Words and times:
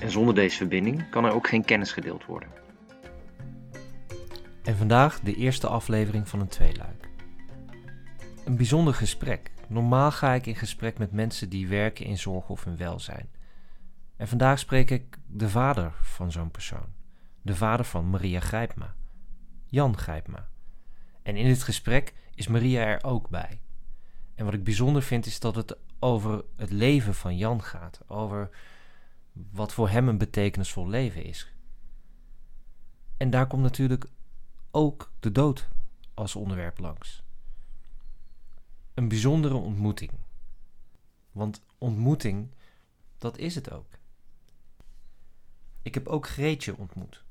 En 0.00 0.10
zonder 0.10 0.34
deze 0.34 0.56
verbinding 0.56 1.10
kan 1.10 1.24
er 1.24 1.32
ook 1.32 1.48
geen 1.48 1.64
kennis 1.64 1.92
gedeeld 1.92 2.24
worden. 2.24 2.48
En 4.62 4.76
vandaag 4.76 5.20
de 5.20 5.34
eerste 5.34 5.66
aflevering 5.66 6.28
van 6.28 6.40
een 6.40 6.48
tweeluik. 6.48 7.08
Een 8.44 8.56
bijzonder 8.56 8.94
gesprek. 8.94 9.50
Normaal 9.68 10.10
ga 10.10 10.32
ik 10.32 10.46
in 10.46 10.54
gesprek 10.54 10.98
met 10.98 11.12
mensen 11.12 11.48
die 11.48 11.68
werken 11.68 12.04
in 12.04 12.18
zorg 12.18 12.48
of 12.48 12.66
in 12.66 12.76
welzijn. 12.76 13.28
En 14.16 14.28
vandaag 14.28 14.58
spreek 14.58 14.90
ik 14.90 15.18
de 15.26 15.48
vader 15.48 15.92
van 16.00 16.32
zo'n 16.32 16.50
persoon. 16.50 16.94
De 17.42 17.56
vader 17.56 17.86
van 17.86 18.10
Maria 18.10 18.40
Grijpma. 18.40 18.94
Jan 19.66 19.96
Grijpma. 19.96 20.48
En 21.22 21.36
in 21.36 21.46
dit 21.46 21.62
gesprek 21.62 22.14
is 22.34 22.46
Maria 22.46 22.84
er 22.84 23.04
ook 23.04 23.28
bij. 23.28 23.60
En 24.34 24.44
wat 24.44 24.54
ik 24.54 24.64
bijzonder 24.64 25.02
vind 25.02 25.26
is 25.26 25.40
dat 25.40 25.54
het 25.54 25.76
over 25.98 26.44
het 26.56 26.70
leven 26.70 27.14
van 27.14 27.36
Jan 27.36 27.62
gaat. 27.62 28.00
Over 28.06 28.50
wat 29.50 29.72
voor 29.72 29.88
hem 29.88 30.08
een 30.08 30.18
betekenisvol 30.18 30.88
leven 30.88 31.24
is. 31.24 31.52
En 33.16 33.30
daar 33.30 33.46
komt 33.46 33.62
natuurlijk 33.62 34.06
ook 34.70 35.12
de 35.20 35.32
dood 35.32 35.68
als 36.14 36.36
onderwerp 36.36 36.78
langs. 36.78 37.22
Een 38.94 39.08
bijzondere 39.08 39.54
ontmoeting. 39.54 40.10
Want 41.32 41.64
ontmoeting, 41.78 42.54
dat 43.18 43.38
is 43.38 43.54
het 43.54 43.70
ook. 43.70 43.88
Ik 45.82 45.94
heb 45.94 46.06
ook 46.06 46.28
Greetje 46.28 46.76
ontmoet. 46.76 47.24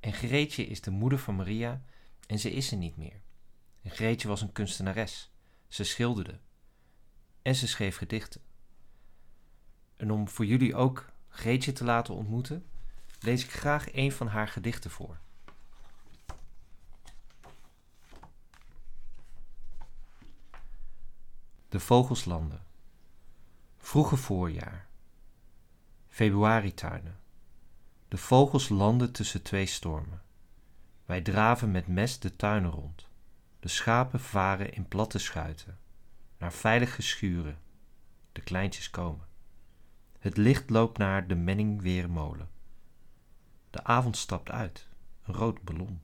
En 0.00 0.12
Greetje 0.12 0.66
is 0.66 0.80
de 0.80 0.90
moeder 0.90 1.18
van 1.18 1.36
Maria 1.36 1.84
en 2.26 2.38
ze 2.38 2.50
is 2.50 2.70
er 2.70 2.76
niet 2.76 2.96
meer. 2.96 3.20
Greetje 3.84 4.28
was 4.28 4.40
een 4.40 4.52
kunstenares. 4.52 5.30
Ze 5.68 5.84
schilderde. 5.84 6.38
En 7.42 7.54
ze 7.54 7.68
schreef 7.68 7.96
gedichten. 7.96 8.40
En 10.04 10.10
om 10.10 10.28
voor 10.28 10.44
jullie 10.44 10.74
ook 10.74 11.10
Greetje 11.28 11.72
te 11.72 11.84
laten 11.84 12.14
ontmoeten, 12.14 12.66
lees 13.20 13.44
ik 13.44 13.50
graag 13.50 13.94
een 13.94 14.12
van 14.12 14.26
haar 14.26 14.48
gedichten 14.48 14.90
voor. 14.90 15.18
De 21.68 21.80
vogels 21.80 22.24
landen. 22.24 22.62
Vroege 23.78 24.16
voorjaar. 24.16 24.86
Februarituinen. 26.08 27.18
De 28.08 28.16
vogels 28.16 28.68
landen 28.68 29.12
tussen 29.12 29.42
twee 29.42 29.66
stormen. 29.66 30.22
Wij 31.04 31.20
draven 31.20 31.70
met 31.70 31.86
mes 31.86 32.18
de 32.18 32.36
tuinen 32.36 32.70
rond. 32.70 33.08
De 33.60 33.68
schapen 33.68 34.20
varen 34.20 34.72
in 34.72 34.88
platte 34.88 35.18
schuiten. 35.18 35.78
Naar 36.38 36.52
veilige 36.52 37.02
schuren. 37.02 37.58
De 38.32 38.40
kleintjes 38.40 38.90
komen. 38.90 39.32
Het 40.24 40.36
licht 40.36 40.70
loopt 40.70 40.98
naar 40.98 41.26
de 41.26 41.34
Menningweermolen. 41.34 42.48
De 43.70 43.84
avond 43.84 44.16
stapt 44.16 44.50
uit, 44.50 44.88
een 45.24 45.34
rood 45.34 45.62
ballon. 45.62 46.00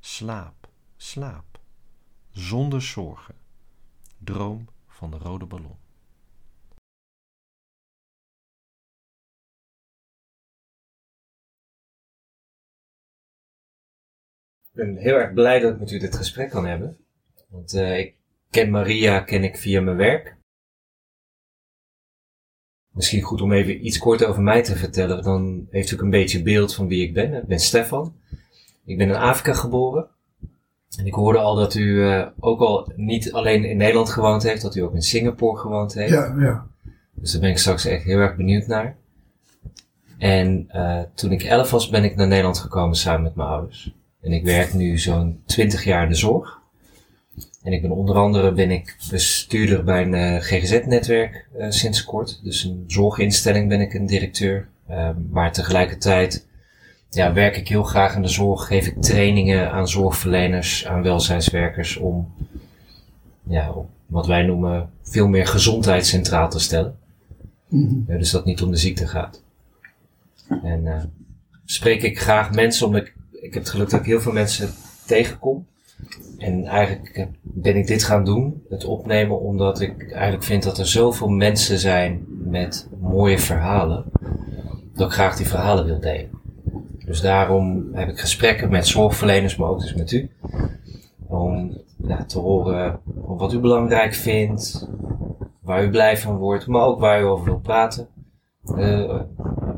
Slaap, 0.00 0.68
slaap, 0.96 1.60
zonder 2.30 2.82
zorgen. 2.82 3.34
Droom 4.18 4.68
van 4.86 5.10
de 5.10 5.16
rode 5.18 5.46
ballon. 5.46 5.76
Ik 14.62 14.72
ben 14.72 14.96
heel 14.96 15.14
erg 15.14 15.32
blij 15.32 15.58
dat 15.58 15.72
ik 15.72 15.78
met 15.78 15.90
u 15.90 15.98
dit 15.98 16.16
gesprek 16.16 16.50
kan 16.50 16.66
hebben. 16.66 17.04
Want 17.48 17.74
uh, 17.74 17.98
ik 17.98 18.16
ken 18.50 18.70
Maria 18.70 19.20
ken 19.20 19.44
ik 19.44 19.56
via 19.56 19.80
mijn 19.80 19.96
werk. 19.96 20.37
Misschien 22.98 23.22
goed 23.22 23.40
om 23.40 23.52
even 23.52 23.86
iets 23.86 23.98
kort 23.98 24.24
over 24.24 24.42
mij 24.42 24.62
te 24.62 24.76
vertellen. 24.76 25.22
Dan 25.22 25.66
heeft 25.70 25.90
u 25.90 25.94
ook 25.94 26.02
een 26.02 26.10
beetje 26.10 26.42
beeld 26.42 26.74
van 26.74 26.88
wie 26.88 27.02
ik 27.02 27.14
ben. 27.14 27.34
Ik 27.34 27.46
ben 27.46 27.58
Stefan. 27.58 28.14
Ik 28.84 28.98
ben 28.98 29.08
in 29.08 29.14
Afrika 29.14 29.52
geboren. 29.52 30.06
En 30.98 31.06
ik 31.06 31.14
hoorde 31.14 31.38
al 31.38 31.54
dat 31.54 31.74
u 31.74 31.84
uh, 31.84 32.26
ook 32.38 32.60
al 32.60 32.92
niet 32.96 33.32
alleen 33.32 33.64
in 33.64 33.76
Nederland 33.76 34.10
gewoond 34.10 34.42
heeft, 34.42 34.62
dat 34.62 34.76
u 34.76 34.80
ook 34.80 34.94
in 34.94 35.02
Singapore 35.02 35.58
gewoond 35.58 35.94
heeft. 35.94 36.12
Ja, 36.12 36.34
ja. 36.38 36.66
Dus 37.14 37.32
daar 37.32 37.40
ben 37.40 37.50
ik 37.50 37.58
straks 37.58 37.84
echt 37.84 38.04
heel 38.04 38.18
erg 38.18 38.36
benieuwd 38.36 38.66
naar. 38.66 38.96
En 40.18 40.68
uh, 40.72 41.00
toen 41.14 41.32
ik 41.32 41.42
elf 41.42 41.70
was, 41.70 41.88
ben 41.88 42.04
ik 42.04 42.16
naar 42.16 42.26
Nederland 42.26 42.58
gekomen 42.58 42.96
samen 42.96 43.22
met 43.22 43.34
mijn 43.34 43.48
ouders. 43.48 43.94
En 44.20 44.32
ik 44.32 44.44
werk 44.44 44.74
nu 44.74 44.98
zo'n 44.98 45.42
twintig 45.46 45.84
jaar 45.84 46.02
in 46.02 46.08
de 46.08 46.14
zorg. 46.14 46.57
En 47.68 47.74
ik 47.74 47.82
ben 47.82 47.90
onder 47.90 48.16
andere 48.16 48.52
ben 48.52 48.70
ik 48.70 48.96
bestuurder 49.10 49.84
bij 49.84 50.02
een 50.02 50.14
uh, 50.14 50.40
GGZ-netwerk 50.40 51.48
uh, 51.58 51.66
sinds 51.70 52.04
kort. 52.04 52.40
Dus 52.42 52.64
een 52.64 52.84
zorginstelling 52.86 53.68
ben 53.68 53.80
ik 53.80 53.94
een 53.94 54.06
directeur. 54.06 54.68
Uh, 54.90 55.10
maar 55.30 55.52
tegelijkertijd 55.52 56.46
ja, 57.10 57.32
werk 57.32 57.56
ik 57.56 57.68
heel 57.68 57.82
graag 57.82 58.14
in 58.14 58.22
de 58.22 58.28
zorg. 58.28 58.66
Geef 58.66 58.86
ik 58.86 59.02
trainingen 59.02 59.70
aan 59.70 59.88
zorgverleners, 59.88 60.86
aan 60.86 61.02
welzijnswerkers 61.02 61.96
om 61.96 62.32
ja, 63.42 63.74
wat 64.06 64.26
wij 64.26 64.42
noemen 64.42 64.90
veel 65.02 65.28
meer 65.28 65.46
gezondheid 65.46 66.06
centraal 66.06 66.50
te 66.50 66.58
stellen. 66.60 66.98
Mm 67.68 67.86
-hmm. 68.06 68.18
dus 68.18 68.30
dat 68.30 68.40
het 68.40 68.48
niet 68.48 68.62
om 68.62 68.70
de 68.70 68.76
ziekte 68.76 69.06
gaat. 69.06 69.42
En 70.62 71.12
spreek 71.64 72.02
ik 72.02 72.20
graag 72.20 72.52
mensen, 72.52 72.86
omdat 72.86 73.02
ik, 73.02 73.14
ik 73.32 73.54
heb 73.54 73.62
het 73.62 73.70
geluk 73.70 73.90
dat 73.90 74.00
ik 74.00 74.06
heel 74.06 74.20
veel 74.20 74.32
mensen 74.32 74.70
tegenkom. 75.06 75.66
En 76.38 76.64
eigenlijk 76.64 77.28
ben 77.42 77.76
ik 77.76 77.86
dit 77.86 78.04
gaan 78.04 78.24
doen, 78.24 78.62
het 78.68 78.84
opnemen, 78.84 79.40
omdat 79.40 79.80
ik 79.80 80.12
eigenlijk 80.12 80.44
vind 80.44 80.62
dat 80.62 80.78
er 80.78 80.86
zoveel 80.86 81.28
mensen 81.28 81.78
zijn 81.78 82.24
met 82.28 82.88
mooie 83.00 83.38
verhalen, 83.38 84.04
dat 84.94 85.06
ik 85.06 85.12
graag 85.12 85.36
die 85.36 85.46
verhalen 85.46 85.84
wil 85.84 86.00
delen. 86.00 86.30
Dus 87.04 87.20
daarom 87.20 87.88
heb 87.92 88.08
ik 88.08 88.18
gesprekken 88.18 88.70
met 88.70 88.86
zorgverleners, 88.86 89.56
maar 89.56 89.68
ook 89.68 89.80
dus 89.80 89.94
met 89.94 90.12
u, 90.12 90.30
om 91.26 91.78
ja, 92.06 92.24
te 92.24 92.38
horen 92.38 93.00
wat 93.14 93.52
u 93.52 93.58
belangrijk 93.58 94.14
vindt, 94.14 94.88
waar 95.60 95.84
u 95.84 95.90
blij 95.90 96.16
van 96.16 96.36
wordt, 96.36 96.66
maar 96.66 96.82
ook 96.82 97.00
waar 97.00 97.20
u 97.20 97.24
over 97.24 97.44
wilt 97.44 97.62
praten. 97.62 98.08
Uh, 98.64 99.20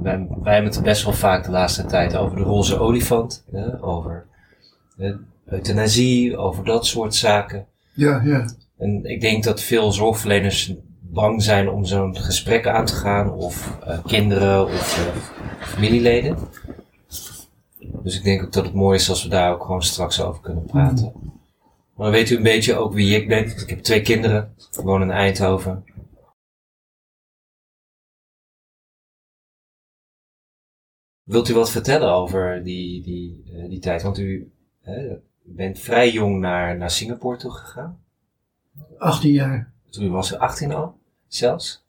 wij, 0.02 0.26
wij 0.42 0.54
hebben 0.54 0.72
het 0.72 0.82
best 0.82 1.04
wel 1.04 1.12
vaak 1.12 1.44
de 1.44 1.50
laatste 1.50 1.84
tijd 1.84 2.16
over 2.16 2.36
de 2.36 2.42
roze 2.42 2.78
olifant, 2.78 3.44
uh, 3.52 3.84
over 3.84 4.26
uh, 4.98 5.14
euthanasie, 5.50 6.36
over 6.36 6.64
dat 6.64 6.86
soort 6.86 7.14
zaken. 7.14 7.66
Ja, 7.92 8.22
ja. 8.24 8.54
En 8.78 9.04
ik 9.04 9.20
denk 9.20 9.44
dat 9.44 9.60
veel 9.60 9.92
zorgverleners 9.92 10.74
bang 11.00 11.42
zijn 11.42 11.68
om 11.68 11.84
zo'n 11.84 12.16
gesprek 12.16 12.66
aan 12.66 12.84
te 12.84 12.94
gaan, 12.94 13.32
of 13.32 13.78
uh, 13.86 14.04
kinderen 14.04 14.64
of 14.64 14.98
uh, 14.98 15.22
familieleden. 15.60 16.38
Dus 18.02 18.16
ik 18.16 18.24
denk 18.24 18.42
ook 18.42 18.52
dat 18.52 18.64
het 18.64 18.74
mooi 18.74 18.98
is 18.98 19.08
als 19.08 19.22
we 19.22 19.28
daar 19.28 19.52
ook 19.52 19.62
gewoon 19.62 19.82
straks 19.82 20.20
over 20.20 20.40
kunnen 20.40 20.64
praten. 20.64 21.12
Mm. 21.14 21.38
Maar 21.94 22.10
dan 22.10 22.18
weet 22.18 22.30
u 22.30 22.36
een 22.36 22.42
beetje 22.42 22.76
ook 22.76 22.92
wie 22.92 23.16
ik 23.16 23.28
ben. 23.28 23.44
Ik 23.44 23.70
heb 23.70 23.78
twee 23.78 24.02
kinderen, 24.02 24.54
ik 24.72 24.80
woon 24.80 25.02
in 25.02 25.10
Eindhoven. 25.10 25.84
Wilt 31.22 31.48
u 31.48 31.54
wat 31.54 31.70
vertellen 31.70 32.12
over 32.12 32.62
die, 32.64 33.02
die, 33.02 33.42
uh, 33.52 33.68
die 33.68 33.78
tijd? 33.78 34.02
Want 34.02 34.18
u, 34.18 34.52
u 34.86 35.20
bent 35.42 35.78
vrij 35.78 36.10
jong 36.10 36.40
naar, 36.40 36.76
naar 36.76 36.90
Singapore 36.90 37.36
toe 37.36 37.50
gegaan. 37.50 38.02
18 38.98 39.32
jaar. 39.32 39.72
Toen 39.90 40.10
was 40.10 40.32
u 40.32 40.36
18 40.36 40.72
al, 40.72 40.98
zelfs. 41.26 41.84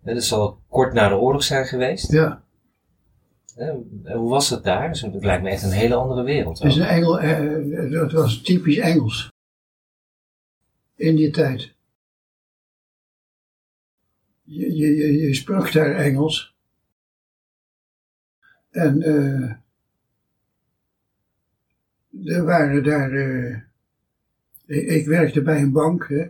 Dat 0.00 0.24
zal 0.24 0.60
kort 0.68 0.92
na 0.92 1.08
de 1.08 1.16
oorlog 1.16 1.42
zijn 1.42 1.66
geweest. 1.66 2.10
Ja. 2.10 2.42
Hoe 4.04 4.28
was 4.28 4.50
het 4.50 4.64
daar? 4.64 4.90
Het 4.90 5.24
lijkt 5.24 5.42
me 5.42 5.50
echt 5.50 5.62
een 5.62 5.70
hele 5.70 5.94
andere 5.94 6.22
wereld. 6.22 6.58
Het 6.58 6.72
is 6.72 6.76
een 6.76 6.86
Engel, 6.86 7.20
eh, 7.20 7.90
dat 7.90 8.12
was 8.12 8.42
typisch 8.42 8.78
Engels. 8.78 9.32
In 10.94 11.16
die 11.16 11.30
tijd. 11.30 11.74
Je, 14.42 14.76
je, 14.76 15.18
je, 15.18 15.34
sprak 15.34 15.72
daar 15.72 15.94
Engels. 15.94 16.54
En 18.70 19.08
uh, 19.08 19.52
er 22.24 22.44
waren 22.44 22.84
daar. 22.84 23.12
Uh, 23.12 23.56
ik, 24.66 25.06
werkte 25.06 25.42
bij 25.42 25.60
een 25.60 25.72
bank. 25.72 26.08
Hè, 26.08 26.26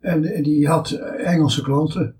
en 0.00 0.42
die 0.42 0.68
had 0.68 0.90
Engelse 1.16 1.62
klanten. 1.62 2.16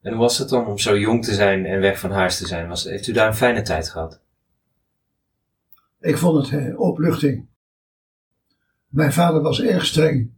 En 0.00 0.10
hoe 0.12 0.20
was 0.20 0.38
het 0.38 0.48
dan 0.48 0.66
om 0.66 0.78
zo 0.78 0.98
jong 0.98 1.24
te 1.24 1.34
zijn 1.34 1.66
en 1.66 1.80
weg 1.80 1.98
van 1.98 2.10
huis 2.10 2.38
te 2.38 2.46
zijn? 2.46 2.68
Was, 2.68 2.84
heeft 2.84 3.06
u 3.06 3.12
daar 3.12 3.26
een 3.26 3.34
fijne 3.34 3.62
tijd 3.62 3.88
gehad? 3.88 4.20
Ik 6.00 6.18
vond 6.18 6.50
het 6.50 6.60
eh, 6.60 6.80
opluchting. 6.80 7.48
Mijn 8.88 9.12
vader 9.12 9.40
was 9.42 9.60
erg 9.62 9.84
streng. 9.86 10.30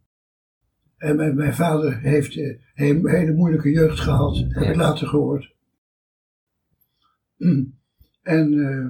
En 0.97 1.17
mijn, 1.17 1.35
mijn 1.35 1.55
vader 1.55 2.01
heeft 2.01 2.37
eh, 2.37 2.59
een 2.75 3.09
hele 3.09 3.33
moeilijke 3.33 3.71
jeugd 3.71 4.01
gehad, 4.01 4.37
heb 4.37 4.63
Ja. 4.63 4.71
ik 4.71 4.77
later 4.77 5.07
gehoord. 5.07 5.55
En 8.23 8.53
eh, 8.69 8.87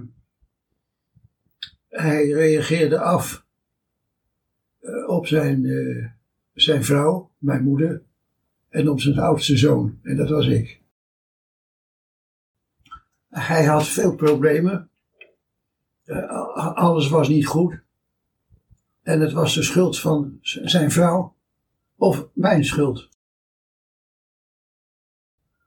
hij 1.92 2.30
reageerde 2.30 3.00
af 3.00 3.44
eh, 4.78 5.08
op 5.08 5.26
zijn, 5.26 5.64
eh, 5.64 6.06
zijn 6.52 6.84
vrouw, 6.84 7.30
mijn 7.38 7.62
moeder, 7.62 8.02
en 8.68 8.88
op 8.88 9.00
zijn 9.00 9.18
oudste 9.18 9.56
zoon. 9.56 9.98
En 10.02 10.16
dat 10.16 10.28
was 10.28 10.46
ik. 10.46 10.80
Hij 13.28 13.64
had 13.64 13.88
veel 13.88 14.14
problemen. 14.14 14.90
Eh, 16.04 16.76
alles 16.76 17.08
was 17.08 17.28
niet 17.28 17.46
goed. 17.46 17.80
En 19.02 19.20
het 19.20 19.32
was 19.32 19.54
de 19.54 19.62
schuld 19.62 20.00
van 20.00 20.38
zijn 20.42 20.90
vrouw 20.90 21.34
of 21.96 22.28
mijn 22.32 22.64
schuld. 22.64 23.08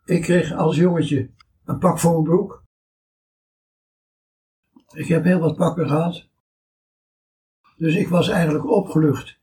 Ik 0.05 0.21
kreeg 0.21 0.53
als 0.53 0.75
jongetje 0.75 1.29
een 1.65 1.79
pak 1.79 1.99
voor 1.99 2.11
mijn 2.11 2.23
broek. 2.23 2.64
Ik 4.95 5.07
heb 5.07 5.23
heel 5.23 5.39
wat 5.39 5.55
pakken 5.55 5.87
gehad. 5.87 6.25
Dus 7.77 7.95
ik 7.95 8.07
was 8.07 8.29
eigenlijk 8.29 8.69
opgelucht 8.69 9.37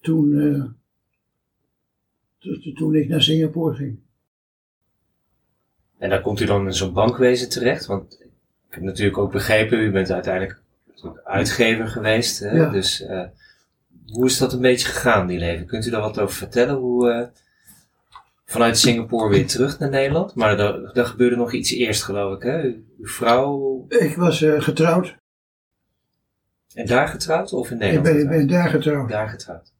toen, 0.00 0.40
eh, 0.40 0.64
to- 2.38 2.58
to- 2.60 2.72
toen 2.72 2.94
ik 2.94 3.08
naar 3.08 3.22
Singapore 3.22 3.74
ging. 3.74 3.98
En 5.98 6.10
daar 6.10 6.20
komt 6.20 6.40
u 6.40 6.44
dan 6.44 6.66
in 6.66 6.74
zo'n 6.74 6.92
bankwezen 6.92 7.48
terecht? 7.48 7.86
Want 7.86 8.20
ik 8.68 8.74
heb 8.74 8.82
natuurlijk 8.82 9.18
ook 9.18 9.32
begrepen, 9.32 9.78
u 9.78 9.90
bent 9.90 10.10
uiteindelijk 10.10 10.62
uitgever 11.24 11.88
geweest. 11.88 12.38
Hè? 12.38 12.50
Ja. 12.50 12.70
Dus 12.70 13.00
eh, 13.02 13.24
hoe 14.06 14.26
is 14.26 14.38
dat 14.38 14.52
een 14.52 14.60
beetje 14.60 14.88
gegaan, 14.88 15.26
die 15.26 15.38
leven? 15.38 15.66
Kunt 15.66 15.86
u 15.86 15.90
daar 15.90 16.00
wat 16.00 16.18
over 16.18 16.34
vertellen? 16.36 16.74
Hoe, 16.74 17.10
eh, 17.10 17.28
vanuit 18.44 18.78
Singapore 18.78 19.28
weer 19.28 19.46
terug 19.46 19.78
naar 19.78 19.90
Nederland? 19.90 20.34
Maar 20.34 20.56
daar, 20.56 20.92
daar 20.92 21.06
gebeurde 21.06 21.36
nog 21.36 21.52
iets 21.52 21.70
eerst, 21.70 22.02
geloof 22.02 22.36
ik. 22.36 22.42
Hè? 22.42 22.62
Uw 22.98 23.06
vrouw... 23.06 23.84
Ik 23.88 24.16
was 24.16 24.42
eh, 24.42 24.60
getrouwd. 24.60 25.16
En 26.74 26.86
daar 26.86 27.08
getrouwd 27.08 27.52
of 27.52 27.70
in 27.70 27.74
Ik 27.74 27.80
Nederland 27.80 28.14
ben, 28.14 28.22
ik 28.22 28.28
ben 28.28 28.46
daar 28.46 28.68
getrouwd. 28.68 29.08
Daar 29.08 29.28
getrouwd. 29.28 29.72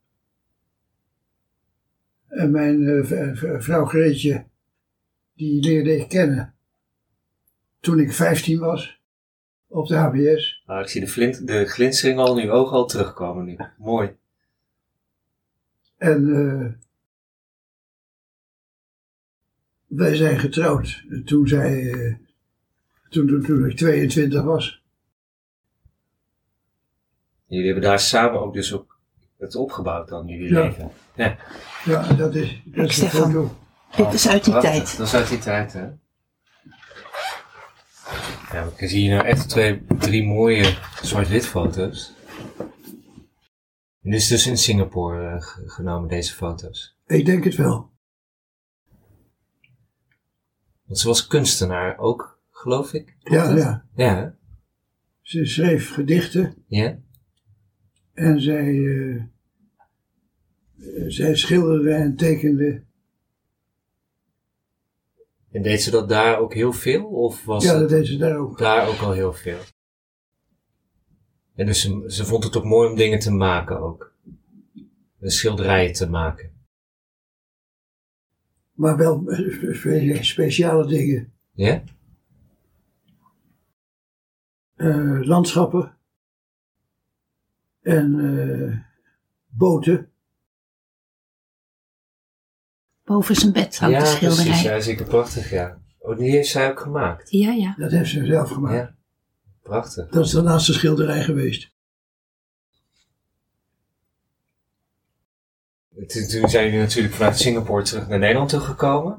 En 2.28 2.50
mijn 2.50 2.86
eh, 2.86 3.60
vrouw 3.60 3.84
Greetje, 3.84 4.44
die 5.34 5.62
leerde 5.62 5.96
ik 5.96 6.08
kennen 6.08 6.54
toen 7.80 7.98
ik 8.00 8.12
15 8.12 8.58
was 8.58 9.00
op 9.66 9.86
de 9.86 9.96
HBS. 9.96 10.62
Nou, 10.66 10.80
ik 10.80 10.88
zie 10.88 11.00
de, 11.00 11.08
flint, 11.08 11.46
de 11.46 11.64
glinstering 11.66 12.18
al 12.18 12.38
in 12.38 12.46
uw 12.46 12.52
ogen 12.52 12.76
al 12.76 12.86
terugkomen 12.86 13.44
nu. 13.44 13.56
Mooi. 13.78 14.16
En 15.96 16.34
eh, 16.34 16.83
wij 19.96 20.14
zijn 20.16 20.38
getrouwd 20.38 21.02
toen, 21.24 21.48
zij, 21.48 21.90
eh, 21.92 22.14
toen, 23.08 23.26
toen, 23.26 23.42
toen 23.42 23.68
ik 23.70 23.76
22 23.76 24.42
was. 24.42 24.82
Jullie 27.46 27.66
hebben 27.66 27.84
daar 27.84 28.00
samen 28.00 28.40
ook 28.40 28.54
dus 28.54 28.72
ook 28.72 28.98
het 29.38 29.54
opgebouwd 29.56 30.08
dan, 30.08 30.26
jullie 30.26 30.48
Ja. 30.52 30.60
leven. 30.62 30.90
Ja. 31.14 31.36
Ja, 31.84 32.12
dat 32.12 32.34
is, 32.34 32.62
dat 32.64 32.88
is 32.88 32.94
Stefan. 32.96 33.32
foto. 33.32 33.56
Dit 33.96 34.12
is 34.12 34.28
uit 34.28 34.44
die 34.44 34.52
Prachtig. 34.52 34.72
tijd. 34.84 34.96
Dat 34.96 35.06
is 35.06 35.14
uit 35.14 35.28
die 35.28 35.38
tijd, 35.38 35.72
hè? 35.72 35.86
Ja, 38.52 38.68
ik 38.76 38.88
zie 38.88 39.00
hier 39.00 39.14
nou 39.14 39.26
echt 39.26 39.48
twee, 39.48 39.84
drie 39.98 40.24
mooie 40.24 40.76
zwart-wit 41.02 41.46
foto's. 41.46 42.12
En 44.02 44.10
dit 44.10 44.20
is 44.20 44.28
dus 44.28 44.46
in 44.46 44.58
Singapore 44.58 45.28
eh, 45.28 45.42
ge- 45.42 45.62
genomen, 45.68 46.08
deze 46.08 46.34
foto's. 46.34 46.96
Ik 47.06 47.26
denk 47.26 47.44
het 47.44 47.54
wel. 47.54 47.90
Want 50.84 50.98
ze 50.98 51.06
was 51.06 51.26
kunstenaar 51.26 51.98
ook, 51.98 52.38
geloof 52.50 52.92
ik. 52.92 53.16
Ja, 53.18 53.48
dat? 53.48 53.56
ja. 53.58 53.84
Ja? 53.96 54.36
Ze 55.20 55.44
schreef 55.46 55.90
gedichten 55.92 56.54
ja. 56.66 56.98
en 58.14 58.40
zij, 58.40 58.84
eh, 58.86 59.22
zij 61.06 61.36
schilderde 61.36 61.92
en 61.92 62.16
tekende. 62.16 62.82
En 65.50 65.62
deed 65.62 65.82
ze 65.82 65.90
dat 65.90 66.08
daar 66.08 66.38
ook 66.38 66.54
heel 66.54 66.72
veel? 66.72 67.04
Of 67.04 67.44
was 67.44 67.64
Ja, 67.64 67.70
het 67.70 67.80
dat 67.80 67.88
deed 67.88 68.06
ze 68.06 68.16
daar 68.16 68.36
ook. 68.36 68.58
daar 68.58 68.88
ook 68.88 68.98
al 69.00 69.12
heel 69.12 69.32
veel? 69.32 69.58
En 71.54 71.66
dus 71.66 71.80
ze, 71.80 72.04
ze 72.06 72.24
vond 72.24 72.44
het 72.44 72.56
ook 72.56 72.64
mooi 72.64 72.90
om 72.90 72.96
dingen 72.96 73.18
te 73.18 73.30
maken 73.30 73.80
ook. 73.80 74.12
En 75.20 75.30
schilderijen 75.30 75.92
te 75.92 76.08
maken. 76.10 76.52
Maar 78.74 78.96
wel 78.96 79.28
eh, 79.28 79.74
spe- 79.74 80.18
speciale 80.22 80.86
dingen. 80.86 81.32
Ja? 81.52 81.82
Eh, 84.74 85.20
landschappen 85.22 85.96
en 87.82 88.18
eh, 88.20 88.78
boten. 89.48 90.08
Boven 93.04 93.34
zijn 93.34 93.52
bed 93.52 93.78
hangt 93.78 93.98
de 93.98 94.04
ja, 94.04 94.16
precies. 94.18 94.34
schilderij. 94.34 94.62
Ja, 94.62 94.80
zeker 94.80 95.06
prachtig, 95.06 95.50
ja. 95.50 95.82
Oh, 95.98 96.18
die 96.18 96.30
heeft 96.30 96.48
zij 96.48 96.70
ook 96.70 96.80
gemaakt. 96.80 97.30
Ja, 97.30 97.52
ja. 97.52 97.74
Dat 97.78 97.90
heeft 97.90 98.10
ze 98.10 98.26
zelf 98.26 98.50
gemaakt. 98.50 98.74
Ja. 98.74 98.96
Prachtig. 99.62 100.08
Dat 100.08 100.24
is 100.24 100.30
de 100.30 100.42
laatste 100.42 100.72
schilderij 100.72 101.22
geweest. 101.22 101.72
Toen 105.94 106.26
toen 106.28 106.48
zijn 106.48 106.64
jullie 106.64 106.78
natuurlijk 106.80 107.14
vanuit 107.14 107.38
Singapore 107.38 107.82
terug 107.84 108.08
naar 108.08 108.18
Nederland 108.18 108.48
toegekomen. 108.50 109.16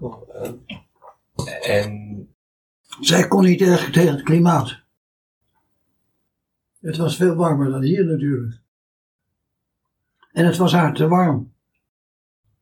Eh, 1.46 1.70
En 1.70 2.28
Zij 3.00 3.28
kon 3.28 3.44
niet 3.44 3.62
erg 3.62 3.92
tegen 3.92 4.14
het 4.14 4.24
klimaat. 4.24 4.80
Het 6.82 6.98
was 6.98 7.16
veel 7.16 7.36
warmer 7.36 7.70
dan 7.72 7.82
hier 7.82 8.06
natuurlijk. 8.06 8.60
En 10.32 10.46
het 10.46 10.58
was 10.58 10.72
haar 10.74 10.94
te 10.94 11.08
warm. 11.08 11.54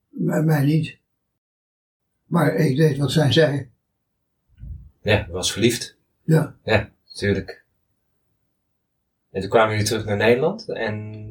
M- 0.09 0.45
mij 0.45 0.65
niet. 0.65 0.97
Maar 2.25 2.55
ik 2.55 2.75
deed 2.77 2.97
wat 2.97 3.11
zij 3.11 3.31
zei. 3.31 3.69
ja, 5.01 5.27
was 5.29 5.51
verliefd. 5.51 5.97
Ja, 6.23 6.55
Ja, 6.63 6.89
natuurlijk. 7.05 7.63
En 9.31 9.41
toen 9.41 9.49
kwamen 9.49 9.71
jullie 9.71 9.87
terug 9.87 10.05
naar 10.05 10.17
Nederland. 10.17 10.69
En 10.69 11.22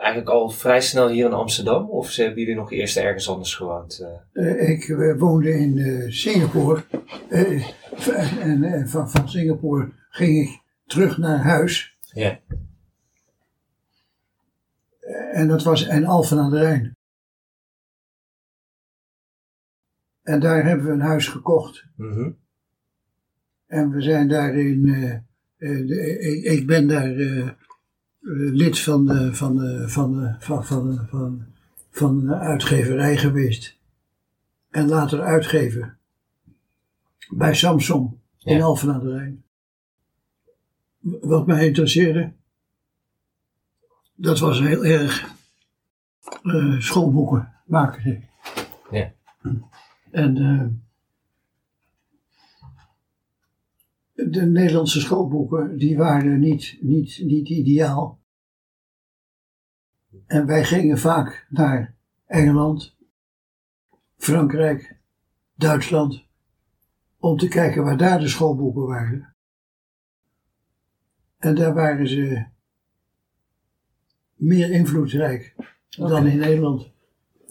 eigenlijk 0.00 0.30
al 0.30 0.50
vrij 0.50 0.80
snel 0.80 1.08
hier 1.08 1.26
in 1.26 1.32
Amsterdam? 1.32 1.90
Of 1.90 2.10
ze 2.10 2.22
hebben 2.22 2.40
jullie 2.40 2.56
nog 2.56 2.72
eerst 2.72 2.96
ergens 2.96 3.28
anders 3.28 3.54
gewoond? 3.54 4.00
eh? 4.32 4.60
Eh, 4.60 4.68
ik 4.68 4.88
eh, 4.88 5.18
woonde 5.18 5.50
in 5.58 6.12
Singapore. 6.12 6.84
En 7.28 8.88
van, 8.88 9.10
van 9.10 9.28
Singapore 9.28 9.92
ging 10.10 10.48
ik 10.48 10.60
terug 10.86 11.18
naar 11.18 11.38
huis. 11.38 11.96
Ja. 12.12 12.40
En 15.32 15.48
dat 15.48 15.62
was 15.62 15.86
in 15.86 16.06
Alphen 16.06 16.38
aan 16.38 16.50
de 16.50 16.58
Rijn. 16.58 16.96
En 20.22 20.40
daar 20.40 20.64
hebben 20.64 20.86
we 20.86 20.92
een 20.92 21.00
huis 21.00 21.28
gekocht. 21.28 21.84
Mhm. 21.96 22.30
En 23.66 23.90
we 23.90 24.00
zijn 24.02 24.28
daarin, 24.28 24.86
ik, 26.42 26.66
ben 26.66 26.88
daar 26.88 27.14
lid 28.52 28.78
van 28.78 29.06
de, 29.06 29.34
van, 29.34 29.56
de, 29.56 29.88
van, 29.88 30.12
de, 30.16 30.34
van, 30.38 30.64
van, 30.64 31.06
van, 31.10 31.46
van 31.90 32.26
de 32.26 32.34
uitgeverij 32.34 33.16
geweest. 33.16 33.76
En 34.70 34.88
later 34.88 35.20
uitgever. 35.20 35.96
Bij 37.28 37.54
Samsung 37.54 38.10
in 38.38 38.56
Ja. 38.56 38.62
Alphen 38.64 38.92
aan 38.92 39.00
de 39.00 39.10
Rijn. 39.10 39.44
Wat 41.00 41.46
mij 41.46 41.66
interesseerde, 41.66 42.32
dat 44.14 44.38
was 44.38 44.60
heel 44.60 44.84
erg 44.84 45.28
eh, 46.42 46.80
schoolboeken 46.80 47.52
maken. 47.64 48.28
Ja. 48.90 49.12
En 50.10 50.36
eh, 50.36 50.66
de 54.28 54.46
Nederlandse 54.46 55.00
schoolboeken, 55.00 55.76
die 55.76 55.96
waren 55.96 56.40
niet, 56.40 56.78
niet, 56.80 57.20
niet 57.22 57.48
ideaal. 57.48 58.20
En 60.26 60.46
wij 60.46 60.64
gingen 60.64 60.98
vaak 60.98 61.46
naar 61.48 61.94
Engeland, 62.26 62.96
Frankrijk, 64.16 64.96
Duitsland, 65.54 66.24
om 67.18 67.36
te 67.36 67.48
kijken 67.48 67.84
waar 67.84 67.96
daar 67.96 68.18
de 68.18 68.28
schoolboeken 68.28 68.86
waren. 68.86 69.34
En 71.38 71.54
daar 71.54 71.74
waren 71.74 72.08
ze 72.08 72.46
meer 74.34 74.70
invloedrijk 74.70 75.54
dan 75.88 76.26
in 76.26 76.38
Nederland. 76.38 76.90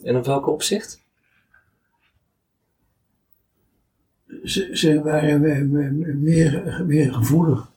En 0.03 0.15
op 0.15 0.25
welke 0.25 0.49
opzicht? 0.49 0.99
Ze, 4.43 4.69
ze 4.74 5.01
waren 5.01 5.41
me- 5.41 5.63
me- 5.63 6.13
meer, 6.13 6.83
meer 6.88 7.13
gevoelig. 7.13 7.71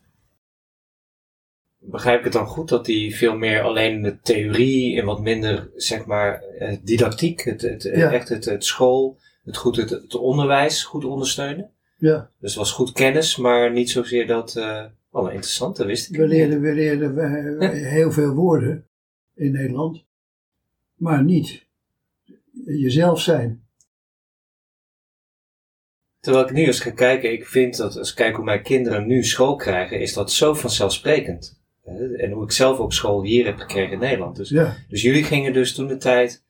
Begrijp 1.79 2.19
ik 2.19 2.25
het 2.25 2.33
dan 2.33 2.47
goed 2.47 2.69
dat 2.69 2.87
hij 2.87 3.11
veel 3.11 3.37
meer 3.37 3.63
alleen 3.63 4.03
de 4.03 4.21
theorie 4.21 5.01
en 5.01 5.07
wat 5.07 5.21
minder, 5.21 5.71
zeg 5.77 6.05
maar, 6.07 6.43
eh, 6.43 6.77
didactiek, 6.83 7.41
het, 7.41 7.63
het, 7.63 7.83
Ja. 7.83 8.13
echt 8.13 8.29
het, 8.29 8.45
het 8.45 8.65
school, 8.65 9.19
het, 9.45 9.57
goed, 9.57 9.77
het, 9.77 9.91
het 9.91 10.15
onderwijs 10.15 10.85
goed 10.85 11.05
ondersteunen? 11.05 11.71
Ja, 11.97 12.31
Dus 12.39 12.51
het 12.51 12.59
was 12.59 12.73
goed 12.73 12.93
kennis, 12.93 13.37
maar 13.37 13.73
niet 13.73 13.91
zozeer 13.91 14.27
dat, 14.27 14.53
wel 15.11 15.29
interessant, 15.31 15.77
dat 15.77 15.87
wist 15.87 16.11
ik 16.11 16.17
we 16.17 16.27
leerden, 16.27 16.61
we 16.61 16.73
leerden 16.75 17.73
heel 17.89 18.13
veel 18.13 18.33
woorden 18.35 18.87
in 19.35 19.53
Nederland, 19.53 20.05
maar 20.95 21.25
niet 21.25 21.65
jezelf 22.65 23.21
zijn. 23.21 23.62
Terwijl 26.23 26.45
ik 26.45 26.53
nu 26.53 26.65
eens 26.65 26.81
ga 26.81 26.91
kijken, 26.91 27.33
ik 27.33 27.47
vind 27.47 27.77
dat 27.77 27.97
als 27.97 28.11
ik 28.11 28.17
kijk 28.17 28.37
hoe 28.37 28.45
mijn 28.45 28.63
kinderen 28.63 29.07
nu 29.07 29.25
school 29.25 29.57
krijgen, 29.57 30.01
is 30.01 30.13
dat 30.13 30.33
zo 30.33 30.55
vanzelfsprekend. 30.55 31.61
En 32.17 32.31
hoe 32.31 32.45
ik 32.45 32.53
zelf 32.53 32.79
ook 32.79 32.93
school 32.93 33.23
hier 33.23 33.45
heb 33.45 33.59
gekregen 33.59 33.93
in 33.93 33.99
Nederland. 33.99 34.37
Dus, 34.37 34.49
Ja, 34.49 34.77
dus 34.89 35.03
jullie 35.03 35.25
gingen 35.25 35.53
dus 35.53 35.75
toen 35.75 35.87
de 35.87 35.97
tijd 35.97 36.45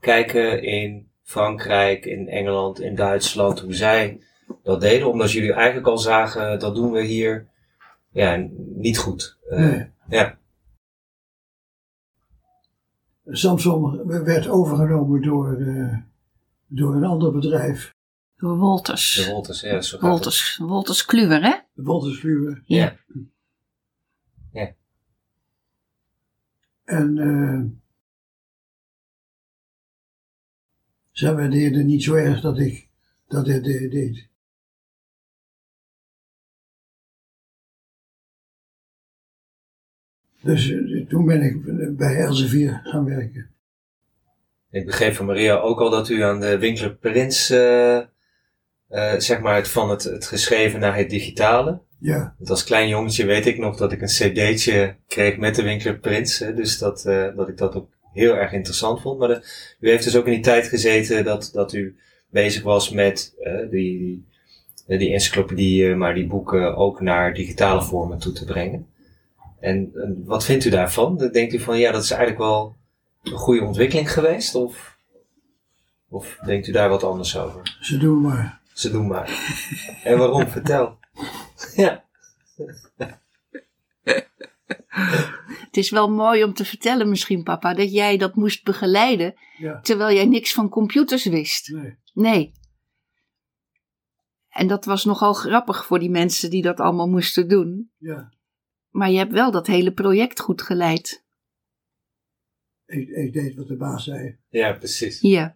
kijken 0.00 0.62
in 0.62 1.08
Frankrijk, 1.22 2.04
in 2.04 2.28
Engeland, 2.28 2.80
in 2.80 2.94
Duitsland, 2.94 3.60
hoe 3.60 3.74
zij 3.74 4.20
dat 4.62 4.80
deden. 4.80 5.08
Omdat 5.08 5.32
jullie 5.32 5.52
eigenlijk 5.52 5.86
al 5.86 5.98
zagen, 5.98 6.58
dat 6.58 6.74
doen 6.74 6.92
we 6.92 7.02
hier 7.02 7.46
ja, 8.10 8.48
niet 8.74 8.98
goed. 8.98 9.36
Eh, 9.48 9.58
nee. 9.58 9.86
Ja, 10.08 10.38
Samsung 13.26 14.02
werd 14.24 14.48
overgenomen 14.48 15.22
door, 15.22 15.52
eh, 15.52 15.96
door 16.66 16.94
een 16.94 17.04
ander 17.04 17.32
bedrijf, 17.32 17.94
Door 18.36 18.52
de 18.52 18.58
Wolters. 18.58 19.26
Wolters, 19.26 19.60
ja, 19.60 19.80
zo. 19.80 19.98
Wolters, 20.00 20.56
Wolters 20.56 21.04
Kluwer, 21.04 21.42
hè? 21.42 21.54
Wolters 21.74 22.18
Kluwer. 22.20 22.62
Ja. 22.64 22.96
En 26.84 27.18
eh 27.18 27.64
ze 31.10 31.34
waardeerden 31.34 31.86
niet 31.86 32.02
zo 32.02 32.14
erg 32.14 32.40
dat 32.40 32.58
ik 32.58 32.88
dat 33.28 33.44
dit 33.44 33.64
de- 33.64 33.88
deed. 33.88 34.28
Dus 40.42 40.70
eh, 40.70 41.06
toen 41.08 41.24
ben 41.26 41.42
ik 41.42 41.62
bij 41.96 42.16
Elsevier 42.16 42.80
gaan 42.84 43.04
werken. 43.04 43.50
Ik 44.70 44.86
begreep 44.86 45.14
van 45.14 45.26
Maria 45.26 45.56
ook 45.56 45.80
al 45.80 45.90
dat 45.90 46.08
u 46.08 46.22
aan 46.22 46.40
de 46.40 46.58
Winkler 46.58 46.94
Prins, 46.96 47.50
eh, 47.50 47.98
eh, 48.88 49.14
zeg 49.18 49.40
maar, 49.40 49.54
het, 49.54 49.68
van 49.68 49.90
het, 49.90 50.02
het 50.02 50.26
geschreven 50.26 50.80
naar 50.80 50.96
het 50.96 51.10
digitale. 51.10 51.80
Ja, 51.98 52.34
Want 52.38 52.50
als 52.50 52.64
klein 52.64 52.88
jongetje 52.88 53.26
weet 53.26 53.46
ik 53.46 53.58
nog 53.58 53.76
dat 53.76 53.92
ik 53.92 54.00
een 54.00 54.06
cd'tje 54.06 54.96
kreeg 55.06 55.36
met 55.36 55.54
de 55.54 55.62
Winkler 55.62 55.98
Prins. 55.98 56.38
Hè, 56.38 56.54
dus 56.54 56.78
dat, 56.78 57.04
eh, 57.04 57.36
dat 57.36 57.48
ik 57.48 57.56
dat 57.56 57.74
ook 57.74 57.88
heel 58.12 58.36
erg 58.36 58.52
interessant 58.52 59.00
vond. 59.00 59.18
Maar 59.18 59.28
de, 59.28 59.42
u 59.80 59.88
heeft 59.88 60.04
dus 60.04 60.16
ook 60.16 60.26
in 60.26 60.32
die 60.32 60.42
tijd 60.42 60.66
gezeten 60.66 61.24
dat, 61.24 61.50
dat 61.52 61.72
u 61.72 61.96
bezig 62.30 62.62
was 62.62 62.90
met 62.90 63.34
eh, 63.40 63.70
die, 63.70 64.24
die, 64.86 64.98
die 64.98 65.12
encyclopedieën, 65.12 65.98
maar 65.98 66.14
die 66.14 66.26
boeken 66.26 66.76
ook 66.76 67.00
naar 67.00 67.34
digitale 67.34 67.82
vormen 67.82 68.18
toe 68.18 68.32
te 68.32 68.44
brengen. 68.44 68.86
En, 69.60 69.90
en 69.94 70.22
wat 70.24 70.44
vindt 70.44 70.64
u 70.64 70.70
daarvan? 70.70 71.16
Denkt 71.32 71.54
u 71.54 71.58
van 71.58 71.78
ja, 71.78 71.92
dat 71.92 72.02
is 72.02 72.10
eigenlijk 72.10 72.40
wel 72.40 72.76
een 73.22 73.32
goede 73.32 73.64
ontwikkeling 73.64 74.12
geweest? 74.12 74.54
Of, 74.54 74.98
of 76.08 76.38
denkt 76.44 76.66
u 76.66 76.72
daar 76.72 76.88
wat 76.88 77.04
anders 77.04 77.38
over? 77.38 77.78
ze 77.80 77.98
doen 77.98 78.20
maar. 78.20 78.60
Ze 78.76 78.90
doen 78.90 79.06
maar. 79.06 79.28
En 80.04 80.18
waarom? 80.18 80.46
Vertel. 80.56 80.98
Ja. 81.74 82.04
Het 85.66 85.76
is 85.76 85.90
wel 85.90 86.10
mooi 86.10 86.44
om 86.44 86.54
te 86.54 86.64
vertellen 86.64 87.08
misschien, 87.08 87.42
papa, 87.42 87.74
dat 87.74 87.92
jij 87.92 88.16
dat 88.16 88.34
moest 88.34 88.64
begeleiden, 88.64 89.34
Ja, 89.58 89.80
terwijl 89.80 90.14
jij 90.16 90.24
niks 90.26 90.52
van 90.52 90.68
computers 90.68 91.24
wist. 91.24 91.68
nee. 91.72 91.96
Nee. 92.12 92.52
En 94.48 94.66
dat 94.66 94.84
was 94.84 95.04
nogal 95.04 95.32
grappig 95.32 95.86
voor 95.86 95.98
die 95.98 96.10
mensen 96.10 96.50
die 96.50 96.62
dat 96.62 96.80
allemaal 96.80 97.08
moesten 97.08 97.48
doen. 97.48 97.90
Ja, 97.98 98.32
Maar 98.90 99.10
je 99.10 99.18
hebt 99.18 99.32
wel 99.32 99.50
dat 99.50 99.66
hele 99.66 99.92
project 99.92 100.40
goed 100.40 100.62
geleid. 100.62 101.24
ik, 102.86 103.08
ik 103.08 103.32
deed 103.32 103.54
wat 103.54 103.68
de 103.68 103.76
baas 103.76 104.04
zei. 104.04 104.36
Ja, 104.48 104.72
precies. 104.72 105.20
Ja. 105.20 105.54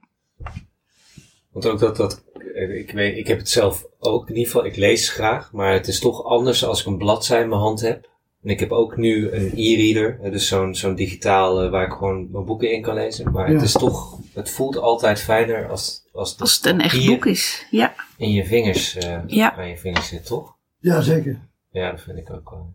Want 1.51 1.67
ook 1.67 1.79
dat, 1.79 1.97
dat 1.97 2.25
eh, 2.55 2.79
ik, 2.79 2.91
weet, 2.91 3.17
ik 3.17 3.27
heb 3.27 3.39
het 3.39 3.49
zelf 3.49 3.87
ook 3.99 4.29
in 4.29 4.35
ieder 4.35 4.51
geval, 4.51 4.67
ik 4.67 4.77
lees 4.77 5.09
graag, 5.09 5.53
maar 5.53 5.73
het 5.73 5.89
is 5.89 5.99
toch 5.99 6.25
anders 6.25 6.65
als 6.65 6.81
ik 6.81 6.87
een 6.87 6.99
bladzij 6.99 7.43
in 7.43 7.49
mijn 7.49 7.61
hand 7.61 7.81
heb. 7.81 8.09
En 8.43 8.51
ik 8.51 8.61
heb 8.61 8.71
ook 8.71 8.97
nu 8.97 9.31
een 9.31 9.53
e-reader, 9.57 10.31
dus 10.31 10.49
zo'n 10.49 10.75
zo'n 10.75 10.95
digitaal 10.95 11.63
eh, 11.63 11.71
waar 11.71 11.87
ik 11.87 11.93
gewoon 11.93 12.29
mijn 12.31 12.45
boeken 12.45 12.73
in 12.73 12.83
kan 12.83 12.95
lezen. 12.95 13.33
Maar 13.33 13.49
het 13.49 13.63
is 13.63 13.73
toch, 13.73 14.19
het 14.33 14.51
voelt 14.51 14.77
altijd 14.77 15.21
fijner 15.21 15.69
als, 15.69 16.03
als, 16.13 16.39
Als 16.39 16.57
het 16.57 16.67
een 16.67 16.81
echt 16.81 17.07
boek 17.07 17.27
is. 17.27 17.67
Ja. 17.71 17.95
in 18.17 18.31
je 18.31 18.45
vingers, 18.45 18.97
eh, 18.97 19.19
Ja. 19.27 19.57
aan 19.57 19.69
je 19.69 19.79
vingers 19.79 20.09
zit, 20.09 20.27
toch? 20.27 20.57
Ja, 20.79 21.01
zeker. 21.01 21.41
Ja, 21.71 21.91
dat 21.91 22.01
vind 22.01 22.19
ik 22.19 22.31
ook 22.31 22.51
wel. 22.51 22.73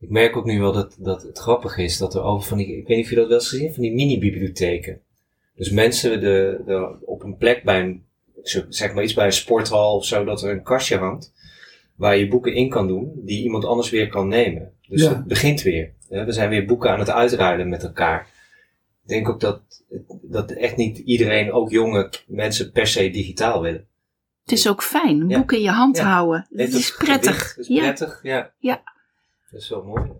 Ik 0.00 0.10
merk 0.10 0.36
ook 0.36 0.44
nu 0.44 0.60
wel 0.60 0.72
dat, 0.72 0.96
dat 0.98 1.22
het 1.22 1.38
grappig 1.38 1.76
is 1.78 1.98
dat 1.98 2.14
er 2.14 2.22
over 2.22 2.48
van 2.48 2.58
die, 2.58 2.66
ik 2.66 2.86
weet 2.86 2.96
niet 2.96 3.04
of 3.04 3.10
je 3.10 3.16
dat 3.16 3.28
wel 3.28 3.38
eens 3.38 3.48
gezien, 3.48 3.72
van 3.74 3.82
die 3.82 3.94
mini-bibliotheken. 3.94 5.00
Dus 5.56 5.70
mensen 5.70 6.20
de, 6.20 6.62
de, 6.66 6.96
een 7.24 7.36
plek 7.36 7.62
bij 7.62 7.80
een, 7.80 8.04
zeg 8.68 8.94
maar 8.94 9.02
iets 9.02 9.14
bij 9.14 9.24
een 9.26 9.32
sporthal 9.32 9.94
of 9.96 10.04
zo, 10.04 10.24
dat 10.24 10.42
er 10.42 10.50
een 10.50 10.62
kastje 10.62 10.96
hangt, 10.98 11.32
waar 11.94 12.16
je 12.16 12.28
boeken 12.28 12.54
in 12.54 12.68
kan 12.68 12.86
doen, 12.86 13.12
die 13.24 13.42
iemand 13.42 13.64
anders 13.64 13.90
weer 13.90 14.08
kan 14.08 14.28
nemen. 14.28 14.72
Dus 14.88 15.02
Ja. 15.02 15.08
het 15.08 15.24
begint 15.24 15.62
weer. 15.62 15.92
hè. 16.08 16.24
We 16.24 16.32
zijn 16.32 16.48
weer 16.48 16.64
boeken 16.64 16.90
aan 16.90 16.98
het 16.98 17.10
uitruilen 17.10 17.68
met 17.68 17.82
elkaar. 17.82 18.20
Ik 19.02 19.08
denk 19.08 19.28
ook 19.28 19.40
dat, 19.40 19.60
dat 20.22 20.50
echt 20.50 20.76
niet 20.76 20.98
iedereen, 20.98 21.52
ook 21.52 21.70
jonge 21.70 22.10
mensen, 22.26 22.72
per 22.72 22.86
se 22.86 23.10
digitaal 23.10 23.60
willen. 23.62 23.86
Het 24.42 24.52
is 24.52 24.68
ook 24.68 24.82
fijn. 24.82 25.20
Een 25.20 25.28
Ja. 25.28 25.38
boek 25.38 25.52
in 25.52 25.60
je 25.62 25.70
hand 25.70 25.96
Ja. 25.96 26.04
houden. 26.04 26.46
Het 26.50 26.72
is 26.74 26.96
prettig. 26.96 27.56
is 27.56 27.66
ja. 27.68 27.80
prettig, 27.80 28.20
ja. 28.22 28.52
Ja. 28.58 28.82
Dat 29.50 29.60
is 29.60 29.68
wel 29.68 29.82
mooi. 29.82 30.10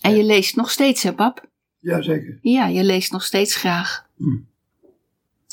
En 0.00 0.16
je 0.16 0.24
leest 0.24 0.56
nog 0.56 0.70
steeds, 0.70 1.02
hè, 1.02 1.12
pap? 1.14 1.48
Ja, 1.78 2.02
zeker. 2.02 2.38
Ja, 2.42 2.66
je 2.66 2.84
leest 2.84 3.12
nog 3.12 3.22
steeds 3.24 3.56
graag. 3.56 4.06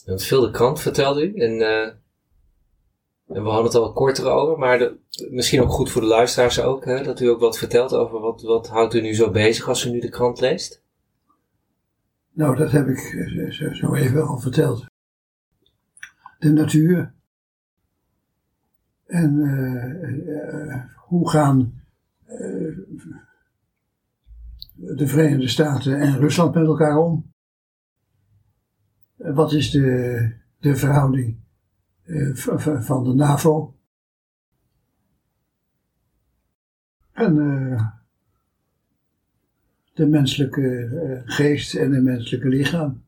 Want 0.06 0.24
veel 0.24 0.42
de 0.42 0.52
krant 0.52 0.82
vertelde 0.82 1.28
u. 1.28 1.40
En, 1.40 1.62
eh, 1.62 1.88
en 3.28 3.44
we 3.44 3.50
hadden 3.50 3.64
het 3.64 3.76
al 3.76 3.94
korter 3.94 4.26
over. 4.26 4.60
Maar 4.60 4.92
misschien 5.30 5.62
ook 5.62 5.72
goed 5.72 5.92
voor 5.92 6.02
de 6.02 6.08
luisteraars 6.08 6.62
ook. 6.62 6.86
Hè, 6.86 7.04
dat 7.04 7.20
u 7.20 7.28
ook 7.28 7.40
wat 7.40 7.58
vertelt 7.58 7.94
over 7.94 8.20
wat, 8.20 8.42
wat 8.42 8.68
houdt 8.68 8.94
u 8.94 9.02
nu 9.02 9.14
zo 9.14 9.32
bezig 9.32 9.68
als 9.68 9.86
u 9.86 9.90
nu 9.90 10.00
de 10.00 10.10
krant 10.10 10.40
leest. 10.40 10.84
Nou, 12.32 12.56
dat 12.56 12.72
heb 12.72 12.88
ik 12.88 12.98
eh, 12.98 13.72
zo, 13.72 13.94
even 13.94 14.28
al 14.28 14.40
verteld. 14.40 14.86
De 16.40 16.50
natuur. 16.50 17.14
En 19.06 19.42
eh, 19.42 20.84
hoe 20.96 21.30
gaan 21.30 21.84
de 24.74 25.08
Verenigde 25.08 25.48
Staten 25.48 26.00
en 26.00 26.18
Rusland 26.18 26.54
met 26.54 26.66
elkaar 26.66 26.98
om? 26.98 27.34
Wat 29.16 29.54
is 29.54 29.72
de, 29.72 30.30
de 30.60 30.76
verhouding 30.76 31.38
v- 32.34 32.86
van 32.86 33.04
de 33.04 33.14
NAVO? 33.14 33.74
En 37.12 37.40
eh, 37.40 37.86
de 39.94 40.06
menselijke 40.06 40.86
eh, 40.86 41.22
geest 41.36 41.76
en 41.76 41.92
het 41.92 42.04
menselijke 42.04 42.48
lichaam. 42.48 43.04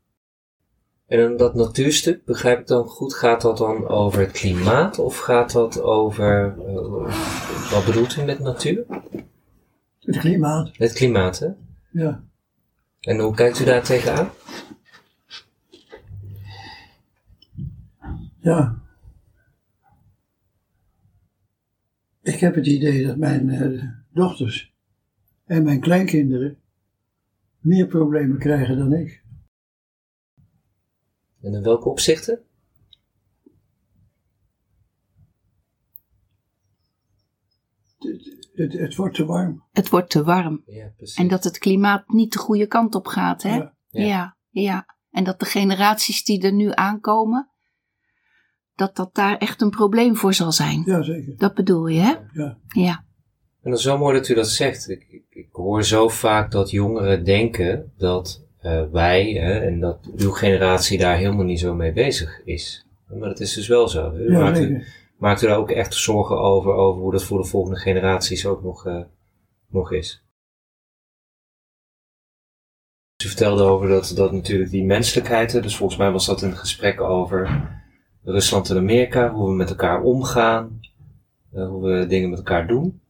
En 1.08 1.38
dat 1.38 1.56
natuurstuk, 1.56 2.26
begrijp 2.26 2.60
ik 2.60 2.68
dan 2.68 2.88
goed, 2.88 3.14
gaat 3.14 3.42
dat 3.42 3.58
dan 3.58 3.88
over 3.88 4.20
het 4.20 4.32
klimaat? 4.32 5.00
Of 5.00 5.18
gaat 5.18 5.52
dat 5.52 5.82
over, 5.82 6.56
wat 7.72 7.86
bedoelt 7.86 8.16
u 8.18 8.24
met 8.24 8.40
natuur? 8.40 8.86
Het 10.00 10.18
klimaat, 10.18 10.70
Het 10.78 10.94
klimaat, 10.94 11.40
hè? 11.40 11.48
ja. 11.92 12.24
En 13.00 13.20
hoe 13.20 13.36
kijkt 13.36 13.60
u 13.60 13.64
daar 13.66 13.84
tegenaan? 13.84 14.30
Ja. 18.48 18.82
Ik 22.22 22.40
heb 22.40 22.56
het 22.56 22.68
idee 22.68 23.06
dat 23.06 23.18
mijn 23.18 23.50
eh, 23.50 23.84
dochters 24.12 24.74
en 25.46 25.64
mijn 25.64 25.80
kleinkinderen 25.80 26.58
meer 27.60 27.88
problemen 27.88 28.40
krijgen 28.40 28.78
dan 28.78 28.94
ik. 28.94 29.24
En 31.42 31.54
in 31.54 31.64
welke 31.64 31.90
opzichten? 31.90 32.46
Het, 37.98 38.40
het, 38.54 38.74
het 38.74 38.96
wordt 38.96 39.16
te 39.16 39.26
warm. 39.26 39.64
Het 39.72 39.90
wordt 39.90 40.10
te 40.10 40.24
warm. 40.24 40.64
Ja, 40.66 40.94
precies. 40.98 41.18
En 41.18 41.28
dat 41.28 41.44
het 41.44 41.58
klimaat 41.58 42.08
niet 42.08 42.34
de 42.34 42.40
goede 42.40 42.68
kant 42.68 42.96
op 42.96 43.08
gaat, 43.08 43.44
hè? 43.44 43.56
Ja. 43.56 43.76
Ja. 43.90 44.06
Ja, 44.06 44.38
ja. 44.50 44.96
En 45.12 45.24
dat 45.24 45.40
de 45.40 45.46
generaties 45.46 46.24
die 46.24 46.42
er 46.42 46.54
nu 46.54 46.72
aankomen, 46.74 47.52
dat 48.78 48.96
dat 48.96 49.16
daar 49.16 49.38
echt 49.38 49.62
een 49.62 49.70
probleem 49.70 50.16
voor 50.16 50.34
zal 50.34 50.52
zijn. 50.52 50.84
Ja, 50.86 51.02
zeker. 51.02 51.34
Dat 51.38 51.54
bedoel 51.54 51.88
je, 51.88 52.00
hè? 52.00 52.14
Ja. 52.34 52.58
Ja. 52.68 53.04
En 53.64 53.70
dat 53.72 53.80
is 53.80 53.86
wel 53.86 53.98
mooi 53.98 54.18
dat 54.18 54.28
u 54.28 54.34
dat 54.34 54.50
zegt. 54.50 54.90
Ik, 54.90 55.06
ik, 55.10 55.24
ik 55.30 55.50
hoor 55.52 55.84
zo 55.84 56.08
vaak 56.08 56.52
dat 56.52 56.72
jongeren 56.72 57.24
denken 57.24 57.92
dat 57.98 58.46
eh, 58.60 58.84
wij 58.92 59.32
hè, 59.32 59.60
en 59.60 59.80
dat 59.80 60.10
uw 60.16 60.32
generatie 60.32 60.98
daar 60.98 61.18
helemaal 61.18 61.46
niet 61.46 61.60
zo 61.60 61.74
mee 61.74 61.94
bezig 61.94 62.42
is. 62.46 62.86
Maar 63.08 63.30
dat 63.30 63.40
is 63.40 63.54
dus 63.54 63.68
wel 63.68 63.88
zo. 63.88 64.14
U 64.16 64.32
Ja, 64.32 64.40
maakt, 64.40 64.60
u, 64.60 64.84
maakt 65.18 65.42
u 65.42 65.48
daar 65.48 65.58
ook 65.58 65.72
echt 65.72 65.94
zorgen 65.94 66.40
over, 66.40 66.74
over 66.74 67.02
hoe 67.02 67.12
dat 67.12 67.24
voor 67.24 67.42
de 67.42 67.48
volgende 67.48 67.80
generaties 67.80 68.46
ook 68.46 68.64
nog, 68.64 68.86
eh, 68.86 69.02
nog 69.70 69.92
is? 69.92 70.24
U 73.24 73.28
vertelde 73.28 73.64
over 73.64 73.88
dat, 73.88 74.14
dat 74.16 74.32
natuurlijk 74.32 74.70
die 74.70 74.86
menselijkheid, 74.86 75.52
hè, 75.52 75.62
dus 75.62 75.78
volgens 75.78 76.00
mij 76.00 76.12
was 76.12 76.26
dat 76.26 76.42
een 76.42 76.58
gesprek 76.58 77.02
over 77.02 77.70
Rusland 78.32 78.70
en 78.70 78.78
Amerika, 78.78 79.32
hoe 79.32 79.50
we 79.50 79.56
met 79.56 79.70
elkaar 79.70 80.02
omgaan, 80.02 80.80
eh, 81.52 81.68
hoe 81.68 81.84
we 81.84 82.08
dingen 82.08 82.30
met 82.30 82.38
elkaar 82.38 82.68
doen. 82.68 83.02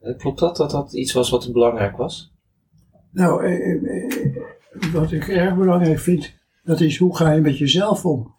Eh, 0.00 0.16
Klopt 0.16 0.38
dat, 0.38 0.56
dat 0.56 0.70
dat 0.70 0.92
iets 0.92 1.12
was 1.12 1.30
wat 1.30 1.52
belangrijk 1.52 1.96
was? 1.96 2.32
Nou, 3.10 3.44
eh, 3.44 3.74
eh, 3.74 4.92
wat 4.92 5.12
ik 5.12 5.28
erg 5.28 5.56
belangrijk 5.56 5.98
vind, 5.98 6.34
dat 6.64 6.80
is 6.80 6.98
hoe 6.98 7.16
ga 7.16 7.32
je 7.32 7.40
met 7.40 7.58
jezelf 7.58 8.04
om? 8.04 8.34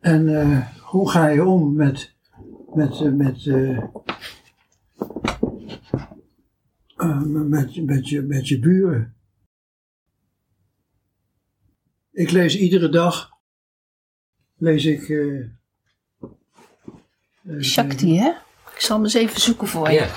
En 0.00 0.62
hoe 0.80 1.10
ga 1.10 1.28
je 1.28 1.44
om 1.44 1.74
met, 1.74 2.14
met, 2.74 3.00
met, 3.00 3.44
met, 7.36 7.84
met, 7.84 8.08
je, 8.08 8.22
met 8.22 8.48
je 8.48 8.58
buren? 8.58 9.14
Ik 12.10 12.30
lees 12.30 12.58
iedere 12.58 12.88
dag, 12.88 13.30
lees 14.58 14.84
ik... 14.84 15.00
eh, 15.00 15.08
even 15.08 15.58
kijken. 17.44 17.64
Shakti, 17.64 18.18
hè? 18.18 18.28
Ik 18.74 18.80
zal 18.80 18.96
hem 18.96 19.04
eens 19.04 19.14
even 19.14 19.40
zoeken 19.40 19.68
voor 19.68 19.90
je. 19.90 19.94
Ja. 19.94 20.08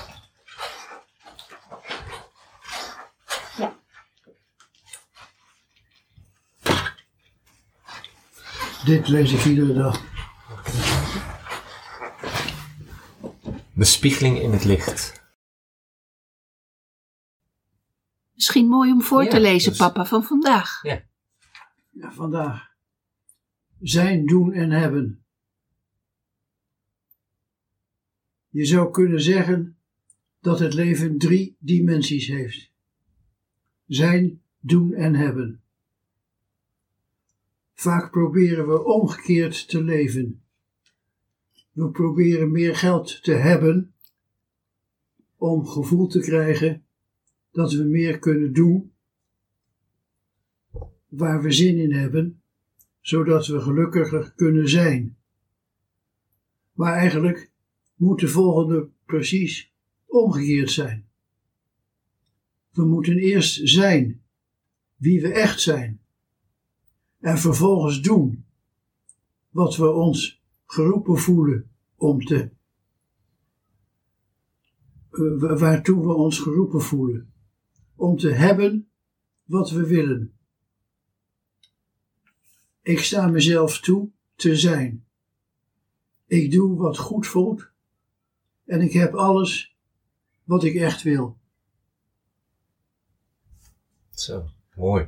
Dit 8.85 9.07
lees 9.07 9.31
ik 9.33 9.45
iedere 9.45 9.73
dag. 9.73 10.01
Bespiegeling 13.73 14.39
in 14.39 14.51
het 14.51 14.63
licht. 14.63 15.21
Misschien 18.33 18.67
mooi 18.67 18.91
om 18.91 19.01
voor 19.01 19.23
Ja, 19.23 19.29
te 19.29 19.39
lezen, 19.39 19.69
dus- 19.69 19.79
papa, 19.79 20.05
van 20.05 20.23
vandaag. 20.23 20.79
Ja, 20.83 22.11
vandaag. 22.11 22.70
Zijn, 23.81 24.25
doen 24.25 24.53
en 24.53 24.71
hebben. 24.71 25.23
Je 28.49 28.65
zou 28.65 28.91
kunnen 28.91 29.21
zeggen 29.21 29.77
dat 30.39 30.59
het 30.59 30.73
leven 30.73 31.17
drie 31.17 31.55
dimensies 31.59 32.27
heeft. 32.27 32.71
Zijn, 33.85 34.41
doen 34.59 34.93
en 34.93 35.15
hebben. 35.15 35.61
Vaak 37.73 38.11
proberen 38.11 38.67
we 38.67 38.83
omgekeerd 38.83 39.67
te 39.67 39.83
leven. 39.83 40.43
We 41.71 41.89
proberen 41.89 42.51
meer 42.51 42.75
geld 42.75 43.23
te 43.23 43.33
hebben 43.33 43.93
om 45.37 45.65
gevoel 45.65 46.07
te 46.07 46.19
krijgen 46.19 46.85
dat 47.51 47.73
we 47.73 47.83
meer 47.83 48.19
kunnen 48.19 48.53
doen 48.53 48.91
waar 51.07 51.41
we 51.41 51.51
zin 51.51 51.77
in 51.77 51.93
hebben, 51.93 52.40
zodat 53.01 53.47
we 53.47 53.61
gelukkiger 53.61 54.31
kunnen 54.35 54.69
zijn. 54.69 55.17
Maar 56.71 56.93
eigenlijk 56.93 57.51
moet 57.95 58.19
de 58.19 58.27
volgende 58.27 58.89
precies 59.05 59.73
omgekeerd 60.05 60.71
zijn. 60.71 61.09
We 62.71 62.85
moeten 62.85 63.17
eerst 63.17 63.59
zijn 63.69 64.21
wie 64.95 65.21
we 65.21 65.31
echt 65.33 65.61
zijn 65.61 66.01
en 67.19 67.37
vervolgens 67.37 68.01
doen 68.01 68.45
wat 69.49 69.75
we 69.75 69.89
ons 69.89 70.41
geroepen 70.65 71.17
voelen 71.17 71.71
om 71.95 72.25
te 72.25 72.49
eh, 75.11 75.39
wa- 75.39 75.55
waartoe 75.57 76.01
we 76.07 76.13
ons 76.13 76.39
geroepen 76.39 76.81
voelen 76.81 77.33
om 77.95 78.17
te 78.17 78.29
hebben 78.31 78.89
wat 79.43 79.71
we 79.71 79.87
willen. 79.87 80.33
Ik 82.81 82.99
sta 82.99 83.27
mezelf 83.27 83.79
toe 83.79 84.09
te 84.35 84.55
zijn. 84.55 85.05
Ik 86.27 86.51
doe 86.51 86.77
wat 86.77 86.97
goed 86.97 87.27
voelt 87.27 87.69
en 88.65 88.81
ik 88.81 88.93
heb 88.93 89.13
alles 89.13 89.75
wat 90.43 90.63
ik 90.63 90.75
echt 90.75 91.01
wil. 91.01 91.37
Zo, 94.09 94.49
mooi. 94.75 95.07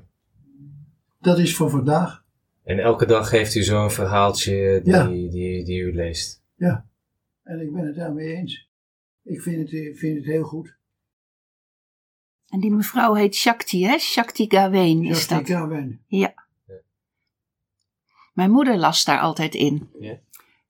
Dat 1.19 1.39
is 1.39 1.55
voor 1.55 1.69
vandaag. 1.69 2.23
En 2.63 2.79
elke 2.79 3.05
dag 3.05 3.29
geeft 3.29 3.55
u 3.55 3.63
zo'n 3.63 3.91
verhaaltje 3.91 4.81
die, 4.83 4.93
Ja. 4.93 5.07
die, 5.07 5.63
die, 5.63 5.79
u 5.81 5.93
leest. 5.95 6.43
Ja, 6.55 6.88
en 7.43 7.59
ik 7.59 7.73
ben 7.73 7.86
het 7.86 7.95
daarmee 7.95 8.33
eens. 8.36 8.69
Ik 9.23 9.41
vind 9.41 9.57
het, 9.57 9.71
ik 9.71 9.97
vind 9.97 10.17
het 10.17 10.25
heel 10.25 10.43
goed. 10.43 10.77
En 12.47 12.59
die 12.59 12.71
mevrouw 12.71 13.13
heet 13.13 13.36
Shakti, 13.36 13.86
hè? 13.86 13.97
Shakti 13.97 14.45
Gawain 14.49 15.03
is 15.05 15.21
Shakti 15.21 15.53
dat. 15.53 15.62
Gawain. 15.62 16.01
Ja. 16.07 16.42
Mijn 18.34 18.52
moeder 18.52 18.78
las 18.78 19.04
daar 19.04 19.19
altijd 19.19 19.56
in. 19.56 19.89
Ja. 20.00 20.19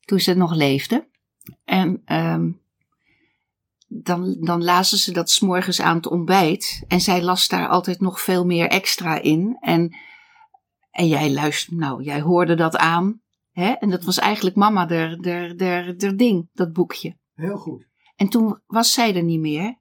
Toen 0.00 0.20
ze 0.20 0.34
nog 0.34 0.54
leefde. 0.54 1.08
En 1.64 2.02
ehm, 2.04 2.50
dan, 3.86 4.36
dan 4.40 4.64
lazen 4.64 4.98
ze 4.98 5.12
dat 5.12 5.30
s'morgens 5.30 5.80
aan 5.80 5.96
het 5.96 6.06
ontbijt. 6.06 6.84
En 6.88 7.00
zij 7.00 7.22
las 7.22 7.48
daar 7.48 7.68
altijd 7.68 8.00
nog 8.00 8.20
veel 8.20 8.44
meer 8.44 8.68
extra 8.68 9.20
in. 9.20 9.56
En, 9.60 9.96
en 10.90 11.08
jij 11.08 11.32
luisterde, 11.32 11.80
nou, 11.80 12.02
jij 12.02 12.20
hoorde 12.20 12.54
dat 12.54 12.76
aan. 12.76 13.22
Hè? 13.52 13.70
En 13.70 13.90
dat 13.90 14.04
was 14.04 14.18
eigenlijk 14.18 14.56
mama 14.56 14.86
der, 14.86 15.22
der, 15.22 15.56
der, 15.56 15.98
der 15.98 16.16
ding, 16.16 16.48
dat 16.52 16.72
boekje. 16.72 17.16
Heel 17.34 17.56
goed. 17.56 17.86
En 18.16 18.28
toen 18.28 18.60
was 18.66 18.92
zij 18.92 19.16
er 19.16 19.22
niet 19.22 19.40
meer. 19.40 19.78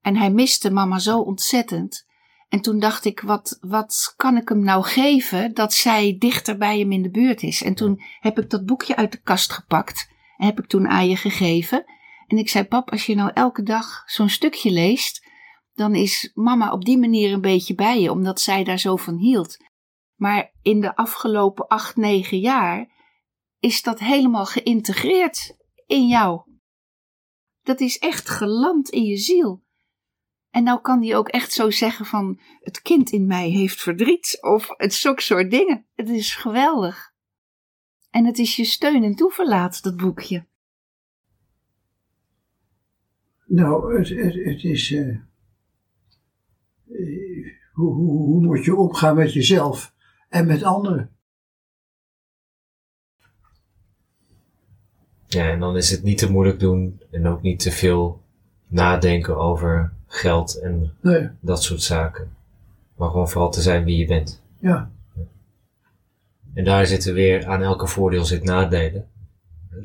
En 0.00 0.16
hij 0.16 0.30
miste 0.30 0.70
mama 0.70 0.98
zo 0.98 1.20
ontzettend. 1.20 2.06
En 2.48 2.60
toen 2.60 2.78
dacht 2.78 3.04
ik, 3.04 3.20
wat, 3.20 3.58
wat 3.60 4.14
kan 4.16 4.36
ik 4.36 4.48
hem 4.48 4.64
nou 4.64 4.84
geven 4.84 5.54
dat 5.54 5.72
zij 5.72 6.16
dichter 6.18 6.56
bij 6.56 6.78
hem 6.78 6.92
in 6.92 7.02
de 7.02 7.10
buurt 7.10 7.42
is? 7.42 7.62
En 7.62 7.74
toen 7.74 8.02
heb 8.20 8.38
ik 8.38 8.50
dat 8.50 8.66
boekje 8.66 8.96
uit 8.96 9.12
de 9.12 9.20
kast 9.20 9.52
gepakt 9.52 10.08
en 10.36 10.46
heb 10.46 10.58
ik 10.58 10.66
toen 10.66 10.88
aan 10.88 11.08
je 11.08 11.16
gegeven. 11.16 11.84
En 12.26 12.38
ik 12.38 12.48
zei, 12.48 12.64
pap, 12.64 12.90
als 12.90 13.06
je 13.06 13.14
nou 13.14 13.30
elke 13.34 13.62
dag 13.62 14.02
zo'n 14.06 14.28
stukje 14.28 14.70
leest, 14.70 15.26
dan 15.72 15.94
is 15.94 16.30
mama 16.34 16.72
op 16.72 16.84
die 16.84 16.98
manier 16.98 17.32
een 17.32 17.40
beetje 17.40 17.74
bij 17.74 18.00
je, 18.00 18.10
omdat 18.10 18.40
zij 18.40 18.64
daar 18.64 18.78
zo 18.78 18.96
van 18.96 19.16
hield. 19.16 19.56
Maar 20.14 20.52
in 20.62 20.80
de 20.80 20.96
afgelopen 20.96 21.66
acht, 21.66 21.96
negen 21.96 22.38
jaar 22.38 22.92
is 23.58 23.82
dat 23.82 23.98
helemaal 23.98 24.46
geïntegreerd 24.46 25.56
in 25.86 26.06
jou. 26.06 26.42
Dat 27.62 27.80
is 27.80 27.98
echt 27.98 28.28
geland 28.28 28.88
in 28.88 29.04
je 29.04 29.16
ziel. 29.16 29.63
En 30.54 30.62
nou 30.64 30.80
kan 30.80 31.00
die 31.00 31.16
ook 31.16 31.28
echt 31.28 31.52
zo 31.52 31.70
zeggen 31.70 32.06
van 32.06 32.40
het 32.60 32.82
kind 32.82 33.10
in 33.10 33.26
mij 33.26 33.48
heeft 33.48 33.80
verdriet 33.80 34.38
of 34.40 34.68
het 34.76 34.94
zulke 34.94 35.22
soort 35.22 35.50
dingen. 35.50 35.86
Het 35.94 36.08
is 36.08 36.34
geweldig. 36.34 37.12
En 38.10 38.24
het 38.24 38.38
is 38.38 38.56
je 38.56 38.64
steun 38.64 39.04
en 39.04 39.14
toeverlaat, 39.14 39.82
dat 39.82 39.96
boekje. 39.96 40.46
Nou, 43.46 43.98
het, 43.98 44.08
het, 44.08 44.34
het 44.34 44.64
is. 44.64 44.92
eh, 44.92 45.08
eh, 45.08 45.18
hoe, 47.72 47.94
hoe, 47.94 48.26
hoe 48.26 48.46
moet 48.46 48.64
je 48.64 48.76
omgaan 48.76 49.16
met 49.16 49.32
jezelf 49.32 49.94
en 50.28 50.46
met 50.46 50.62
anderen? 50.62 51.16
Ja, 55.26 55.50
en 55.50 55.60
dan 55.60 55.76
is 55.76 55.90
het 55.90 56.02
niet 56.02 56.18
te 56.18 56.30
moeilijk 56.30 56.60
doen 56.60 57.02
en 57.10 57.26
ook 57.26 57.42
niet 57.42 57.58
te 57.60 57.70
veel 57.70 58.23
nadenken 58.74 59.36
over 59.36 59.92
geld 60.06 60.54
en 60.54 60.92
Nee, 61.00 61.28
dat 61.40 61.62
soort 61.62 61.82
zaken. 61.82 62.28
Maar 62.96 63.10
gewoon 63.10 63.28
vooral 63.28 63.50
te 63.50 63.60
zijn 63.62 63.84
wie 63.84 63.98
je 63.98 64.06
bent. 64.06 64.42
ja, 64.58 64.90
En 66.54 66.64
daar 66.64 66.86
zitten 66.86 67.14
weer, 67.14 67.46
aan 67.46 67.62
elke 67.62 67.86
voordeel 67.86 68.24
zit 68.24 68.44
nadelen. 68.44 69.06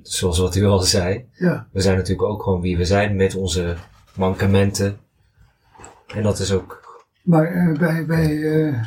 Zoals 0.01 0.39
wat 0.39 0.55
u 0.55 0.65
al 0.65 0.79
zei. 0.79 1.25
ja, 1.33 1.67
We 1.71 1.81
zijn 1.81 1.97
natuurlijk 1.97 2.29
ook 2.29 2.43
gewoon 2.43 2.61
wie 2.61 2.77
we 2.77 2.85
zijn 2.85 3.15
met 3.15 3.35
onze 3.35 3.75
mankementen. 4.15 4.97
En 6.07 6.23
dat 6.23 6.39
is 6.39 6.51
ook, 6.51 7.01
maar 7.21 7.45
eh, 7.45 7.77
bij, 7.79 8.05
bij 8.05 8.43
eh, 8.43 8.83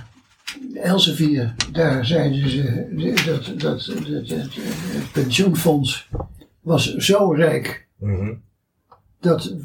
Elsevier, 0.74 1.54
daar 1.72 2.06
zeiden 2.06 2.48
ze 2.50 2.86
dat, 3.24 3.60
dat, 3.60 3.86
dat, 4.06 4.28
het 4.28 5.12
pensioenfonds 5.12 6.08
was 6.60 6.94
zo 6.94 7.32
rijk 7.32 7.86
mhm, 7.96 8.32
dat 9.22 9.56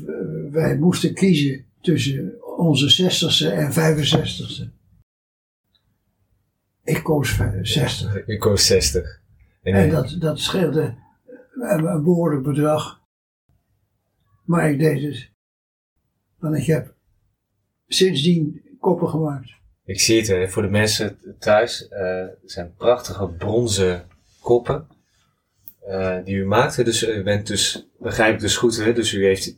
wij 0.52 0.78
moesten 0.78 1.14
kiezen 1.14 1.66
tussen 1.82 2.34
onze 2.58 3.04
60ste 3.04 3.54
en 3.54 3.72
65ste. 3.72 4.76
Ik 6.84 7.04
koos 7.04 7.30
vij- 7.30 7.60
60. 7.66 8.26
ik 8.26 8.40
koos 8.40 8.66
60. 8.66 9.22
En, 9.62 9.74
En 9.74 9.90
dat, 9.90 10.16
dat 10.20 10.40
scheelde 10.40 10.96
een, 11.54 12.04
behoorlijk 12.04 12.44
bedrag. 12.44 13.02
Maar 14.46 14.70
ik 14.72 14.80
deed 14.80 15.02
het. 15.02 15.30
Want 16.38 16.56
ik 16.56 16.66
heb 16.66 16.96
sindsdien 17.88 18.62
koppen 18.80 19.10
gemaakt. 19.10 19.50
Ik 19.84 20.00
zie 20.00 20.18
het 20.18 20.28
hè, 20.28 20.48
voor 20.50 20.62
de 20.62 20.68
mensen 20.70 21.18
thuis. 21.40 21.88
eh, 21.88 22.26
zijn 22.46 22.74
prachtige 22.74 23.28
bronzen 23.28 24.08
koppen 24.42 24.88
die 26.24 26.36
u 26.36 26.46
maakt. 26.46 26.76
hè. 26.76 26.84
Dus 26.84 27.08
u 27.08 27.24
bent 27.24 27.48
dus, 27.48 27.88
begrijp 28.00 28.34
ik 28.34 28.40
dus 28.40 28.58
goed, 28.58 28.84
hè? 28.84 28.94
dus 28.94 29.14
u 29.14 29.26
heeft 29.26 29.58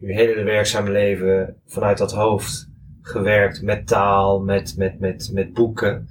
uw 0.00 0.08
hele 0.08 0.42
werkzame 0.42 0.90
leven 0.90 1.56
vanuit 1.66 1.98
dat 1.98 2.12
hoofd 2.12 2.68
gewerkt 3.02 3.62
met 3.62 3.86
taal, 3.86 4.40
met, 4.40 4.74
met, 4.76 4.98
met, 5.00 5.30
met 5.32 5.52
boeken. 5.52 6.08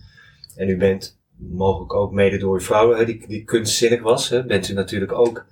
En 0.56 0.70
u 0.70 0.78
bent 0.78 1.20
mogelijk 1.38 1.94
ook 1.94 2.12
mede 2.12 2.38
door 2.38 2.54
uw 2.54 2.60
vrouw, 2.62 2.96
hè, 2.96 3.06
die, 3.06 3.28
die 3.28 3.44
kunstzinnig 3.44 4.02
was, 4.02 4.30
hè, 4.30 4.46
bent 4.46 4.70
u 4.70 4.74
natuurlijk 4.74 5.12
ook 5.12 5.46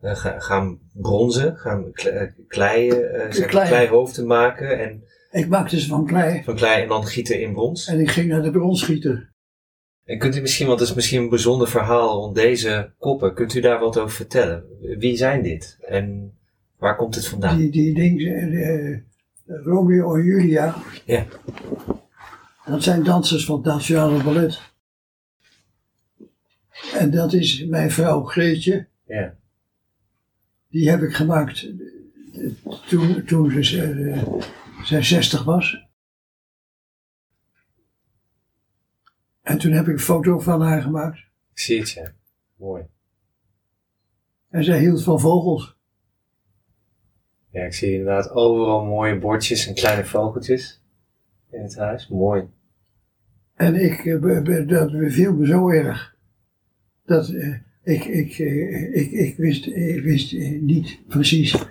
eh, 0.00 0.16
ga- 0.16 0.38
gaan 0.40 0.78
bronzen, 0.92 1.56
gaan 1.56 1.92
kle- 1.92 2.32
klei, 2.48 2.88
eh, 2.90 3.32
zeg 3.32 3.46
Klei. 3.46 3.68
kleihoofden 3.68 4.26
maken 4.26 4.78
en 4.78 5.02
Ik 5.30 5.48
maakte 5.48 5.80
ze 5.80 5.88
van 5.88 6.06
klei 6.06 6.42
van 6.44 6.54
klei 6.56 6.82
en 6.82 6.88
dan 6.88 7.06
gieten 7.06 7.40
in 7.40 7.52
brons. 7.52 7.86
en 7.86 8.00
ik 8.00 8.10
ging 8.10 8.28
naar 8.28 8.42
de 8.42 8.50
bronsgieter. 8.50 9.32
En 10.06 10.18
kunt 10.18 10.36
u 10.36 10.40
misschien, 10.40 10.66
want 10.66 10.80
het 10.80 10.88
is 10.88 10.94
misschien 10.94 11.22
een 11.22 11.28
bijzonder 11.28 11.68
verhaal 11.68 12.14
rond 12.14 12.34
deze 12.34 12.90
koppen, 12.98 13.34
kunt 13.34 13.54
u 13.54 13.60
daar 13.60 13.78
wat 13.78 13.98
over 13.98 14.16
vertellen? 14.16 14.64
Wie 14.98 15.16
zijn 15.16 15.42
dit 15.42 15.78
en 15.88 16.32
waar 16.78 16.96
komt 16.96 17.14
het 17.14 17.26
vandaan? 17.26 17.56
Die, 17.58 17.70
die 17.70 17.94
dingen, 17.94 18.52
eh, 18.52 18.98
Romeo 19.64 20.14
en 20.14 20.22
Julia, 20.22 20.74
Ja, 21.04 21.26
dat 22.66 22.82
zijn 22.82 23.02
dansers 23.02 23.44
van 23.44 23.56
het 23.56 23.64
Nationale 23.64 24.22
Ballet. 24.22 24.60
En 26.94 27.10
dat 27.10 27.32
is 27.32 27.64
mijn 27.64 27.90
vrouw 27.90 28.22
Greetje. 28.24 28.86
ja, 29.06 29.34
Die 30.68 30.90
heb 30.90 31.02
ik 31.02 31.14
gemaakt 31.14 31.66
eh, 32.34 32.50
toen, 32.88 33.24
toen 33.24 33.64
ze 33.64 33.82
eh, 33.82 34.22
zij 34.84 35.02
60 35.02 35.44
was. 35.44 35.85
En 39.46 39.58
toen 39.58 39.72
heb 39.72 39.86
ik 39.86 39.92
een 39.92 39.98
foto 39.98 40.38
van 40.38 40.60
haar 40.60 40.82
gemaakt. 40.82 41.18
ik 41.52 41.58
zie 41.58 41.78
het, 41.78 41.90
ja. 41.90 42.12
Mooi. 42.56 42.86
En 44.50 44.64
zij 44.64 44.78
hield 44.78 45.02
van 45.02 45.20
vogels. 45.20 45.76
Ja, 47.50 47.64
ik 47.64 47.74
zie 47.74 47.90
inderdaad 47.90 48.30
overal 48.30 48.84
mooie 48.84 49.18
bordjes 49.18 49.66
en 49.66 49.74
kleine 49.74 50.04
vogeltjes 50.04 50.82
in 51.50 51.62
het 51.62 51.76
huis. 51.76 52.08
Mooi. 52.08 52.48
En 53.54 53.74
ik, 53.74 54.04
eh, 54.04 54.66
dat 54.66 54.92
beviel 54.92 55.34
me 55.34 55.46
zo 55.46 55.68
erg. 55.68 56.16
Dat 57.04 57.28
eh, 57.28 57.54
ik, 57.82 58.04
ik, 58.04 58.38
eh, 58.38 58.96
ik, 58.96 59.10
ik 59.10 59.36
wist, 59.36 59.66
ik 59.66 60.02
wist 60.02 60.32
niet 60.60 60.98
precies. 61.08 61.64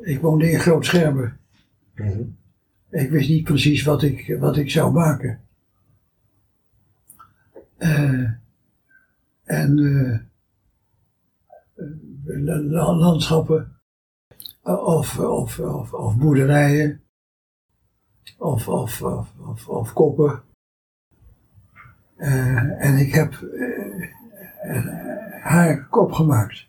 Ik 0.00 0.20
woonde 0.20 0.50
in 0.50 0.60
Groot 0.60 0.84
Schermen. 0.84 1.38
Mhm. 1.94 2.22
Ik 2.90 3.10
wist 3.10 3.28
niet 3.28 3.44
precies 3.44 3.82
wat 3.82 4.02
ik, 4.02 4.36
wat 4.38 4.56
ik 4.56 4.70
zou 4.70 4.92
maken. 4.92 5.40
Eh, 7.82 8.30
en 9.44 9.78
eh, 9.78 10.12
eh, 11.74 12.42
la- 12.44 12.60
la- 12.62 12.92
landschappen, 12.94 13.80
of, 14.62 15.18
of, 15.18 15.58
of, 15.58 15.92
of 15.92 16.16
boerderijen, 16.16 17.02
of, 18.38 18.68
of, 18.68 19.02
of, 19.02 19.32
of, 19.46 19.68
of 19.68 19.92
koppen. 19.92 20.42
En 22.16 22.96
ik 22.96 23.14
heb 23.14 23.32
haar 25.42 25.86
kop 25.88 26.12
gemaakt. 26.12 26.66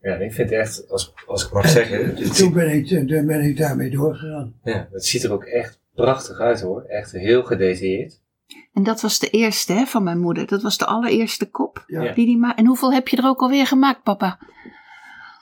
Ja, 0.00 0.14
ik 0.14 0.32
vind 0.32 0.50
het 0.50 0.58
echt, 0.58 0.88
als, 0.90 1.14
als 1.26 1.46
ik 1.46 1.52
mag 1.52 1.68
zeggen, 1.68 2.14
Toen 2.14 2.34
ziet, 2.34 2.52
ben 2.52 2.70
ik, 2.70 2.86
toen 2.86 3.26
ben 3.26 3.40
ik 3.40 3.56
daarmee 3.56 3.90
doorgegaan. 3.90 4.54
ja, 4.62 4.88
het 4.92 5.04
ziet 5.04 5.22
er 5.24 5.32
ook 5.32 5.44
echt 5.44 5.80
prachtig 5.94 6.38
uit 6.38 6.60
hoor. 6.60 6.82
Echt 6.82 7.12
heel 7.12 7.42
gedetailleerd. 7.42 8.24
En 8.72 8.82
dat 8.82 9.00
was 9.00 9.18
de 9.18 9.30
eerste 9.30 9.72
hè, 9.72 9.84
van 9.86 10.02
mijn 10.02 10.18
moeder. 10.18 10.46
Dat 10.46 10.62
was 10.62 10.78
de 10.78 10.86
allereerste 10.86 11.50
kop. 11.50 11.84
Ja. 11.86 12.12
Die 12.12 12.26
die 12.26 12.38
ma 12.38 12.56
en 12.56 12.66
hoeveel 12.66 12.92
heb 12.92 13.08
je 13.08 13.16
er 13.16 13.26
ook 13.26 13.40
alweer 13.40 13.66
gemaakt, 13.66 14.02
papa? 14.02 14.38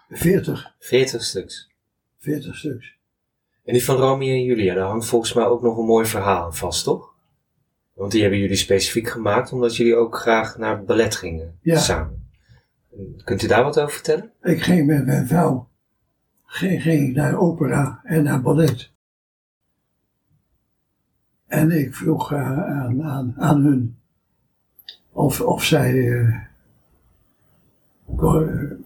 40, 0.09 0.75
40 0.79 1.23
stuks. 1.25 1.71
40 2.19 2.57
stuks. 2.57 2.97
En 3.65 3.73
die 3.73 3.85
van 3.85 3.97
Romeo 3.97 4.29
en 4.35 4.43
Julia, 4.45 4.75
daar 4.75 4.87
hangt 4.89 5.07
volgens 5.07 5.33
mij 5.33 5.45
ook 5.45 5.63
nog 5.63 5.79
een 5.79 5.85
mooi 5.85 6.07
verhaal 6.07 6.45
aan 6.45 6.55
vast, 6.55 6.85
toch? 6.85 7.13
Want 7.95 8.13
die 8.13 8.21
hebben 8.21 8.39
jullie 8.39 8.57
specifiek 8.57 9.09
gemaakt 9.09 9.53
omdat 9.53 9.77
jullie 9.77 9.97
ook 9.97 10.17
graag 10.17 10.57
naar 10.59 10.85
ballet 10.85 11.17
gingen 11.17 11.59
Ja. 11.63 11.79
samen. 11.79 12.29
Kunt 13.25 13.43
u 13.43 13.47
daar 13.47 13.65
wat 13.65 13.79
over 13.81 13.95
vertellen? 13.95 14.33
Ik 14.43 14.63
ging 14.63 14.87
met 14.87 15.07
mijn 15.07 15.27
vrouw 15.27 15.69
ging, 16.47 16.83
ging 16.83 17.15
naar 17.15 17.39
opera 17.39 18.01
en 18.05 18.23
naar 18.23 18.43
ballet. 18.43 18.91
En 21.47 21.71
ik 21.71 21.95
vroeg 21.95 22.33
eh, 22.33 22.63
aan, 22.63 23.03
aan, 23.03 23.35
aan 23.39 23.65
hun 23.65 23.99
of, 25.13 25.41
of 25.41 25.65
zij 25.65 26.09
eh, 26.09 26.41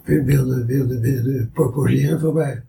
wilden 0.05 0.67
wilde, 0.67 1.01
wilde, 1.01 1.49
proposeren 1.53 2.21
voor 2.21 2.35
mij. 2.35 2.63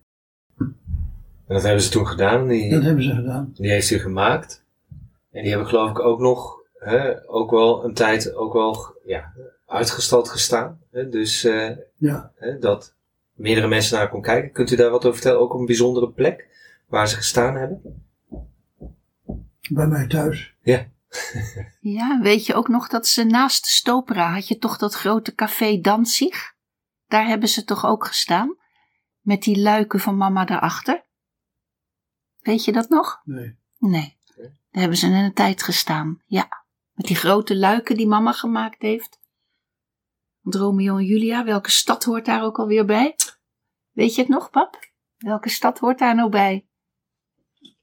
En 0.58 1.56
dat 1.56 1.64
hebben 1.64 1.82
ze 1.82 1.90
toen 1.90 2.08
gedaan. 2.08 2.48
Die, 2.48 2.70
Dat 2.70 2.84
hebben 2.84 3.04
ze 3.04 3.16
gedaan. 3.16 3.52
die 3.54 3.72
heeft 3.72 3.90
u 3.90 3.98
gemaakt. 3.98 4.64
En 5.32 5.42
die 5.42 5.50
hebben 5.50 5.68
geloof 5.68 5.90
ik 5.90 6.00
ook 6.00 6.20
nog, 6.20 6.58
hè, 6.74 7.30
ook 7.30 7.52
wel 7.52 7.84
een 7.86 7.94
tijd 7.94 8.34
ook 8.34 8.54
wel 8.54 8.96
ja, 9.06 9.34
uitgestald 9.66 10.30
gestaan. 10.30 10.80
Hè? 10.92 11.10
Dus 11.10 11.44
eh, 11.44 11.70
Ja, 11.96 12.32
hè, 12.36 12.60
dat 12.60 12.96
meerdere 13.34 13.68
mensen 13.68 13.98
naar 13.98 14.10
kon 14.10 14.22
kijken. 14.22 14.52
Kunt 14.52 14.72
u 14.72 14.76
daar 14.76 14.90
wat 14.90 15.06
over 15.06 15.14
vertellen? 15.14 15.40
Ook 15.40 15.54
een 15.54 15.66
bijzondere 15.66 16.10
plek 16.10 16.48
waar 16.88 17.08
ze 17.08 17.16
gestaan 17.16 17.56
hebben? 17.56 18.04
Bij 19.70 19.88
mij 19.88 20.08
thuis. 20.08 20.56
Ja. 20.62 20.88
Ja, 21.80 22.20
weet 22.22 22.46
je 22.46 22.54
ook 22.54 22.68
nog 22.68 22.88
dat 22.88 23.08
ze 23.08 23.24
naast 23.24 23.64
de 23.64 23.70
Stopera 23.70 24.34
had 24.34 24.48
je 24.48 24.58
toch 24.58 24.78
dat 24.78 24.94
grote 24.94 25.36
café 25.36 25.80
Danzig? 25.82 26.54
Daar 27.08 27.28
hebben 27.28 27.50
ze 27.50 27.64
toch 27.64 27.86
ook 27.86 28.06
gestaan? 28.06 28.58
Met 29.20 29.44
die 29.44 29.60
luiken 29.60 30.00
van 30.00 30.18
mama 30.18 30.46
daarachter? 30.46 31.06
Weet 32.40 32.66
je 32.66 32.72
dat 32.72 32.90
nog? 32.90 33.22
Nee. 33.24 33.58
Nee. 33.78 34.18
Daar 34.36 34.82
hebben 34.82 34.98
ze 34.98 35.08
een 35.08 35.34
tijd 35.34 35.64
gestaan, 35.64 36.22
ja. 36.26 36.48
Met 36.94 37.06
die 37.06 37.16
grote 37.16 37.58
luiken 37.58 37.98
die 37.98 38.08
mama 38.08 38.32
gemaakt 38.32 38.82
heeft. 38.82 39.20
Want 40.42 40.56
Romeo 40.56 40.98
en 40.98 41.06
Julia, 41.06 41.44
welke 41.44 41.72
stad 41.72 42.04
hoort 42.04 42.26
daar 42.26 42.44
ook 42.44 42.60
alweer 42.60 42.86
bij? 42.86 43.16
Weet 43.92 44.16
je 44.16 44.22
het 44.22 44.30
nog, 44.30 44.50
pap? 44.50 44.80
Welke 45.18 45.50
stad 45.50 45.80
hoort 45.80 46.00
daar 46.00 46.16
nou 46.16 46.30
bij? 46.30 46.68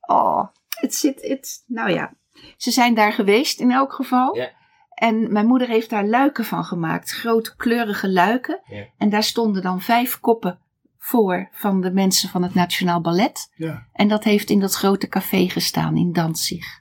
Oh, 0.01 0.49
het 0.81 0.95
zit, 0.95 1.23
het, 1.23 1.65
nou 1.67 1.91
ja. 1.91 2.15
Ze 2.57 2.71
zijn 2.71 2.95
daar 2.95 3.13
geweest 3.13 3.61
in 3.61 3.71
elk 3.71 3.93
geval. 3.93 4.37
Ja. 4.37 4.51
En 4.95 5.33
mijn 5.33 5.47
moeder 5.47 5.69
heeft 5.69 5.91
daar 5.91 6.07
luiken 6.07 6.45
van 6.45 6.65
gemaakt. 6.65 7.11
Grote 7.11 7.57
kleurige 7.57 8.11
luiken. 8.11 8.61
Ja. 8.67 8.87
En 8.97 9.11
daar 9.11 9.23
stonden 9.23 9.63
dan 9.63 9.81
vijf 9.81 10.21
koppen 10.21 10.59
voor 10.99 11.49
van 11.53 11.81
de 11.81 11.93
mensen 11.93 12.29
van 12.29 12.43
het 12.43 12.55
Nationaal 12.55 13.01
Ballet. 13.01 13.53
Ja, 13.55 13.87
En 13.93 14.09
dat 14.09 14.25
heeft 14.25 14.51
in 14.51 14.61
dat 14.61 14.75
grote 14.75 15.09
café 15.09 15.49
gestaan 15.49 15.97
in 15.97 16.13
Danzig. 16.13 16.81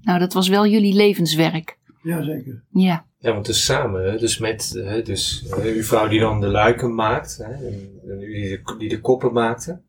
Nou, 0.00 0.18
dat 0.18 0.32
was 0.32 0.48
wel 0.48 0.66
jullie 0.66 0.94
levenswerk. 0.94 1.78
ja 2.02 2.22
zeker. 2.22 2.64
Ja. 2.70 3.06
Ja, 3.18 3.32
want 3.32 3.46
dus 3.46 3.64
samen, 3.64 4.18
dus 4.18 4.38
met 4.38 4.70
hè, 4.74 5.02
dus, 5.02 5.44
hè, 5.48 5.72
uw 5.72 5.82
vrouw 5.82 6.08
die 6.08 6.20
dan 6.20 6.40
de 6.40 6.46
luiken 6.46 6.94
maakt, 6.94 7.36
hè, 7.36 7.52
en, 7.52 8.00
en 8.06 8.20
u 8.20 8.32
die 8.32 8.48
de, 8.48 8.74
die 8.78 8.88
de 8.88 9.00
koppen 9.00 9.32
maakte, 9.32 9.82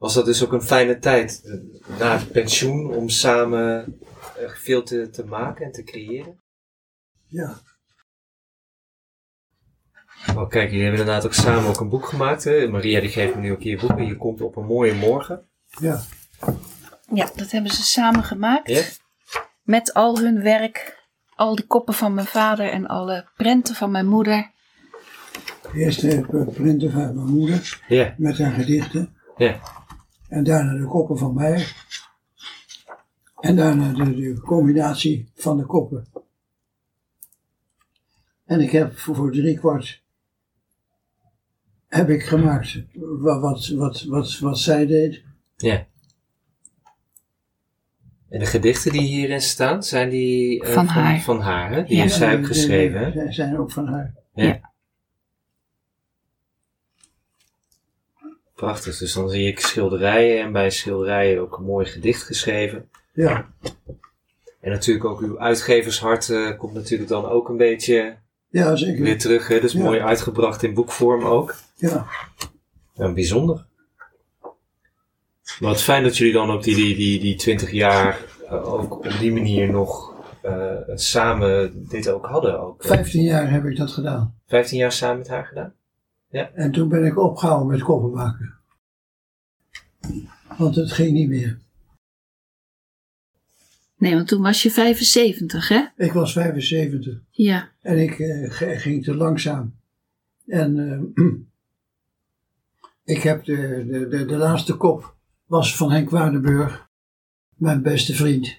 was 0.00 0.14
dat 0.14 0.24
dus 0.24 0.44
ook 0.44 0.52
een 0.52 0.62
fijne 0.62 0.98
tijd 0.98 1.42
eh, 1.44 1.98
na 1.98 2.18
het 2.18 2.32
pensioen 2.32 2.94
om 2.94 3.08
samen 3.08 3.98
eh, 4.36 4.48
veel 4.50 4.82
te, 4.82 5.10
te 5.10 5.24
maken 5.24 5.64
en 5.64 5.72
te 5.72 5.82
creëren? 5.82 6.40
Ja, 7.26 7.58
Oh, 10.36 10.48
kijk, 10.48 10.70
jullie 10.70 10.82
hebben 10.84 11.00
inderdaad 11.00 11.24
ook 11.26 11.34
samen 11.34 11.68
ook 11.70 11.80
een 11.80 11.88
boek 11.88 12.06
gemaakt. 12.06 12.44
Hè? 12.44 12.68
Maria 12.68 13.00
die 13.00 13.08
geeft 13.08 13.34
me 13.34 13.40
nu 13.40 13.52
ook 13.52 13.62
hier 13.62 13.78
boeken. 13.78 14.06
Je 14.06 14.16
komt 14.16 14.40
op 14.40 14.56
een 14.56 14.64
mooie 14.66 14.94
morgen. 14.94 15.48
ja. 15.78 16.00
Ja, 17.14 17.28
dat 17.36 17.50
hebben 17.50 17.70
ze 17.70 17.82
samen 17.82 18.24
gemaakt. 18.24 18.68
Ja? 18.68 18.82
Met 19.62 19.94
al 19.94 20.18
hun 20.18 20.42
werk. 20.42 21.06
Al 21.34 21.54
die 21.56 21.66
koppen 21.66 21.94
van 21.94 22.14
mijn 22.14 22.26
vader 22.26 22.70
en 22.70 22.86
alle 22.86 23.28
prenten 23.36 23.74
van 23.74 23.90
mijn 23.90 24.06
moeder. 24.06 24.50
Eerst 25.74 26.00
de 26.00 26.46
printen 26.54 26.90
van 26.90 27.14
mijn 27.14 27.28
moeder 27.34 27.84
Ja, 27.88 28.14
met 28.18 28.38
haar 28.38 28.52
gedichten. 28.52 29.16
ja. 29.36 29.60
En 30.30 30.44
daarna 30.44 30.72
de 30.74 30.86
koppen 30.86 31.18
van 31.18 31.34
mij. 31.34 31.66
En 33.40 33.56
daarna 33.56 33.92
de, 33.92 34.14
de 34.14 34.40
combinatie 34.40 35.30
van 35.34 35.56
de 35.56 35.66
koppen. 35.66 36.06
En 38.44 38.60
ik 38.60 38.70
heb 38.70 38.98
voor, 38.98 39.14
voor 39.14 39.32
drie 39.32 39.58
kwart 39.58 40.02
heb 41.88 42.08
ik 42.08 42.22
gemaakt 42.22 42.82
wat, 42.94 43.40
wat, 43.40 43.68
wat, 43.68 44.02
wat, 44.02 44.38
wat 44.38 44.58
zij 44.58 44.86
deed. 44.86 45.22
Ja. 45.56 45.86
En 48.28 48.38
de 48.38 48.46
gedichten 48.46 48.92
die 48.92 49.00
hierin 49.02 49.40
staan, 49.40 49.82
zijn 49.82 50.08
die 50.10 50.62
eh, 50.64 50.72
Van 50.72 50.86
haar. 50.86 51.20
Van 51.20 51.40
haar, 51.40 51.70
hè? 51.72 51.84
Die 51.84 51.96
Ja. 51.96 52.02
heeft 52.02 52.14
zij 52.14 52.38
ook 52.38 52.46
geschreven, 52.46 53.12
die 53.12 53.32
zijn 53.32 53.58
ook 53.58 53.70
van 53.72 53.86
haar. 53.86 54.14
Prachtig. 58.60 58.98
Dus 58.98 59.12
dan 59.12 59.28
zie 59.28 59.46
ik 59.46 59.60
schilderijen 59.60 60.42
en 60.42 60.52
bij 60.52 60.70
schilderijen 60.70 61.40
ook 61.40 61.56
een 61.58 61.64
mooi 61.64 61.86
gedicht 61.86 62.22
geschreven. 62.22 62.88
Ja, 63.12 63.48
En 64.60 64.70
natuurlijk 64.70 65.04
ook 65.04 65.20
uw 65.20 65.38
uitgevershart 65.38 66.28
eh, 66.28 66.58
komt 66.58 66.74
natuurlijk 66.74 67.08
dan 67.08 67.26
ook 67.26 67.48
een 67.48 67.56
beetje 67.56 68.16
ja 68.48 68.76
zeker. 68.76 69.02
weer 69.02 69.18
terug. 69.18 69.48
Hè? 69.48 69.60
Dus 69.60 69.72
Ja. 69.72 69.82
mooi 69.82 70.00
uitgebracht 70.00 70.62
in 70.62 70.74
boekvorm 70.74 71.24
ook. 71.24 71.54
Ja, 71.76 72.06
bijzonder. 73.14 73.64
Wat 75.58 75.82
fijn 75.82 76.02
dat 76.02 76.16
jullie 76.16 76.32
dan 76.32 76.50
ook 76.50 76.62
die, 76.62 76.74
die, 76.74 76.96
die, 76.96 77.20
die 77.20 77.34
20 77.36 77.70
jaar 77.70 78.18
eh, 78.48 78.72
ook 78.72 78.96
op 78.96 79.12
die 79.18 79.32
manier 79.32 79.70
nog 79.70 80.14
eh, 80.42 80.76
samen 80.94 81.86
dit 81.88 82.08
ook 82.08 82.26
hadden. 82.26 82.60
Ook, 82.60 82.82
eh, 82.82 82.88
15 82.88 83.22
jaar 83.22 83.50
heb 83.50 83.64
ik 83.64 83.76
dat 83.76 83.90
gedaan. 83.90 84.34
15 84.46 84.78
jaar 84.78 84.92
samen 84.92 85.18
met 85.18 85.28
haar 85.28 85.44
gedaan? 85.44 85.74
En 86.30 86.70
toen 86.72 86.88
ben 86.88 87.04
ik 87.04 87.18
opgehouden 87.18 87.66
met 87.68 87.82
koppen 87.82 88.10
maken. 88.10 88.54
Want 90.58 90.74
het 90.74 90.92
ging 90.92 91.12
niet 91.12 91.28
meer. 91.28 91.58
Nee, 93.96 94.14
want 94.14 94.28
toen 94.28 94.42
was 94.42 94.62
je 94.62 94.70
75, 94.70 95.68
hè? 95.68 95.84
Ik 95.96 96.12
was 96.12 96.32
75 96.32 97.20
Ja. 97.30 97.70
en 97.80 97.98
ik 97.98 98.18
eh, 98.18 98.78
ging 98.80 99.04
te 99.04 99.14
langzaam. 99.14 99.74
En 100.46 100.78
eh, 101.14 101.26
ik 103.16 103.22
heb 103.22 103.44
de, 103.44 103.86
de, 103.90 104.08
de, 104.08 104.24
de 104.24 104.36
laatste 104.36 104.74
kop 104.76 105.14
was 105.46 105.76
van 105.76 105.90
Henk 105.90 106.10
Waardenburg, 106.10 106.88
mijn 107.54 107.82
beste 107.82 108.14
vriend. 108.14 108.58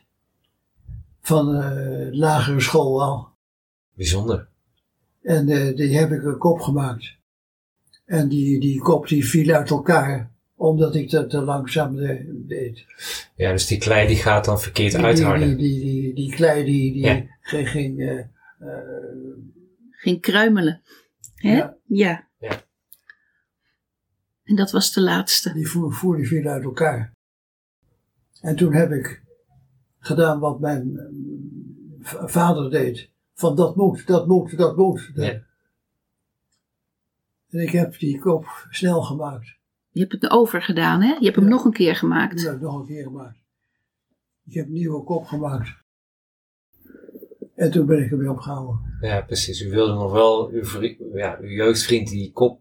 Van 1.21 1.45
de 1.45 2.09
lagere 2.11 2.61
school 2.61 3.03
al. 3.03 3.29
Bijzonder. 3.93 4.47
En 5.21 5.49
eh, 5.49 5.75
die 5.75 5.97
heb 5.97 6.11
ik 6.11 6.23
een 6.23 6.37
kop 6.37 6.59
gemaakt. 6.59 7.19
En 8.11 8.27
die, 8.27 8.59
die 8.59 8.79
kop 8.79 9.07
die 9.07 9.25
viel 9.25 9.53
uit 9.55 9.69
elkaar, 9.69 10.31
omdat 10.55 10.95
ik 10.95 11.09
dat 11.09 11.29
te 11.29 11.41
langzaam 11.41 11.95
de- 11.95 12.43
deed. 12.47 12.85
Ja, 13.35 13.51
dus 13.51 13.67
die 13.67 13.77
klei 13.77 14.07
die 14.07 14.15
gaat 14.17 14.45
dan 14.45 14.59
verkeerd 14.59 14.91
Die, 14.91 14.99
die, 14.99 15.07
uitharden. 15.09 15.57
die, 15.57 15.79
die, 15.79 15.81
die, 16.01 16.13
die 16.15 16.35
klei 16.35 16.63
die, 16.63 16.93
die 16.93 17.03
Ja. 17.05 17.23
ging, 17.41 17.69
ging 17.69 17.99
eh, 17.99 18.19
eh, 18.19 18.27
Ging 19.91 20.21
kruimelen. 20.21 20.81
Hè? 21.35 21.55
Ja. 21.57 21.77
ja. 21.87 22.27
Ja. 22.39 22.61
En 24.43 24.55
dat 24.55 24.71
was 24.71 24.93
de 24.93 25.01
laatste. 25.01 25.53
die 25.53 25.67
voer, 25.67 25.93
voer 25.93 26.15
die 26.17 26.27
viel 26.27 26.47
uit 26.47 26.63
elkaar. 26.63 27.13
En 28.41 28.55
toen 28.55 28.73
heb 28.73 28.91
ik 28.91 29.23
gedaan 29.99 30.39
wat 30.39 30.59
mijn 30.59 30.97
eh, 32.03 32.23
vader 32.25 32.69
deed. 32.71 33.09
Van 33.33 33.55
dat 33.55 33.75
moet, 33.75 34.07
dat 34.07 34.27
moet, 34.27 34.57
dat 34.57 34.77
moet. 34.77 35.11
Ja. 35.15 35.49
En 37.51 37.59
ik 37.59 37.71
heb 37.71 37.99
die 37.99 38.19
kop 38.19 38.45
snel 38.69 39.01
gemaakt. 39.01 39.55
Je 39.91 39.99
hebt 39.99 40.11
het 40.11 40.29
overgedaan, 40.29 41.01
hè? 41.01 41.13
Je 41.13 41.23
hebt 41.23 41.35
hem 41.35 41.45
Ja. 41.45 41.51
nog 41.51 41.65
een 41.65 41.73
keer 41.73 41.95
gemaakt. 41.95 42.41
Ik 42.45 42.61
nog 42.61 42.79
een 42.79 42.85
keer 42.85 43.03
gemaakt. 43.03 43.37
Ik 44.45 44.53
heb 44.53 44.65
een 44.65 44.71
nieuwe 44.73 45.03
kop 45.03 45.25
gemaakt. 45.25 45.69
En 47.55 47.71
toen 47.71 47.85
ben 47.85 48.03
ik 48.03 48.11
ermee 48.11 48.29
opgehouden. 48.31 48.97
Ja, 49.01 49.21
precies. 49.21 49.61
U 49.61 49.69
wilde 49.69 49.93
nog 49.93 50.11
wel 50.11 50.49
uw, 50.49 50.63
ja, 51.13 51.37
uw 51.41 51.49
jeugdvriend 51.49 52.09
die 52.09 52.31
kop 52.31 52.59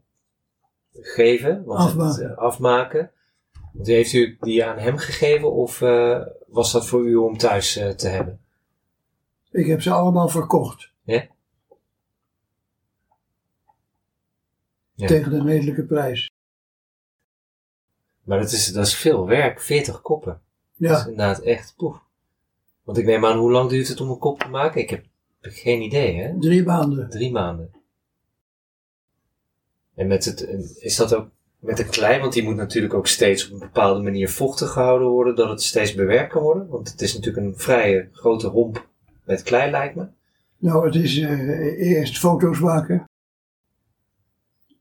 geven, 0.93 1.65
want 1.65 1.79
Afmaken. 1.81 2.23
Het, 2.23 2.31
eh, 2.31 2.39
afmaken. 2.39 3.11
Want 3.73 3.87
heeft 3.87 4.13
u 4.13 4.37
die 4.41 4.65
aan 4.65 4.79
hem 4.79 4.97
gegeven 4.97 5.53
of 5.53 5.83
eh, 5.83 6.21
was 6.47 6.73
dat 6.73 6.87
voor 6.87 7.07
u 7.07 7.15
om 7.15 7.37
thuis 7.37 7.77
eh, 7.77 7.89
te 7.91 8.09
hebben? 8.09 8.41
Ik 9.51 9.67
heb 9.67 9.83
ze 9.83 9.91
allemaal 9.91 10.29
verkocht. 10.29 10.91
Ja? 11.03 11.27
Ja. 15.01 15.07
Tegen 15.07 15.33
een 15.33 15.47
redelijke 15.47 15.85
prijs. 15.85 16.31
Maar 18.23 18.39
dat 18.39 18.53
is, 18.53 18.67
dat 18.67 18.87
is 18.87 18.95
veel 18.95 19.27
werk, 19.27 19.61
40 19.61 20.01
koppen. 20.01 20.41
Dat 20.77 20.91
is 20.91 20.97
Ja, 20.97 21.11
inderdaad 21.11 21.41
echt 21.41 21.75
poef. 21.77 22.01
Want 22.83 22.99
ik 22.99 23.05
neem 23.05 23.25
aan, 23.25 23.39
hoe 23.39 23.51
lang 23.51 23.71
duurt 23.71 23.89
het 23.89 24.01
om 24.01 24.11
een 24.11 24.19
kop 24.19 24.39
te 24.39 24.49
maken? 24.49 24.81
Ik 24.81 24.91
heb 24.91 25.05
geen 25.41 25.83
idee, 25.83 26.21
hè? 26.21 26.39
drie 26.39 26.65
maanden. 26.65 27.11
Drie 27.11 27.31
maanden. 27.31 27.71
En 29.95 30.07
met 30.07 30.25
het, 30.25 30.41
is 30.79 30.97
dat 30.97 31.15
ook 31.15 31.29
met 31.59 31.77
de 31.77 31.85
klei? 31.85 32.21
Want 32.21 32.33
die 32.33 32.43
moet 32.43 32.57
natuurlijk 32.57 32.95
ook 32.95 33.07
steeds 33.07 33.47
op 33.47 33.53
een 33.53 33.59
bepaalde 33.59 34.03
manier 34.03 34.29
vochtig 34.29 34.71
gehouden 34.71 35.09
worden, 35.09 35.35
dat 35.37 35.49
het 35.49 35.63
steeds 35.63 35.95
bewerkt 35.95 36.33
kan 36.33 36.43
worden. 36.43 36.69
Want 36.69 36.91
het 36.91 37.01
is 37.01 37.15
natuurlijk 37.15 37.47
een 37.47 37.59
vrije 37.59 38.09
grote 38.13 38.49
romp 38.49 38.89
met 39.25 39.43
klei, 39.43 39.71
lijkt 39.71 39.95
me. 39.95 40.07
Nou, 40.59 40.87
het 40.87 40.95
is 40.95 41.19
eh, 41.19 41.91
eerst 41.91 42.19
foto's 42.19 42.59
maken. 42.59 43.10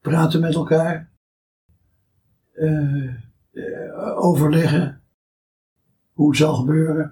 Praten 0.10 0.40
met 0.42 0.54
elkaar. 0.56 1.10
eh, 2.54 3.04
eh, 3.54 4.18
overleggen. 4.26 5.02
Hoe 6.14 6.28
het 6.30 6.38
zal 6.38 6.56
gebeuren. 6.56 7.12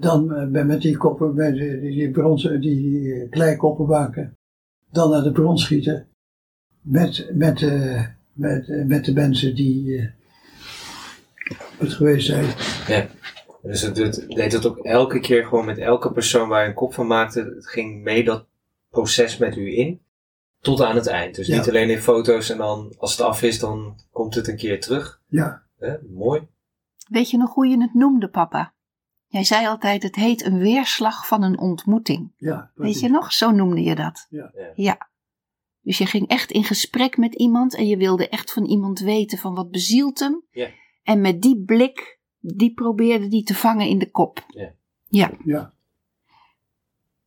Dan 0.00 0.34
eh, 0.34 0.64
met- 0.64 0.80
die 0.82 0.96
koppen, 0.96 1.34
met 1.34 1.54
die, 1.54 2.10
bronzen, 2.10 2.60
die 2.60 3.28
kleikoppen 3.28 3.86
maken. 3.86 4.36
Dan 4.90 5.10
naar 5.10 5.22
de 5.22 5.32
bron 5.32 5.58
schieten. 5.58 6.08
Met, 6.80 7.30
met, 7.34 7.60
met, 8.32 8.86
met 8.86 9.04
de 9.04 9.12
mensen 9.12 9.54
die 9.54 10.10
het 11.78 11.92
geweest 11.92 12.26
zijn. 12.26 12.44
Ja. 12.86 13.06
Dus 13.62 13.80
het 13.82 13.94
deed 14.28 14.52
het 14.52 14.66
ook 14.66 14.78
elke 14.78 15.20
keer 15.20 15.44
gewoon 15.44 15.64
met 15.64 15.78
elke 15.78 16.12
persoon 16.12 16.48
waar 16.48 16.62
je 16.62 16.68
een 16.68 16.74
kop 16.74 16.94
van 16.94 17.06
maakte. 17.06 17.40
Het 17.54 17.68
ging 17.68 18.02
mee 18.02 18.24
dat 18.24 18.46
proces 18.90 19.38
met 19.38 19.56
u 19.56 19.76
in. 19.78 20.00
Tot 20.64 20.80
aan 20.80 20.94
het 20.96 21.06
eind. 21.06 21.34
Dus 21.34 21.46
Ja. 21.46 21.56
niet 21.56 21.68
alleen 21.68 21.90
in 21.90 21.98
foto's 22.00 22.50
en 22.50 22.58
dan 22.58 22.94
als 22.98 23.16
het 23.16 23.26
af 23.26 23.42
is, 23.42 23.58
dan 23.58 24.00
komt 24.12 24.34
het 24.34 24.48
een 24.48 24.56
keer 24.56 24.80
terug. 24.80 25.20
Ja, 25.28 25.62
Hè? 25.78 25.94
Mooi. 26.08 26.48
Weet 27.08 27.30
je 27.30 27.36
nog 27.36 27.54
hoe 27.54 27.66
je 27.66 27.80
het 27.80 27.94
noemde, 27.94 28.28
papa? 28.28 28.72
Jij 29.26 29.44
zei 29.44 29.66
altijd, 29.66 30.02
het 30.02 30.14
heet 30.14 30.44
een 30.44 30.58
weerslag 30.58 31.26
van 31.26 31.42
een 31.42 31.58
ontmoeting. 31.58 32.32
ja. 32.36 32.70
Weet 32.74 33.00
je 33.00 33.08
nog? 33.08 33.32
Zo 33.32 33.50
noemde 33.50 33.82
je 33.82 33.94
dat. 33.94 34.26
Ja. 34.30 34.50
Ja. 34.54 34.72
ja. 34.74 35.08
Dus 35.80 35.98
je 35.98 36.06
ging 36.06 36.28
echt 36.28 36.50
in 36.50 36.64
gesprek 36.64 37.16
met 37.16 37.34
iemand 37.34 37.74
en 37.76 37.86
je 37.86 37.96
wilde 37.96 38.28
echt 38.28 38.52
van 38.52 38.64
iemand 38.64 39.00
weten 39.00 39.38
van 39.38 39.54
wat 39.54 39.70
bezielt 39.70 40.18
hem. 40.18 40.42
Ja. 40.50 40.68
En 41.02 41.20
met 41.20 41.42
die 41.42 41.62
blik, 41.64 42.18
die 42.38 42.74
probeerde 42.74 43.28
die 43.28 43.42
te 43.42 43.54
vangen 43.54 43.88
in 43.88 43.98
de 43.98 44.10
kop. 44.10 44.44
Ja. 44.48 44.72
Ja. 45.08 45.30
Ja, 45.44 45.73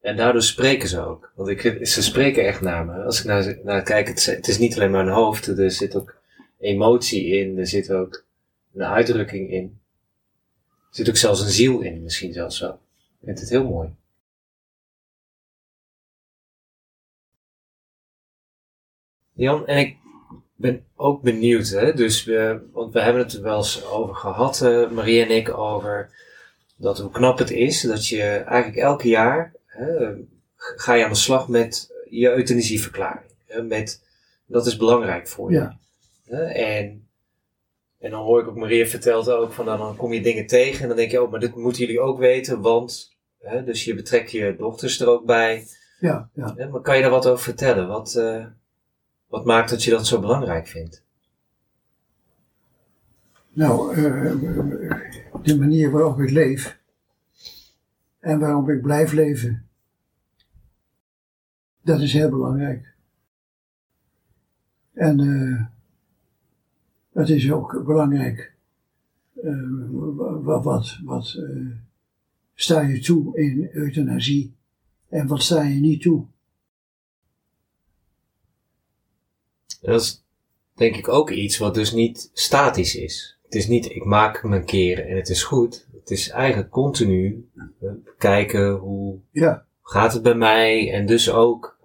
En 0.08 0.16
daardoor 0.16 0.42
spreken 0.42 0.88
ze 0.88 1.06
ook. 1.06 1.32
Want 1.36 1.50
ik, 1.50 1.88
ze 1.88 2.04
spreken 2.04 2.46
echt 2.46 2.62
naar 2.62 2.86
me. 2.86 3.04
Als 3.04 3.20
ik 3.20 3.26
naar, 3.26 3.58
naar 3.64 3.84
kijk, 3.84 4.08
het, 4.08 4.26
het 4.26 4.48
is 4.48 4.58
niet 4.58 4.76
alleen 4.76 4.94
een 4.94 5.08
hoofd. 5.08 5.48
Er 5.48 5.72
zit 5.72 5.96
ook 5.96 6.16
emotie 6.60 7.26
in. 7.26 7.58
Er 7.58 7.68
zit 7.68 7.92
ook 7.92 8.26
een 8.74 8.84
uitdrukking 8.84 9.52
in. 9.52 9.80
Er 10.66 10.96
zit 10.96 11.10
ook 11.10 11.18
zelfs 11.18 11.42
een 11.42 11.50
ziel 11.50 11.80
in, 11.80 12.04
misschien 12.04 12.34
zelfs 12.34 12.60
wel. 12.60 12.72
Ik 13.20 13.26
vind 13.26 13.40
het 13.40 13.50
heel 13.50 13.68
mooi. 13.68 13.90
Jan, 19.34 19.68
en 19.68 19.78
ik 19.78 19.98
ben 20.56 20.86
ook 20.96 21.22
benieuwd, 21.22 21.70
hè? 21.70 21.94
Dus 21.94 22.24
we, 22.24 22.62
want 22.72 22.94
we 22.94 23.02
hebben 23.02 23.24
het 23.24 23.34
er 23.34 23.42
wel 23.42 23.58
eens 23.58 23.86
over 23.86 24.16
gehad, 24.16 24.62
eh, 24.62 24.92
Marie 24.92 25.24
en 25.24 25.32
ik, 25.32 25.58
over 25.58 26.10
dat 26.76 27.00
hoe 27.00 27.12
knap 27.12 27.38
het 27.38 27.52
is 27.52 27.82
dat 27.82 28.08
je 28.08 28.22
eigenlijk 28.24 28.78
elk 28.78 29.02
jaar 29.02 29.56
hè, 29.78 30.14
ga 30.56 30.94
je 30.94 31.04
aan 31.04 31.10
de 31.10 31.16
slag 31.16 31.48
met 31.48 31.94
je 32.10 32.30
euthanasieverklaring. 32.30 33.32
Hè, 33.46 33.64
met, 33.64 34.02
dat 34.46 34.66
is 34.66 34.78
belangrijk 34.78 35.28
voor 35.28 35.52
je. 35.52 35.58
ja, 35.58 35.78
Hè, 36.26 36.44
en, 36.44 37.08
en 38.00 38.12
dan 38.12 38.24
hoor 38.24 38.42
ik 38.42 38.48
ook 38.48 38.56
Maria 38.56 38.86
vertelt 38.86 39.30
ook 39.30 39.52
van 39.52 39.66
nou, 39.66 39.78
dan 39.78 39.96
kom 39.96 40.14
je 40.14 40.22
dingen 40.22 40.48
tegen 40.48 40.82
en 40.82 40.88
dan 40.88 40.98
denk 40.98 41.12
je, 41.12 41.22
oh, 41.22 41.32
maar 41.32 41.40
dit 41.40 41.56
moeten 41.56 41.82
jullie 41.82 42.00
ook 42.00 42.20
weten, 42.20 42.62
want 42.62 43.16
hè, 43.40 43.64
dus 43.64 43.84
je 43.84 43.96
betrekt 43.96 44.32
je 44.32 44.56
dochters 44.58 45.00
er 45.00 45.08
ook 45.08 45.26
bij. 45.26 45.68
ja, 46.00 46.30
ja. 46.34 46.54
Hè, 46.56 46.70
maar 46.70 46.82
kan 46.82 46.96
je 46.96 47.02
daar 47.02 47.12
wat 47.12 47.28
over 47.28 47.44
vertellen? 47.44 47.88
Wat, 47.88 48.16
eh, 48.16 48.46
wat 49.28 49.46
maakt 49.46 49.70
dat 49.70 49.84
je 49.84 49.92
dat 49.92 50.08
zo 50.08 50.20
belangrijk 50.20 50.68
vindt? 50.68 51.04
Nou, 53.54 53.96
eh, 53.96 54.34
de 55.44 55.58
manier 55.58 55.92
waarop 55.92 56.20
ik 56.20 56.30
leef 56.30 56.78
en 58.20 58.40
waarop 58.40 58.70
ik 58.70 58.82
blijf 58.82 59.12
leven, 59.12 59.67
dat 61.88 62.02
is 62.02 62.14
heel 62.14 62.30
belangrijk. 62.30 62.94
En 64.94 65.20
eh 65.20 65.66
het 67.12 67.30
is 67.30 67.52
ook 67.52 67.84
belangrijk, 67.86 68.54
eh, 69.44 69.52
wat, 70.44 70.64
wat, 70.64 71.00
wat 71.04 71.34
eh, 71.34 71.66
sta 72.54 72.82
je 72.82 73.00
toe 73.00 73.38
in 73.40 73.70
euthanasie 73.72 74.56
en 75.10 75.28
wat 75.28 75.44
sta 75.44 75.62
je 75.62 75.80
niet 75.80 76.02
toe. 76.02 76.26
Dat 79.82 80.02
is 80.02 80.24
denk 80.74 80.96
ik 80.96 81.08
ook 81.08 81.30
iets 81.30 81.58
wat 81.58 81.74
dus 81.74 81.92
niet 81.92 82.30
statisch 82.34 82.96
is. 82.96 83.38
het 83.44 83.56
is 83.56 83.68
niet, 83.68 83.86
ik 83.86 84.06
maak 84.06 84.44
een 84.44 84.66
keer 84.66 85.08
en 85.08 85.16
het 85.16 85.30
is 85.30 85.44
goed. 85.44 85.88
Het 85.92 86.10
is 86.10 86.30
eigenlijk 86.30 86.72
continu 86.72 87.50
kijken 88.18 88.72
hoe 88.72 89.20
Ja, 89.32 89.66
gaat 89.82 90.14
het 90.14 90.24
bij 90.24 90.36
mij 90.36 90.94
en 90.94 91.06
dus 91.06 91.32
ook, 91.32 91.77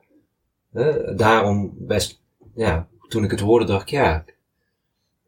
eh, 0.73 1.17
daarom 1.17 1.73
best, 1.79 2.21
ja, 2.55 2.89
toen 3.09 3.25
ik 3.25 3.31
het 3.31 3.41
hoorde 3.41 3.65
dacht 3.65 3.83
ik, 3.83 3.89
ja, 3.89 4.25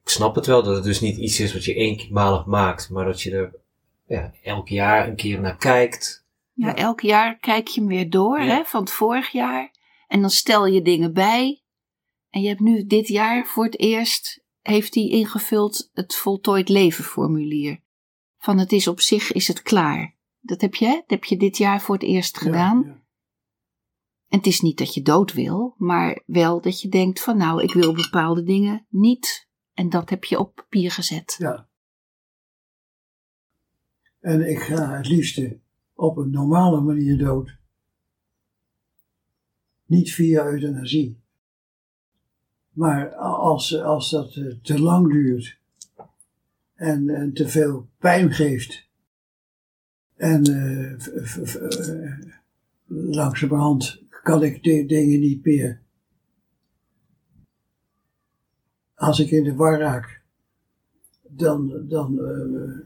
ik 0.02 0.08
snap 0.10 0.34
het 0.34 0.46
wel 0.46 0.62
dat 0.62 0.74
het 0.74 0.84
dus 0.84 1.00
niet 1.00 1.16
iets 1.16 1.40
is 1.40 1.52
wat 1.52 1.64
je 1.64 1.74
eenmalig 1.74 2.46
maakt, 2.46 2.90
maar 2.90 3.04
dat 3.04 3.22
je 3.22 3.30
er 3.30 3.54
ja, 4.06 4.32
elk 4.42 4.68
jaar 4.68 5.08
een 5.08 5.16
keer 5.16 5.40
naar 5.40 5.56
kijkt. 5.56 6.24
Ja, 6.52 6.66
Ja. 6.68 6.74
elk 6.74 7.00
jaar 7.00 7.38
kijk 7.38 7.68
je 7.68 7.80
hem 7.80 7.88
weer 7.88 8.10
door, 8.10 8.42
Ja. 8.42 8.56
hè, 8.56 8.64
van 8.64 8.80
het 8.80 8.90
vorig 8.90 9.30
jaar. 9.30 9.72
En 10.08 10.20
dan 10.20 10.30
stel 10.30 10.66
je 10.66 10.82
dingen 10.82 11.12
bij. 11.12 11.62
En 12.30 12.40
je 12.40 12.48
hebt 12.48 12.60
nu 12.60 12.86
dit 12.86 13.08
jaar 13.08 13.46
voor 13.46 13.64
het 13.64 13.78
eerst, 13.78 14.44
heeft 14.62 14.94
hij 14.94 15.08
ingevuld 15.08 15.90
het 15.94 16.14
voltooid 16.16 16.68
leven 16.68 17.04
formulier. 17.04 17.80
Van 18.38 18.58
het 18.58 18.72
is 18.72 18.88
op 18.88 19.00
zich, 19.00 19.32
is 19.32 19.48
het 19.48 19.62
klaar. 19.62 20.14
Dat 20.40 20.60
heb 20.60 20.74
je, 20.74 20.86
dat 20.86 21.04
heb 21.06 21.24
je 21.24 21.36
dit 21.36 21.56
jaar 21.56 21.80
voor 21.80 21.94
het 21.94 22.04
eerst 22.04 22.38
gedaan. 22.38 23.02
En 24.34 24.40
het 24.40 24.48
is 24.48 24.60
niet 24.60 24.78
dat 24.78 24.94
je 24.94 25.02
dood 25.02 25.32
wil, 25.32 25.74
maar 25.78 26.22
wel 26.26 26.60
dat 26.60 26.80
je 26.80 26.88
denkt 26.88 27.20
van 27.20 27.36
nou, 27.36 27.62
ik 27.62 27.72
wil 27.72 27.94
bepaalde 27.94 28.42
dingen 28.42 28.86
niet. 28.88 29.48
En 29.74 29.90
dat 29.90 30.10
heb 30.10 30.24
je 30.24 30.38
op 30.38 30.54
papier 30.54 30.90
gezet. 30.90 31.36
ja. 31.38 31.68
En 34.20 34.50
ik 34.50 34.58
ga 34.58 34.96
het 34.96 35.08
liefste 35.08 35.58
op 35.94 36.16
een 36.16 36.30
normale 36.30 36.80
manier 36.80 37.18
dood. 37.18 37.56
Niet 39.86 40.12
via 40.12 40.44
euthanasie. 40.44 41.20
Maar 42.70 43.14
als, 43.16 43.80
als 43.80 44.10
dat 44.10 44.36
eh, 44.36 44.54
te 44.62 44.80
lang 44.80 45.12
duurt 45.12 45.58
en, 46.74 47.08
en 47.08 47.32
te 47.32 47.48
veel 47.48 47.88
pijn 47.98 48.32
geeft 48.32 48.88
en 50.14 50.44
eh, 50.44 50.98
langzamerhand 52.86 54.03
kan 54.24 54.42
ik 54.42 54.62
de 54.62 54.86
dingen 54.86 55.20
niet 55.20 55.44
meer. 55.44 55.80
Als 58.94 59.20
ik 59.20 59.30
in 59.30 59.44
de 59.44 59.54
war 59.54 59.78
raak, 59.78 60.20
dan, 61.28 61.72
dan, 61.88 62.14
de- 62.16 62.82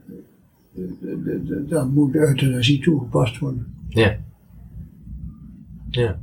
dan 1.67 1.93
moet 1.93 2.13
de 2.13 2.19
euthanasie 2.19 2.81
toegepast 2.81 3.39
worden. 3.39 3.75
Ja. 3.87 4.19
Ja. 5.89 6.19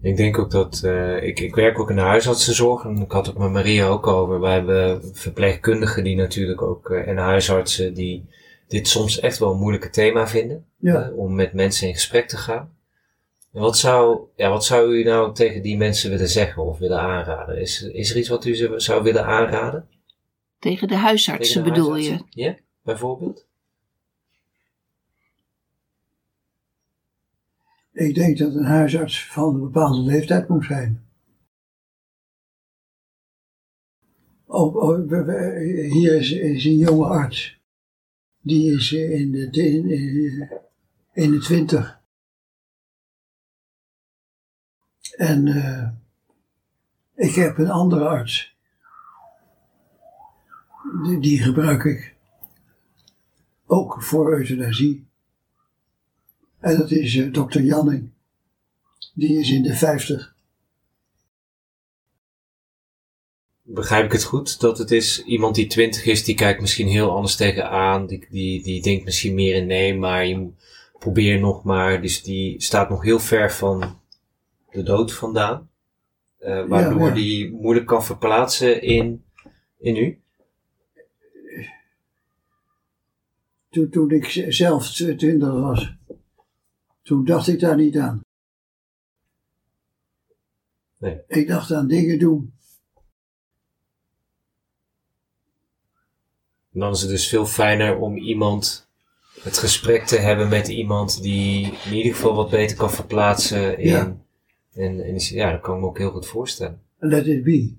Ik 0.00 0.16
denk 0.16 0.38
ook 0.38 0.50
dat, 0.50 0.82
ik, 1.20 1.40
ik 1.40 1.54
werk 1.54 1.78
ook 1.78 1.90
in 1.90 1.96
de 1.96 2.02
huisartsenzorg 2.02 2.84
en 2.84 2.96
ik 2.96 3.12
had 3.12 3.26
het 3.26 3.38
met 3.38 3.50
Maria 3.50 3.86
ook 3.86 4.06
over. 4.06 4.40
Wij 4.40 4.54
hebben 4.54 5.14
verpleegkundigen 5.16 6.04
die 6.04 6.16
natuurlijk 6.16 6.62
ook, 6.62 6.90
en 6.90 7.16
huisartsen 7.16 7.94
die 7.94 8.24
dit 8.68 8.88
soms 8.88 9.20
echt 9.20 9.38
wel 9.38 9.52
een 9.52 9.58
moeilijke 9.58 9.90
thema 9.90 10.28
vinden. 10.28 10.64
Ja. 10.76 11.10
om 11.10 11.34
met 11.34 11.52
mensen 11.52 11.88
in 11.88 11.94
gesprek 11.94 12.28
te 12.28 12.36
gaan. 12.36 12.70
Wat 13.58 13.78
zou, 13.78 14.28
ja, 14.36 14.48
wat 14.50 14.64
zou 14.64 14.94
u 14.94 15.02
nou 15.02 15.34
tegen 15.34 15.62
die 15.62 15.76
mensen 15.76 16.10
willen 16.10 16.28
zeggen 16.28 16.64
of 16.64 16.78
willen 16.78 17.00
aanraden? 17.00 17.60
Is, 17.60 17.82
is 17.82 18.10
er 18.10 18.16
iets 18.16 18.28
wat 18.28 18.44
u 18.44 18.54
ze 18.54 18.72
zou 18.76 19.02
willen 19.02 19.26
aanraden? 19.26 19.88
Tegen 20.58 20.88
de 20.88 20.96
huisartsen 20.96 21.54
Tegen 21.54 21.64
de 21.64 21.70
bedoel 21.70 21.92
huisartsen? 21.92 22.26
je? 22.30 22.44
Ja, 22.44 22.56
bijvoorbeeld? 22.82 23.46
Ik 27.92 28.14
denk 28.14 28.38
dat 28.38 28.54
een 28.54 28.64
huisarts 28.64 29.26
van 29.26 29.54
een 29.54 29.60
bepaalde 29.60 30.00
leeftijd 30.00 30.48
moet 30.48 30.64
zijn. 30.64 31.06
Oh, 34.46 34.76
oh, 34.76 35.10
hier 35.92 36.14
is, 36.14 36.32
is 36.32 36.64
een 36.64 36.76
jonge 36.76 37.06
arts. 37.06 37.60
Die 38.40 38.74
is 38.74 38.92
in 38.92 39.30
de, 39.30 39.48
in, 39.50 39.90
in, 39.90 40.50
in 41.12 41.30
de 41.30 41.38
twintig. 41.38 41.97
En 45.18 45.46
eh, 45.46 45.88
ik 47.28 47.34
heb 47.34 47.58
een 47.58 47.70
andere 47.70 48.08
arts. 48.08 48.56
Die, 51.04 51.18
die 51.20 51.42
gebruik 51.42 51.84
ik 51.84 52.14
ook 53.66 54.02
voor 54.02 54.32
euthanasie. 54.32 55.06
En 56.58 56.76
dat 56.78 56.90
is 56.90 57.16
eh, 57.16 57.32
dokter 57.32 57.62
Janning. 57.62 58.10
Die 59.14 59.38
is 59.38 59.50
in 59.50 59.62
de 59.62 59.74
50. 59.74 60.34
Begrijp 63.62 64.04
ik 64.04 64.12
het 64.12 64.24
goed? 64.24 64.60
Dat 64.60 64.78
het 64.78 64.90
is 64.90 65.24
iemand 65.24 65.54
die 65.54 65.66
twintig 65.66 66.04
is, 66.04 66.24
die 66.24 66.34
kijkt 66.34 66.60
misschien 66.60 66.88
heel 66.88 67.10
anders 67.10 67.36
tegenaan. 67.36 68.06
Die, 68.06 68.26
die, 68.30 68.62
die 68.62 68.82
denkt 68.82 69.04
misschien 69.04 69.34
meer 69.34 69.54
in 69.54 69.66
nee, 69.66 69.94
maar 69.96 70.26
je 70.26 70.36
moet- 70.36 70.54
probeer 70.98 71.40
nog 71.40 71.64
maar. 71.64 72.02
Dus 72.02 72.22
die 72.22 72.62
staat 72.62 72.88
nog 72.88 73.02
heel 73.02 73.18
ver 73.20 73.52
van 73.52 73.97
de 74.70 74.82
dood 74.82 75.14
vandaan. 75.14 75.70
Eh, 76.38 76.66
waardoor 76.66 77.08
ja. 77.08 77.14
die 77.14 77.52
moeilijk 77.52 77.86
kan 77.86 78.04
verplaatsen 78.04 78.82
in, 78.82 79.24
in 79.78 79.96
u. 79.96 80.20
Toen, 83.70 83.90
toen 83.90 84.10
ik 84.10 84.44
zelf 84.48 84.90
20 84.90 85.50
was, 85.50 85.94
toen 87.02 87.24
dacht 87.24 87.48
ik 87.48 87.60
daar 87.60 87.76
niet 87.76 87.98
aan. 87.98 88.24
Nee. 90.98 91.20
Ik 91.26 91.48
dacht 91.48 91.72
aan 91.72 91.86
dingen 91.86 92.18
doen. 92.18 92.52
En 96.72 96.80
dan 96.80 96.92
is 96.92 97.00
het 97.00 97.10
dus 97.10 97.28
veel 97.28 97.46
fijner 97.46 97.98
om 97.98 98.16
iemand, 98.16 98.88
het 99.40 99.58
gesprek 99.58 100.06
te 100.06 100.16
hebben 100.16 100.48
met 100.48 100.68
iemand 100.68 101.22
die 101.22 101.78
in 101.84 101.94
ieder 101.94 102.14
geval 102.14 102.34
wat 102.34 102.50
beter 102.50 102.76
kan 102.76 102.90
verplaatsen 102.90 103.78
in. 103.78 103.88
Ja. 103.88 104.16
En, 104.78 105.14
ja, 105.18 105.50
dat 105.52 105.60
kan 105.60 105.74
ik 105.74 105.80
me 105.80 105.86
ook 105.86 105.98
heel 105.98 106.10
goed 106.10 106.26
voorstellen. 106.26 106.80
Let 106.98 107.26
it 107.26 107.44
be. 107.44 107.76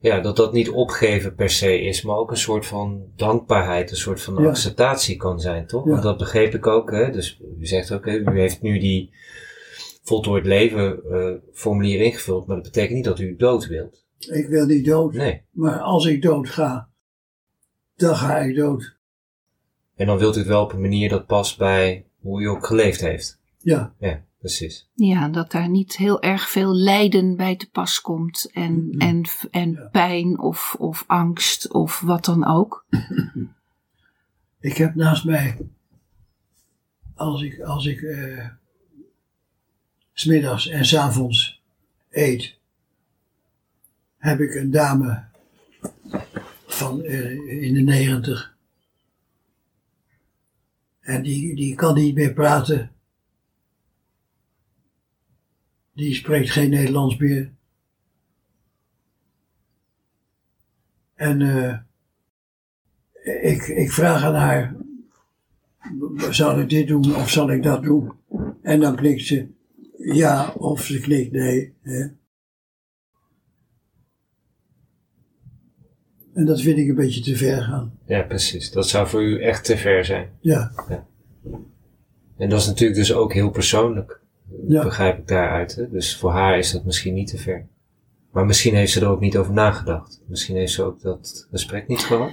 Ja, 0.00 0.20
dat 0.20 0.36
dat 0.36 0.52
niet 0.52 0.70
opgeven 0.70 1.34
per 1.34 1.50
se 1.50 1.80
is, 1.80 2.02
maar 2.02 2.16
ook 2.16 2.30
een 2.30 2.36
soort 2.36 2.66
van 2.66 3.06
dankbaarheid, 3.16 3.90
een 3.90 3.96
soort 3.96 4.20
van 4.20 4.42
Ja. 4.42 4.48
acceptatie 4.48 5.16
kan 5.16 5.40
zijn, 5.40 5.66
toch? 5.66 5.84
Ja. 5.84 5.90
Want 5.90 6.02
dat 6.02 6.18
begreep 6.18 6.54
ik 6.54 6.66
ook, 6.66 6.90
hè? 6.90 7.10
Dus 7.10 7.40
u 7.58 7.66
zegt 7.66 7.92
ook, 7.92 8.04
hè, 8.04 8.16
u 8.18 8.38
heeft 8.40 8.62
nu 8.62 8.78
die 8.78 9.10
voltooid 10.02 10.46
leven 10.46 11.02
eh, 11.10 11.34
formulier 11.52 12.00
ingevuld, 12.00 12.46
maar 12.46 12.56
dat 12.56 12.64
betekent 12.64 12.94
niet 12.94 13.04
dat 13.04 13.18
u 13.18 13.36
dood 13.36 13.66
wilt. 13.66 14.06
Ik 14.18 14.48
wil 14.48 14.66
niet 14.66 14.84
dood. 14.84 15.12
Nee. 15.12 15.42
Maar 15.50 15.78
als 15.80 16.06
ik 16.06 16.22
dood 16.22 16.48
ga, 16.48 16.88
dan 17.96 18.16
ga 18.16 18.38
ik 18.38 18.56
dood. 18.56 18.96
En 19.96 20.06
dan 20.06 20.18
wilt 20.18 20.36
u 20.36 20.38
het 20.38 20.48
wel 20.48 20.62
op 20.62 20.72
een 20.72 20.80
manier 20.80 21.08
dat 21.08 21.26
past 21.26 21.58
bij 21.58 22.06
hoe 22.20 22.42
u 22.42 22.46
ook 22.48 22.66
geleefd 22.66 23.00
heeft. 23.00 23.40
Ja, 23.58 23.94
Ja, 23.98 24.24
precies. 24.38 24.88
Ja, 24.94 25.28
dat 25.28 25.50
daar 25.50 25.68
niet 25.68 25.96
heel 25.96 26.22
erg 26.22 26.48
veel 26.50 26.74
lijden 26.74 27.36
bij 27.36 27.56
te 27.56 27.70
pas 27.70 28.00
komt. 28.00 28.50
En, 28.52 28.94
en, 28.98 29.22
en 29.50 29.70
Ja. 29.72 29.88
pijn 29.92 30.38
of, 30.38 30.74
of 30.78 31.04
angst 31.06 31.72
of 31.72 32.00
wat 32.00 32.24
dan 32.24 32.46
ook. 32.46 32.86
ik 34.60 34.76
heb 34.76 34.94
naast 34.94 35.24
mij, 35.24 35.58
als 37.14 37.42
ik, 37.42 37.60
als 37.60 37.86
ik 37.86 38.02
eh, 38.02 38.48
smiddags 40.12 40.68
en 40.68 40.84
s 40.86 40.94
avonds 40.96 41.62
eet, 42.10 42.56
heb 44.16 44.40
ik 44.40 44.54
een 44.54 44.70
dame 44.70 45.24
van 46.66 47.02
eh, 47.02 47.62
in 47.62 47.74
de 47.74 47.80
negentig. 47.80 48.56
En 51.00 51.22
die, 51.22 51.54
die 51.56 51.74
kan 51.74 51.94
niet 51.94 52.14
meer 52.14 52.32
praten. 52.32 52.92
Die 55.98 56.14
spreekt 56.14 56.50
geen 56.50 56.70
Nederlands 56.70 57.16
meer. 57.16 57.52
En 61.14 61.42
eh, 61.42 61.78
ik, 63.52 63.62
ik 63.62 63.92
vraag 63.92 64.22
aan 64.22 64.34
haar, 64.34 64.76
zal 66.30 66.60
ik 66.60 66.68
dit 66.68 66.88
doen 66.88 67.16
of 67.16 67.30
zal 67.30 67.50
ik 67.50 67.62
dat 67.62 67.82
doen? 67.82 68.12
En 68.62 68.80
dan 68.80 68.96
knikt 68.96 69.22
ze 69.22 69.48
ja 69.96 70.52
of 70.52 70.84
ze 70.84 71.00
knikt 71.00 71.32
nee. 71.32 71.74
Hè? 71.82 72.06
En 76.34 76.44
dat 76.44 76.60
vind 76.60 76.78
ik 76.78 76.88
een 76.88 76.94
beetje 76.94 77.20
te 77.20 77.36
ver 77.36 77.62
gaan. 77.62 77.98
Ja, 78.06 78.22
precies. 78.22 78.70
Dat 78.70 78.88
zou 78.88 79.08
voor 79.08 79.22
u 79.22 79.42
echt 79.42 79.64
te 79.64 79.76
ver 79.76 80.04
zijn. 80.04 80.30
Ja, 80.40 80.72
En 82.36 82.48
dat 82.48 82.60
is 82.60 82.66
natuurlijk 82.66 82.98
dus 82.98 83.12
ook 83.12 83.32
heel 83.32 83.50
persoonlijk. 83.50 84.17
Ja. 84.68 84.82
Begrijp 84.82 85.18
ik 85.18 85.26
daaruit. 85.28 85.74
Hè? 85.74 85.90
Dus 85.90 86.16
voor 86.16 86.30
haar 86.30 86.58
is 86.58 86.72
dat 86.72 86.84
misschien 86.84 87.14
niet 87.14 87.28
te 87.28 87.38
ver. 87.38 87.68
Maar 88.32 88.46
misschien 88.46 88.74
heeft 88.74 88.92
ze 88.92 89.00
er 89.00 89.08
ook 89.08 89.20
niet 89.20 89.36
over 89.36 89.52
nagedacht. 89.52 90.22
Misschien 90.26 90.56
heeft 90.56 90.72
ze 90.72 90.82
ook 90.82 91.00
dat 91.00 91.46
gesprek 91.50 91.88
niet 91.88 92.00
gehad. 92.00 92.30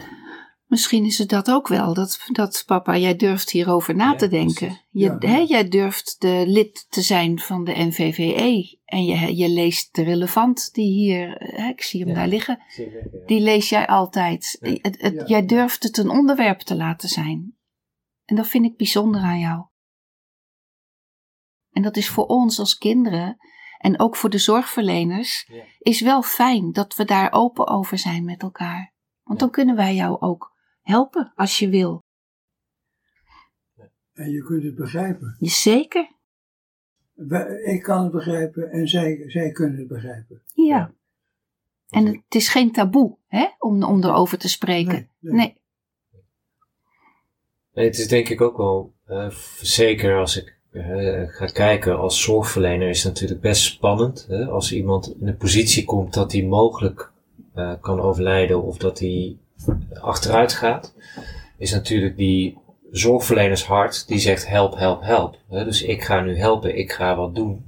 Misschien 0.65 1.05
is 1.05 1.17
het 1.17 1.29
dat 1.29 1.51
ook 1.51 1.67
wel, 1.67 1.93
dat, 1.93 2.19
dat 2.31 2.63
papa, 2.65 2.97
jij 2.97 3.15
durft 3.15 3.49
hierover 3.51 3.95
na 3.95 4.11
Ja, 4.11 4.15
te 4.15 4.27
denken. 4.27 4.81
Je, 4.89 5.05
Ja. 5.05 5.17
hè, 5.19 5.37
jij 5.37 5.67
durft 5.67 6.15
de 6.19 6.43
lid 6.47 6.85
te 6.89 7.01
zijn 7.01 7.39
van 7.39 7.63
de 7.63 7.71
NVVE 7.75 8.77
en 8.85 9.05
je, 9.05 9.35
je 9.35 9.49
leest 9.49 9.95
de 9.95 10.03
relevant 10.03 10.73
die 10.73 10.91
hier, 10.91 11.35
hè, 11.37 11.67
ik 11.69 11.81
zie 11.81 11.99
hem 11.99 12.09
Ja. 12.09 12.15
daar 12.15 12.27
liggen, 12.27 12.59
die 13.25 13.39
lees 13.41 13.69
jij 13.69 13.87
altijd. 13.87 14.57
Ja. 14.61 14.69
Het, 14.81 15.01
het, 15.01 15.13
Ja. 15.13 15.25
Jij 15.25 15.45
durft 15.45 15.83
het 15.83 15.97
een 15.97 16.09
onderwerp 16.09 16.59
te 16.59 16.75
laten 16.75 17.09
zijn. 17.09 17.55
En 18.25 18.35
dat 18.35 18.47
vind 18.47 18.65
ik 18.65 18.77
bijzonder 18.77 19.21
aan 19.21 19.39
jou. 19.39 19.65
En 21.75 21.81
dat 21.81 21.97
is 21.97 22.09
voor 22.09 22.25
ons 22.25 22.59
als 22.59 22.77
kinderen 22.77 23.37
en 23.77 23.99
ook 23.99 24.15
voor 24.15 24.29
de 24.29 24.37
zorgverleners, 24.37 25.45
Ja. 25.51 25.63
is 25.79 26.01
wel 26.01 26.21
fijn 26.21 26.71
dat 26.71 26.95
we 26.95 27.05
daar 27.05 27.31
open 27.31 27.67
over 27.67 27.97
zijn 27.97 28.25
met 28.25 28.41
elkaar. 28.41 28.93
Want 29.23 29.39
dan 29.39 29.49
kunnen 29.51 29.75
wij 29.75 29.95
jou 29.95 30.19
ook 30.21 30.53
helpen 30.81 31.31
als 31.35 31.59
je 31.59 31.69
wil. 31.69 32.03
En 34.13 34.31
je 34.31 34.43
kunt 34.43 34.63
het 34.63 34.75
begrijpen. 34.75 35.35
Zeker. 35.39 36.11
Wij- 37.13 37.61
Ik 37.63 37.81
kan 37.83 38.03
het 38.03 38.11
begrijpen 38.11 38.71
en 38.71 38.87
zij, 38.87 39.23
zij 39.29 39.51
kunnen 39.51 39.79
het 39.79 39.87
begrijpen. 39.87 40.41
Ja. 40.53 40.93
En 41.89 42.05
het 42.05 42.35
is 42.35 42.47
geen 42.49 42.71
taboe 42.71 43.17
hè, 43.27 43.45
om, 43.59 43.83
om 43.83 44.03
erover 44.03 44.37
te 44.37 44.49
spreken. 44.49 44.93
Nee, 44.93 45.07
nee. 45.19 45.33
nee. 45.33 45.63
Nee, 47.73 47.85
het 47.85 47.97
is 47.97 48.07
denk 48.07 48.29
ik 48.29 48.41
ook 48.41 48.57
wel, 48.57 48.93
eh, 49.05 49.29
zeker 49.61 50.17
als 50.19 50.37
ik 50.37 50.54
ga 51.27 51.45
kijken 51.45 51.99
als 51.99 52.21
zorgverlener, 52.21 52.89
is 52.89 53.03
het 53.03 53.13
natuurlijk 53.13 53.41
best 53.41 53.63
spannend. 53.63 54.25
Hè? 54.29 54.45
Als 54.45 54.71
iemand 54.71 55.15
in 55.19 55.27
een 55.27 55.37
positie 55.37 55.85
komt 55.85 56.13
dat 56.13 56.31
hij 56.31 56.43
mogelijk 56.43 57.11
eh, 57.53 57.73
kan 57.81 57.99
overlijden 57.99 58.63
of 58.63 58.77
dat 58.77 58.99
hij 58.99 59.37
achteruit 59.93 60.53
gaat, 60.53 60.93
is 61.57 61.71
natuurlijk 61.71 62.17
die 62.17 62.57
zorgverlenershart 62.91 64.07
die 64.07 64.19
zegt 64.19 64.47
help, 64.47 64.75
help, 64.77 65.01
help. 65.01 65.37
Hè? 65.49 65.63
Dus 65.63 65.83
ik 65.83 66.03
ga 66.03 66.21
nu 66.21 66.37
helpen, 66.37 66.77
ik 66.77 66.91
ga 66.91 67.15
wat 67.15 67.35
doen. 67.35 67.65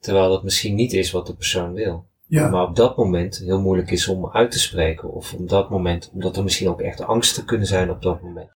Terwijl 0.00 0.28
dat 0.28 0.42
misschien 0.42 0.74
niet 0.74 0.92
is 0.92 1.10
wat 1.10 1.26
de 1.26 1.34
persoon 1.34 1.72
wil. 1.72 2.06
Ja, 2.26 2.48
Maar 2.48 2.68
op 2.68 2.76
dat 2.76 2.96
moment 2.96 3.38
heel 3.38 3.60
moeilijk 3.60 3.90
is 3.90 4.08
om 4.08 4.30
uit 4.30 4.50
te 4.50 4.58
spreken. 4.58 5.12
Of 5.12 5.34
op 5.34 5.48
dat 5.48 5.70
moment, 5.70 6.10
omdat 6.12 6.36
er 6.36 6.42
misschien 6.42 6.68
ook 6.68 6.80
echt 6.80 7.00
angsten 7.00 7.44
kunnen 7.44 7.66
zijn 7.66 7.90
op 7.90 8.02
dat 8.02 8.22
moment. 8.22 8.50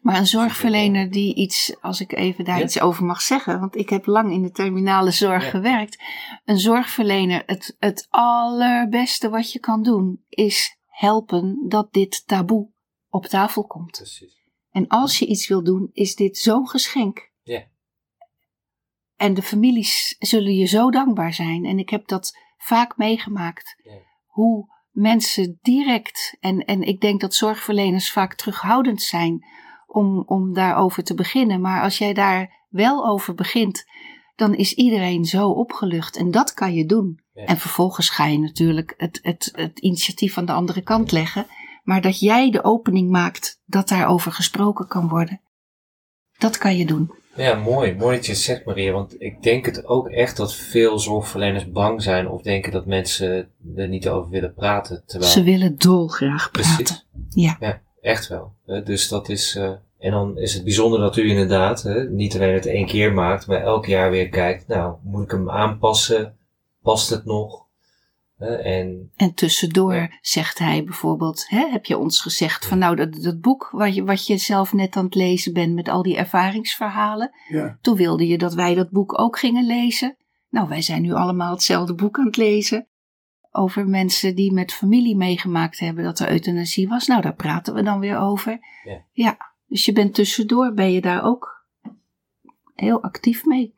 Maar 0.00 0.16
een 0.18 0.26
zorgverlener 0.26 1.10
die 1.10 1.34
iets, 1.34 1.76
als 1.80 2.00
ik 2.00 2.12
even 2.12 2.44
daar 2.44 2.58
Ja. 2.58 2.64
iets 2.64 2.80
over 2.80 3.04
mag 3.04 3.20
zeggen, 3.20 3.60
want 3.60 3.76
ik 3.76 3.88
heb 3.90 4.06
lang 4.06 4.32
in 4.32 4.42
de 4.42 4.50
terminale 4.50 5.10
zorg 5.10 5.44
Ja. 5.44 5.50
gewerkt. 5.50 6.02
Een 6.44 6.58
zorgverlener, 6.58 7.42
het, 7.46 7.76
het 7.78 8.06
allerbeste 8.10 9.28
wat 9.28 9.52
je 9.52 9.58
kan 9.58 9.82
doen, 9.82 10.24
is 10.28 10.76
helpen 10.86 11.64
dat 11.68 11.92
dit 11.92 12.26
taboe 12.26 12.70
op 13.08 13.26
tafel 13.26 13.66
komt. 13.66 13.90
Precies. 13.90 14.38
En 14.70 14.88
als 14.88 15.18
je 15.18 15.26
iets 15.26 15.48
wil 15.48 15.64
doen, 15.64 15.90
is 15.92 16.14
dit 16.14 16.38
zo'n 16.38 16.68
geschenk. 16.68 17.30
Ja. 17.42 17.64
En 19.16 19.34
de 19.34 19.42
families 19.42 20.16
zullen 20.18 20.54
je 20.54 20.66
zo 20.66 20.90
dankbaar 20.90 21.34
zijn. 21.34 21.64
En 21.64 21.78
ik 21.78 21.90
heb 21.90 22.08
dat 22.08 22.38
vaak 22.56 22.96
meegemaakt. 22.96 23.76
Ja. 23.82 23.92
Hoe 24.26 24.78
mensen 24.90 25.58
direct, 25.62 26.36
en, 26.40 26.64
en 26.64 26.82
ik 26.82 27.00
denk 27.00 27.20
dat 27.20 27.34
zorgverleners 27.34 28.12
vaak 28.12 28.34
terughoudend 28.34 29.02
zijn 29.02 29.44
om, 29.92 30.22
om 30.26 30.54
daarover 30.54 31.04
te 31.04 31.14
beginnen. 31.14 31.60
Maar 31.60 31.82
als 31.82 31.98
jij 31.98 32.12
daar 32.12 32.66
wel 32.68 33.06
over 33.06 33.34
begint, 33.34 33.84
dan 34.34 34.54
is 34.54 34.74
iedereen 34.74 35.24
zo 35.24 35.48
opgelucht. 35.48 36.16
En 36.16 36.30
dat 36.30 36.54
kan 36.54 36.74
je 36.74 36.86
doen. 36.86 37.20
Ja. 37.32 37.44
En 37.44 37.58
vervolgens 37.58 38.08
ga 38.10 38.26
je 38.26 38.38
natuurlijk 38.38 38.94
het, 38.96 39.18
het, 39.22 39.50
het 39.52 39.78
initiatief 39.78 40.38
aan 40.38 40.44
de 40.44 40.52
andere 40.52 40.80
kant 40.80 41.12
leggen. 41.12 41.46
Maar 41.82 42.00
dat 42.00 42.20
jij 42.20 42.50
de 42.50 42.64
opening 42.64 43.10
maakt 43.10 43.60
dat 43.64 43.88
daarover 43.88 44.32
gesproken 44.32 44.86
kan 44.86 45.08
worden. 45.08 45.40
Dat 46.38 46.58
kan 46.58 46.76
je 46.76 46.86
doen. 46.86 47.10
Ja, 47.36 47.54
mooi. 47.54 47.94
Mooi 47.94 48.16
dat 48.16 48.26
je 48.26 48.32
het 48.32 48.40
zegt, 48.40 48.64
Maria. 48.64 48.92
Want 48.92 49.22
ik 49.22 49.42
denk 49.42 49.66
het 49.66 49.86
ook 49.86 50.08
echt 50.08 50.36
dat 50.36 50.54
veel 50.54 50.98
zorgverleners 50.98 51.70
bang 51.70 52.02
zijn 52.02 52.28
of 52.28 52.42
denken 52.42 52.72
dat 52.72 52.86
mensen 52.86 53.50
er 53.76 53.88
niet 53.88 54.08
over 54.08 54.30
willen 54.30 54.54
praten. 54.54 55.02
Terwijl, 55.06 55.30
Ze 55.30 55.42
willen 55.42 55.78
dolgraag 55.78 56.50
Precies. 56.50 56.74
praten. 56.74 57.02
Ja. 57.28 57.56
ja, 57.60 57.82
echt 58.00 58.28
wel. 58.28 58.52
hè. 58.66 58.82
Dus 58.82 59.08
dat 59.08 59.28
is, 59.28 59.56
eh, 59.56 59.72
en 59.98 60.10
dan 60.10 60.38
is 60.38 60.54
het 60.54 60.64
bijzonder 60.64 61.00
dat 61.00 61.16
u 61.16 61.28
inderdaad 61.28 61.82
hè, 61.82 62.10
niet 62.10 62.34
alleen 62.34 62.54
het 62.54 62.66
één 62.66 62.86
keer 62.86 63.12
maakt, 63.12 63.46
maar 63.46 63.62
elk 63.62 63.86
jaar 63.86 64.10
weer 64.10 64.28
kijkt, 64.28 64.68
nou, 64.68 64.94
moet 65.02 65.22
ik 65.24 65.30
hem 65.30 65.50
aanpassen? 65.50 66.36
Past 66.82 67.10
het 67.10 67.24
nog? 67.24 67.68
Hè, 68.38 68.54
en 68.56 69.10
En 69.16 69.34
tussendoor 69.34 69.94
Ja. 69.94 70.10
zegt 70.20 70.58
hij 70.58 70.84
bijvoorbeeld, 70.84 71.44
hè, 71.48 71.68
heb 71.70 71.84
je 71.84 71.98
ons 71.98 72.20
gezegd 72.20 72.66
van 72.66 72.78
nou 72.78 72.96
dat, 72.96 73.14
dat 73.14 73.40
boek 73.40 73.68
wat 73.72 73.94
je, 73.94 74.04
wat 74.04 74.26
je 74.26 74.36
zelf 74.36 74.72
net 74.72 74.96
aan 74.96 75.04
het 75.04 75.14
lezen 75.14 75.52
bent 75.52 75.74
met 75.74 75.88
al 75.88 76.02
die 76.02 76.16
ervaringsverhalen. 76.16 77.30
ja, 77.48 77.78
Toen 77.80 77.96
wilde 77.96 78.26
je 78.26 78.38
dat 78.38 78.54
wij 78.54 78.74
dat 78.74 78.90
boek 78.90 79.18
ook 79.20 79.38
gingen 79.38 79.66
lezen. 79.66 80.16
Nou, 80.48 80.68
wij 80.68 80.82
zijn 80.82 81.02
nu 81.02 81.12
allemaal 81.12 81.52
hetzelfde 81.52 81.94
boek 81.94 82.18
aan 82.18 82.26
het 82.26 82.36
lezen. 82.36 82.88
Over 83.52 83.86
mensen 83.88 84.34
die 84.34 84.52
met 84.52 84.72
familie 84.72 85.16
meegemaakt 85.16 85.78
hebben 85.78 86.04
dat 86.04 86.18
er 86.18 86.30
euthanasie 86.30 86.88
was. 86.88 87.06
Nou, 87.06 87.22
daar 87.22 87.34
praten 87.34 87.74
we 87.74 87.82
dan 87.82 88.00
weer 88.00 88.18
over. 88.18 88.58
Ja. 89.12 89.36
dus 89.66 89.84
je 89.84 89.92
bent 89.92 90.14
tussendoor, 90.14 90.72
ben 90.74 90.92
je 90.92 91.00
daar 91.00 91.24
ook 91.24 91.64
heel 92.74 93.02
actief 93.02 93.44
mee. 93.44 93.74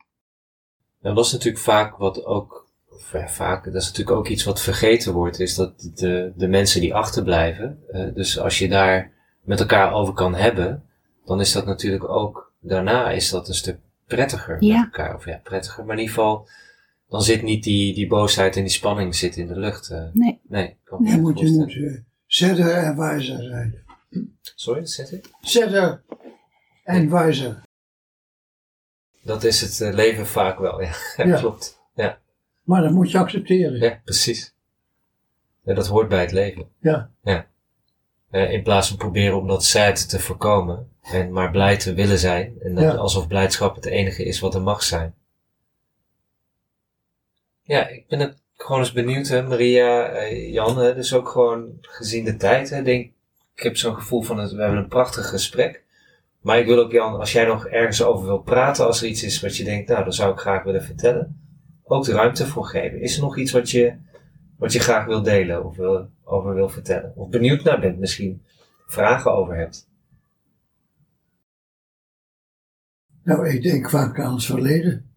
Nou, 1.01 1.15
dat 1.15 1.25
is 1.25 1.33
natuurlijk 1.33 1.63
vaak 1.63 1.97
wat 1.97 2.25
ook, 2.25 2.69
of 2.91 3.13
ja, 3.13 3.29
vaak, 3.29 3.65
dat 3.65 3.75
is 3.75 3.87
natuurlijk 3.87 4.17
ook 4.17 4.29
iets 4.29 4.45
wat 4.45 4.61
vergeten 4.61 5.13
wordt, 5.13 5.41
is 5.41 5.55
dat 5.55 5.91
de, 5.95 6.33
de 6.37 6.49
mensen 6.49 6.81
die 6.81 6.95
achterblijven, 6.95 7.83
eh, 7.89 8.15
dus 8.15 8.39
als 8.39 8.59
je 8.59 8.69
daar 8.69 9.13
met 9.43 9.61
elkaar 9.61 9.93
over 9.93 10.15
kan 10.15 10.35
hebben, 10.35 10.85
dan 11.25 11.41
is 11.41 11.53
dat 11.53 11.67
natuurlijk 11.67 12.09
ook, 12.09 12.53
daarna 12.61 13.11
is 13.11 13.31
dat 13.31 13.49
een 13.49 13.55
stuk 13.55 13.79
prettiger 14.07 14.65
Ja. 14.65 14.77
met 14.77 14.85
elkaar. 14.85 15.15
Of 15.15 15.25
ja, 15.25 15.41
prettiger, 15.43 15.85
maar 15.85 15.95
in 15.95 16.01
ieder 16.01 16.15
geval, 16.15 16.49
dan 17.13 17.23
zit 17.23 17.43
niet 17.43 17.65
die, 17.65 17.95
die 17.95 18.07
boosheid 18.07 18.57
en 18.57 18.63
die 18.63 18.71
spanning 18.73 19.15
zit 19.15 19.37
in 19.37 19.47
de 19.47 19.57
lucht. 19.59 19.91
eh. 19.91 20.05
Nee. 20.13 20.41
nee, 20.49 20.77
kan 20.85 21.03
moet, 21.21 21.39
je 21.39 21.47
moet 21.51 21.79
zetter 22.27 22.71
en 22.71 22.97
wijzer 22.97 23.43
zijn. 23.43 23.85
Sorry, 24.55 24.81
dat 24.81 24.91
zet 24.91 25.13
ik? 25.13 25.31
Zetter 25.41 26.03
en 26.85 27.11
wijzer. 27.11 27.63
Dat 29.23 29.45
is 29.45 29.61
het 29.61 29.81
eh, 29.81 29.95
leven 29.95 30.27
vaak 30.27 30.59
wel, 30.59 30.81
ja. 30.83 30.93
Ja. 31.17 31.39
Klopt. 31.39 31.81
Ja, 31.95 32.19
Maar 32.63 32.83
dat 32.83 32.93
moet 32.93 33.11
je 33.11 33.19
accepteren. 33.19 33.81
ja 33.81 34.01
precies. 34.05 34.55
Ja, 35.65 35.75
dat 35.75 35.87
hoort 35.87 36.09
bij 36.09 36.21
het 36.21 36.33
leven. 36.33 36.67
Ja. 36.81 37.11
Eh, 38.31 38.53
in 38.53 38.63
plaats 38.63 38.89
van 38.89 38.97
proberen 38.97 39.39
om 39.39 39.47
dat 39.47 39.65
sad 39.65 40.09
te 40.09 40.19
voorkomen. 40.19 40.91
En 41.03 41.33
maar 41.33 41.51
blij 41.51 41.77
te 41.77 41.95
willen 41.95 42.19
zijn. 42.19 42.55
En 42.61 42.75
dat 42.75 42.85
Ja. 42.85 42.91
alsof 42.95 43.27
blijdschap 43.27 43.75
het 43.75 43.85
enige 43.85 44.25
is 44.25 44.41
wat 44.41 44.55
er 44.55 44.63
mag 44.63 44.83
zijn. 44.83 45.15
Ja, 47.73 47.89
ik 47.89 48.09
ben 48.09 48.21
het 48.21 48.43
gewoon 48.57 48.81
eens 48.81 48.93
benieuwd, 48.93 49.29
hè, 49.29 49.43
Maria, 49.43 50.09
eh, 50.09 50.53
Jan. 50.53 50.79
Hè, 50.79 50.95
dus 50.95 51.15
ook 51.15 51.29
gewoon 51.29 51.79
gezien 51.81 52.25
de 52.25 52.37
tijd. 52.37 52.71
Hè, 52.71 52.83
denk, 52.83 53.13
ik 53.55 53.63
heb 53.63 53.77
zo'n 53.77 53.95
gevoel 53.95 54.23
van, 54.23 54.39
het, 54.39 54.53
we 54.53 54.61
hebben 54.61 54.79
een 54.79 54.89
prachtig 54.89 55.29
gesprek. 55.29 55.85
Maar 56.41 56.59
ik 56.59 56.67
wil 56.67 56.79
ook, 56.79 56.93
Jan, 56.93 57.19
als 57.19 57.33
jij 57.33 57.45
nog 57.45 57.67
ergens 57.67 58.03
over 58.03 58.27
wil 58.27 58.39
praten, 58.39 58.87
als 58.87 59.03
er 59.03 59.09
iets 59.09 59.23
is 59.23 59.41
wat 59.41 59.57
je 59.57 59.65
denkt, 59.65 59.89
nou, 59.89 60.05
dat 60.05 60.15
zou 60.15 60.33
ik 60.33 60.39
graag 60.39 60.63
willen 60.63 60.83
vertellen. 60.83 61.41
Ook 61.85 62.05
de 62.05 62.13
ruimte 62.13 62.47
voor 62.47 62.65
geven. 62.65 63.01
Is 63.01 63.17
er 63.17 63.23
nog 63.23 63.39
iets 63.39 63.53
wat 63.53 63.71
je, 63.71 63.97
wat 64.59 64.73
je 64.73 64.81
graag 64.81 65.07
wil 65.07 65.23
delen 65.23 65.65
of 65.65 65.77
wil, 65.77 66.11
over 66.25 66.55
wil 66.55 66.69
vertellen? 66.69 67.13
Of 67.17 67.29
benieuwd 67.29 67.63
naar 67.63 67.81
bent 67.81 67.99
misschien? 67.99 68.43
Vragen 68.87 69.33
over 69.33 69.57
hebt? 69.57 69.89
Nou, 73.23 73.49
ik 73.49 73.63
denk 73.63 73.91
vaak 73.91 74.21
aan 74.21 74.35
het 74.35 74.45
verleden. 74.45 75.11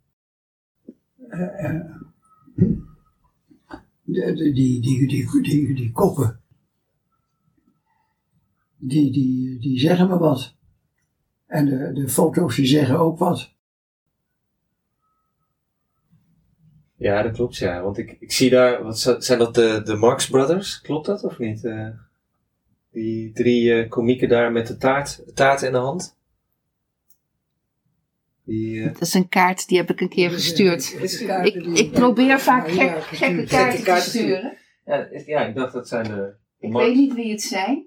Eh, 1.30 1.66
eh, 1.66 2.04
die, 2.56 4.54
die, 4.54 4.82
die, 4.82 5.42
die, 5.42 5.74
die 5.74 5.92
koppen, 5.92 6.40
die, 8.78 9.12
die, 9.12 9.60
die 9.60 9.80
zeggen 9.80 10.08
me 10.08 10.18
wat. 10.18 10.56
En 11.48 11.66
de, 11.66 11.92
de 11.94 12.08
foto's 12.08 12.56
die 12.56 12.66
zeggen 12.66 13.00
ook 13.00 13.18
wat. 13.18 13.54
Ja, 16.98 17.22
dat 17.22 17.34
klopt, 17.34 17.56
ja. 17.56 17.82
Want 17.82 17.98
ik, 17.98 18.18
ik 18.20 18.32
zie 18.32 18.50
daar, 18.50 18.84
wat 18.84 19.18
zijn 19.20 19.40
dat 19.40 19.56
de, 19.56 19.82
de 19.84 19.96
Marx 19.96 20.30
Brothers? 20.30 20.82
Klopt 20.82 21.06
dat 21.06 21.24
of 21.24 21.40
niet? 21.40 21.66
Eh, 21.66 21.90
die 22.92 23.32
drie 23.32 23.74
eh 23.74 23.90
komieken 23.90 24.30
daar 24.30 24.52
met 24.52 24.68
de 24.68 24.78
taart, 24.78 25.36
taart 25.36 25.62
in 25.62 25.72
de 25.72 25.78
hand? 25.78 26.15
Die, 28.46 28.82
eh, 28.82 28.94
Dat 28.94 29.02
is 29.02 29.14
een 29.14 29.30
kaart, 29.30 29.68
die 29.68 29.78
heb 29.78 29.90
ik 29.92 30.02
een 30.02 30.10
keer 30.10 30.30
gestuurd. 30.30 30.96
Ik, 31.44 31.56
ik 31.78 31.92
probeer 31.92 32.40
vaak 32.40 32.70
gek, 32.70 33.04
gekke 33.04 33.44
kaarten 33.44 33.84
te 33.84 34.02
sturen. 34.10 34.58
ja, 34.86 34.96
is- 35.12 35.26
ja, 35.26 35.46
ik 35.48 35.56
dacht 35.56 35.74
dat 35.74 35.88
zijn 35.88 36.04
de, 36.04 36.34
Ik 36.60 36.72
weet 36.74 36.96
niet 36.96 37.14
wie 37.14 37.32
het 37.32 37.42
zijn. 37.42 37.86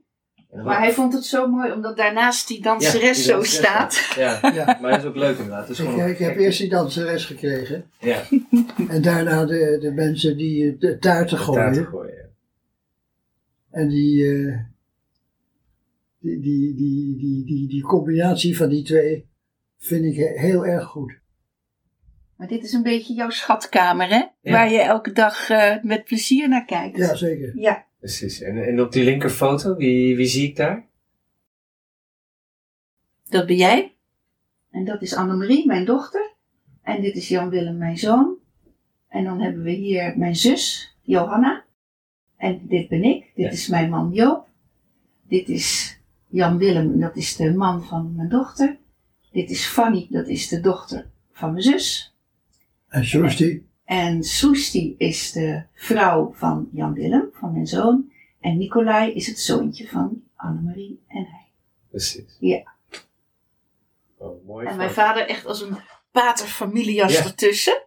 Maar 0.64 0.78
hij 0.78 0.92
vond 0.92 1.12
het 1.12 1.24
zo 1.24 1.48
mooi 1.48 1.72
omdat 1.72 1.96
daarnaast 1.96 2.48
die 2.48 2.56
Ja, 2.56 2.62
danseres 2.62 3.24
zo 3.24 3.32
danseres 3.32 3.56
staat. 3.59 4.12
Ja, 4.16 4.52
Ja. 4.54 4.78
maar 4.80 4.90
dat 4.90 5.00
is 5.00 5.06
ook 5.06 5.16
leuk 5.16 5.36
inderdaad. 5.36 5.68
Het 5.68 5.78
is 5.78 5.84
Ik, 5.84 5.90
gewoon 5.90 6.09
ik 6.09 6.18
heb 6.18 6.36
eerst 6.36 6.59
die 6.61 6.68
danseres 6.68 7.24
gekregen. 7.24 7.90
Ja, 8.00 8.22
En 8.88 9.02
daarna 9.02 9.44
de, 9.44 9.78
de 9.80 9.92
mensen 9.92 10.36
die 10.36 10.76
de 10.78 10.98
taarten 10.98 10.98
de 10.98 10.98
taart 10.98 11.28
te 11.28 11.36
gooien. 11.36 11.86
gooien. 11.86 12.14
ja. 12.14 12.26
En 13.70 13.88
die, 13.88 14.24
eh, 14.24 14.59
die, 16.20 16.40
die, 16.40 16.74
die, 16.74 17.16
die, 17.18 17.44
die, 17.44 17.68
die 17.68 17.82
combinatie 17.82 18.56
van 18.56 18.68
die 18.68 18.82
twee 18.84 19.26
vind 19.78 20.04
ik 20.04 20.14
heel 20.38 20.66
erg 20.66 20.84
goed. 20.84 21.18
Maar 22.36 22.48
dit 22.48 22.64
is 22.64 22.72
een 22.72 22.82
beetje 22.82 23.14
jouw 23.14 23.30
schatkamer, 23.30 24.08
hè? 24.08 24.16
Ja. 24.40 24.52
Waar 24.52 24.70
je 24.70 24.80
elke 24.80 25.12
dag 25.12 25.50
eh, 25.50 25.82
met 25.82 26.04
plezier 26.04 26.48
naar 26.48 26.64
kijkt. 26.64 26.96
Ja, 26.96 27.14
zeker. 27.14 27.58
Ja. 27.58 27.86
Precies. 27.98 28.40
En, 28.40 28.64
en 28.66 28.80
op 28.80 28.92
die 28.92 29.04
linkerfoto, 29.04 29.76
wie, 29.76 30.16
wie 30.16 30.26
zie 30.26 30.48
ik 30.48 30.56
daar? 30.56 30.86
Dat 33.28 33.46
ben 33.46 33.56
jij. 33.56 33.96
En 34.70 34.84
dat 34.84 35.02
is 35.02 35.14
Annemarie, 35.14 35.66
mijn 35.66 35.84
dochter. 35.84 36.32
En 36.82 37.02
dit 37.02 37.16
is 37.16 37.28
Jan 37.28 37.50
Willem, 37.50 37.78
mijn 37.78 37.98
zoon. 37.98 38.36
En 39.08 39.24
dan 39.24 39.40
hebben 39.40 39.62
we 39.62 39.70
hier 39.70 40.18
mijn 40.18 40.36
zus, 40.36 40.96
Johanna. 41.02 41.64
En 42.36 42.60
dit 42.68 42.88
ben 42.88 43.02
ik. 43.02 43.20
Dit 43.34 43.44
Ja. 43.44 43.50
is 43.50 43.68
mijn 43.68 43.90
man 43.90 44.12
Joop. 44.12 44.48
Dit 45.28 45.48
is 45.48 45.98
Jan 46.28 46.58
Willem, 46.58 47.00
dat 47.00 47.16
is 47.16 47.36
de 47.36 47.54
man 47.54 47.84
van 47.84 48.14
mijn 48.16 48.28
dochter. 48.28 48.78
Dit 49.32 49.50
is 49.50 49.66
Fanny, 49.66 50.06
dat 50.10 50.26
is 50.28 50.48
de 50.48 50.60
dochter 50.60 51.10
van 51.32 51.50
mijn 51.50 51.62
zus. 51.62 52.14
En 52.88 53.04
Sjoersti, 53.04 53.66
En 53.84 54.22
Soesti 54.22 54.94
is 54.98 55.32
de 55.32 55.62
vrouw 55.74 56.32
van 56.34 56.68
Jan 56.72 56.92
Willem, 56.92 57.28
van 57.32 57.52
mijn 57.52 57.66
zoon. 57.66 58.10
En 58.40 58.58
Nicolai 58.58 59.12
is 59.12 59.26
het 59.26 59.38
zoontje 59.38 59.88
van 59.88 60.22
Annemarie 60.36 61.00
en 61.08 61.24
hij. 61.30 61.46
Precies. 61.90 62.36
Ja. 62.40 62.62
Oh, 64.18 64.46
mooi. 64.46 64.66
En 64.66 64.76
mijn 64.76 64.90
vader 64.90 65.26
echt 65.28 65.46
als 65.46 65.60
een 65.62 65.76
paterfamilias 66.10 67.12
Ja. 67.18 67.24
ertussen. 67.24 67.82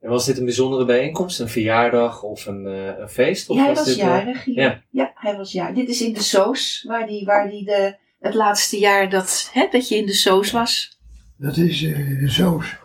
En 0.00 0.10
was 0.10 0.26
dit 0.26 0.38
een 0.38 0.44
bijzondere 0.44 0.84
bijeenkomst? 0.84 1.40
Een 1.40 1.48
verjaardag 1.48 2.22
of 2.22 2.46
een, 2.46 2.66
eh, 2.66 2.98
een 2.98 3.08
feest? 3.08 3.48
Of 3.50 3.56
Ja, 3.56 3.64
hij 3.64 3.74
was 3.74 3.84
dit, 3.84 3.96
eh, 3.96 4.02
jarig 4.04 4.44
hier. 4.44 4.54
ja. 4.62 4.82
Ja. 4.90 5.12
hij 5.14 5.36
was 5.36 5.52
jarig. 5.52 5.74
Dit 5.76 5.88
is 5.88 6.02
in 6.02 6.12
de 6.12 6.22
Soos, 6.22 6.84
waar 6.86 7.06
die, 7.06 7.24
waar 7.24 7.50
die 7.50 7.64
de, 7.64 7.96
het 8.18 8.34
laatste 8.34 8.78
jaar 8.78 9.10
dat, 9.10 9.50
hè, 9.52 9.68
dat 9.70 9.88
je 9.88 9.96
in 9.96 10.06
de 10.06 10.12
Soos 10.12 10.50
was. 10.50 10.98
dat 11.36 11.56
is 11.56 11.82
eh, 11.82 12.20
de 12.20 12.28
Soos. 12.30 12.76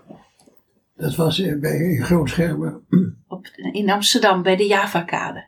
Dat 0.95 1.15
was 1.15 1.39
eh, 1.39 1.59
bij 1.59 1.77
in 1.77 2.03
Grootschermen. 2.03 2.85
Op, 3.27 3.47
in 3.71 3.89
Amsterdam, 3.89 4.41
bij 4.43 4.55
de 4.55 4.67
Javakade. 4.67 5.47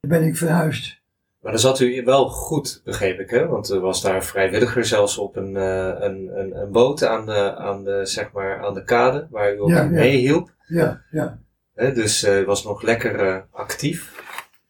Daar 0.00 0.18
ben 0.20 0.28
ik 0.28 0.36
verhuisd. 0.36 1.02
Maar 1.40 1.52
dan 1.52 1.60
zat 1.60 1.80
u 1.80 2.02
wel 2.04 2.28
goed, 2.28 2.80
begreep 2.84 3.18
ik, 3.20 3.30
hè? 3.30 3.46
Want 3.46 3.68
er 3.68 3.80
was 3.80 4.02
daar 4.02 4.14
een 4.14 4.22
vrijwilliger 4.22 4.84
zelfs 4.84 5.18
op 5.18 5.36
een, 5.36 5.56
eh, 5.56 5.86
een, 5.98 6.30
een, 6.38 6.56
een 6.56 6.70
boot 6.70 7.04
aan 7.04 7.26
de, 7.26 7.56
aan, 7.56 7.84
de, 7.84 8.00
zeg 8.06 8.32
maar, 8.32 8.64
aan 8.64 8.74
de 8.74 8.84
kade, 8.84 9.26
waar 9.30 9.54
u 9.54 9.60
ook 9.60 9.68
Ja, 9.68 9.82
meehielp. 9.84 10.52
Ja, 10.66 11.02
ja. 11.10 11.38
Hè? 11.74 11.92
Dus 11.92 12.22
eh, 12.22 12.40
u 12.40 12.44
was 12.44 12.64
nog 12.64 12.82
lekker 12.82 13.28
eh, 13.28 13.40
actief. 13.50 14.22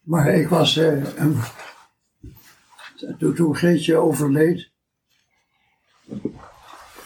Maar 0.02 0.28
ik 0.28 0.48
was, 0.48 0.76
eh, 0.76 0.86
een- 1.16 1.40
toen, 3.18 3.34
toen 3.34 3.56
Greetje 3.56 3.96
overleed, 3.96 4.70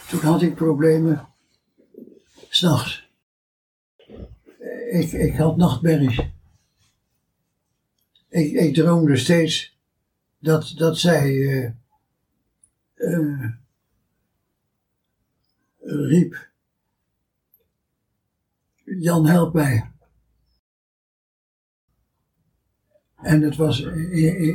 toen 0.07 0.19
had 0.21 0.41
ik 0.41 0.55
problemen, 0.55 1.27
s'nachts. 2.49 3.07
Ik, 4.89 5.11
ik 5.11 5.35
had 5.35 5.57
nachtmerries. 5.57 6.19
Ik, 8.29 8.51
ik 8.51 8.73
droomde 8.73 9.17
steeds 9.17 9.77
dat, 10.39 10.73
dat 10.75 10.97
zij 10.97 11.47
eh, 11.47 11.71
eh, 12.93 13.49
riep, 15.79 16.49
Jan 18.83 19.27
help 19.27 19.53
mij. 19.53 19.88
En 23.21 23.41
het 23.41 23.55
was, 23.55 23.81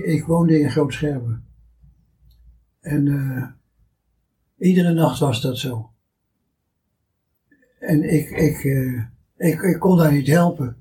ik, 0.04 0.24
woonde 0.26 0.60
in 0.60 0.70
Grootschermen. 0.70 1.44
En 2.80 3.08
eh, 3.08 3.48
iedere 4.68 4.92
nacht 4.92 5.18
was 5.18 5.40
dat 5.40 5.58
zo. 5.58 5.90
En 7.78 8.02
ik, 8.02 8.30
ik, 8.30 8.64
eh, 8.64 9.02
ik, 9.36 9.60
ik 9.60 9.78
kon 9.78 9.96
daar 9.96 10.12
niet 10.12 10.26
helpen. 10.26 10.76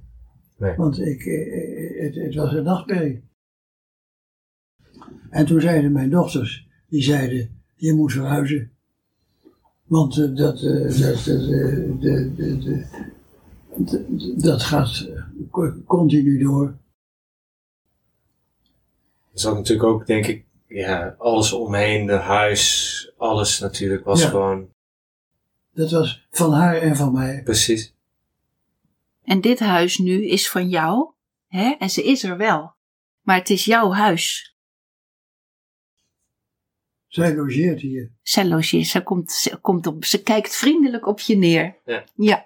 Nee. 0.58 0.76
Want 0.76 1.00
ik, 1.00 1.26
eh, 1.26 2.02
het, 2.04 2.16
het 2.16 2.36
was 2.36 2.54
een 2.54 2.64
nachtmerrie. 2.64 3.24
En 5.30 5.46
toen 5.46 5.62
zeiden 5.62 5.92
mijn 5.92 6.10
dochters, 6.10 6.68
die 6.88 7.04
zeiden, 7.04 7.62
je 7.76 7.94
moet 7.94 8.12
verhuizen. 8.12 8.72
Want 9.84 10.16
dat, 10.16 10.38
dat, 10.38 10.60
dat, 10.60 11.26
dat 14.38 14.62
gaat 14.64 15.10
co- 15.52 15.82
continu 15.86 16.40
door. 16.44 16.78
Er 19.34 19.40
zat 19.40 19.56
natuurlijk 19.56 19.88
ook, 19.90 20.06
denk 20.06 20.26
ik, 20.28 20.46
ja, 20.68 21.16
alles 21.18 21.54
omheen, 21.54 22.06
de 22.06 22.14
huis, 22.14 23.12
alles 23.18 23.60
natuurlijk 23.60 24.06
was 24.06 24.22
Ja. 24.22 24.30
gewoon 24.30 24.72
Dat 25.74 25.92
was 25.92 26.28
van 26.32 26.52
haar 26.54 26.76
en 26.78 26.96
van 26.96 27.14
mij. 27.14 27.42
precies. 27.44 27.94
En 29.24 29.42
dit 29.42 29.60
huis 29.60 29.98
nu 29.98 30.28
is 30.28 30.50
van 30.50 30.70
jou. 30.70 31.12
Hè? 31.48 31.76
En 31.80 31.90
ze 31.90 32.04
is 32.04 32.24
er 32.24 32.38
wel. 32.38 32.74
Maar 33.22 33.38
het 33.38 33.50
is 33.50 33.66
jouw 33.66 33.92
huis. 33.92 34.56
Zij 37.08 37.36
logeert 37.36 37.82
hier. 37.82 38.12
Zij 38.22 38.46
logeert, 38.46 38.88
ze, 38.88 39.02
komt, 39.04 39.32
ze, 39.32 39.58
komt 39.58 39.88
op, 39.88 40.06
ze 40.06 40.24
kijkt 40.24 40.56
vriendelijk 40.56 41.08
op 41.08 41.20
je 41.20 41.38
neer. 41.38 41.76
Ja. 41.86 42.04
Ja. 42.16 42.46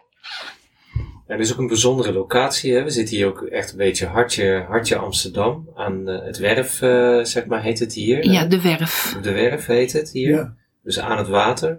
Dit 1.28 1.40
is 1.40 1.54
ook 1.54 1.60
een 1.60 1.68
bijzondere 1.68 2.14
locatie. 2.14 2.74
Hè? 2.74 2.84
We 2.84 2.90
zitten 2.90 3.16
hier 3.16 3.28
ook 3.28 3.42
echt 3.42 3.72
een 3.72 3.78
beetje 3.78 4.06
hartje, 4.06 4.66
hartje 4.68 4.96
Amsterdam. 4.96 5.70
Aan 5.76 6.10
eh, 6.10 6.26
het 6.26 6.38
werf, 6.38 6.82
eh, 6.82 7.24
zeg 7.24 7.46
maar, 7.46 7.62
heet 7.62 7.80
het 7.80 7.94
hier. 7.94 8.26
ja, 8.32 8.46
de 8.46 8.62
werf. 8.62 9.18
De 9.22 9.32
werf 9.32 9.66
heet 9.66 9.94
het 9.94 10.12
hier. 10.12 10.30
Ja. 10.30 10.56
Dus 10.84 11.00
aan 11.00 11.18
het 11.18 11.28
water. 11.28 11.70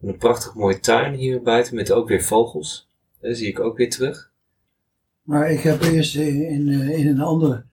En 0.00 0.08
een 0.08 0.16
prachtig 0.16 0.54
mooie 0.54 0.80
tuin 0.80 1.14
hier 1.14 1.42
buiten 1.42 1.74
met 1.74 1.92
ook 1.92 2.08
weer 2.08 2.22
vogels. 2.22 2.88
Dat 3.20 3.36
zie 3.36 3.48
ik 3.48 3.60
ook 3.60 3.76
weer 3.76 3.90
terug. 3.90 4.30
Maar 5.22 5.50
ik 5.50 5.60
heb 5.60 5.82
eerst 5.82 6.16
in, 6.16 6.48
in, 6.48 6.68
eh, 6.68 6.98
in 6.98 7.06
een 7.06 7.20
ander 7.20 7.66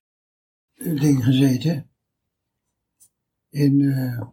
ding 0.74 1.24
gezeten. 1.24 1.88
In, 3.50 3.80
eh, 3.80 4.26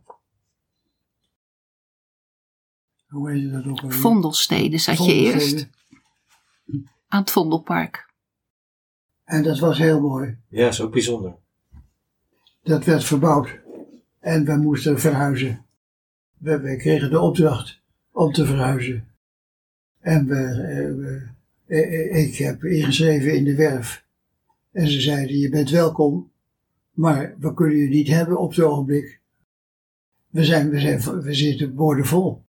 hoe 3.08 3.32
heet 3.32 3.52
dat 3.52 3.66
ook 3.66 3.80
alweer? 3.82 3.98
Vondelsteden 3.98 4.80
zat 4.80 5.06
je 5.06 5.14
eerst. 5.14 5.68
Aan 7.16 7.22
het 7.22 7.32
Vondelpark. 7.32 8.10
En 9.24 9.44
dat 9.44 9.60
was 9.60 9.78
heel 9.78 10.02
mooi. 10.02 10.38
Ja, 10.50 10.68
is 10.68 10.82
ook 10.82 10.92
bijzonder. 10.92 11.36
Dat 12.64 12.84
werd 12.86 13.04
verbouwd. 13.04 13.60
En 14.20 14.46
we 14.46 14.56
moesten 14.56 15.00
verhuizen. 15.00 15.66
We, 16.38 16.60
we 16.60 16.78
kregen 16.78 17.10
de 17.10 17.20
opdracht 17.20 17.82
om 18.12 18.32
te 18.32 18.46
verhuizen. 18.46 19.08
En 20.00 20.28
we, 20.28 20.36
eh, 20.36 20.96
we- 20.96 21.28
eh, 21.66 22.10
eh, 22.16 22.28
ik 22.28 22.36
heb 22.36 22.64
ingeschreven 22.64 23.36
in 23.36 23.44
de 23.44 23.56
werf. 23.56 24.06
En 24.72 24.88
ze 24.88 25.02
zeiden, 25.02 25.38
je 25.38 25.50
bent 25.50 25.70
welkom, 25.70 26.32
maar 26.92 27.36
we 27.40 27.54
kunnen 27.54 27.78
je 27.78 27.90
niet 27.90 28.08
hebben 28.08 28.38
op 28.38 28.50
het 28.50 28.60
ogenblik. 28.66 29.20
We, 30.30 30.44
zijn, 30.44 30.70
we, 30.70 30.80
zijn, 30.80 31.22
we 31.22 31.34
zitten 31.34 31.76
boordevol. 31.76 32.45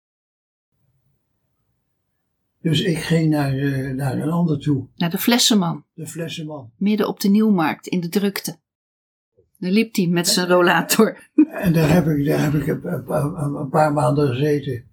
Dus 2.62 2.82
ik 2.82 2.98
ging 2.98 3.30
naar, 3.30 3.58
eh, 3.58 3.90
naar 3.94 4.18
een 4.18 4.30
ander 4.32 4.60
toe, 4.60 4.88
Naar 4.96 5.10
de 5.10 5.18
Flessenman. 5.18 5.86
de 5.94 6.08
Flessenman. 6.08 6.72
Midden 6.78 7.08
op 7.08 7.20
de 7.20 7.30
Nieuwmarkt 7.30 7.88
in 7.88 8.00
de 8.00 8.10
drukte. 8.10 8.60
Daar 9.58 9.72
liep 9.72 9.96
hij 9.96 10.08
met 10.08 10.28
zijn 10.28 10.48
rollator. 10.48 11.30
En 11.52 11.74
daar 11.74 11.90
heb 11.94 12.08
ik, 12.08 12.26
daar 12.26 12.44
heb 12.44 12.54
ik 12.54 12.68
een, 12.68 12.86
een- 12.92 13.56
een- 13.56 13.70
paar 13.70 13.94
maanden 13.94 14.28
gezeten. 14.28 14.90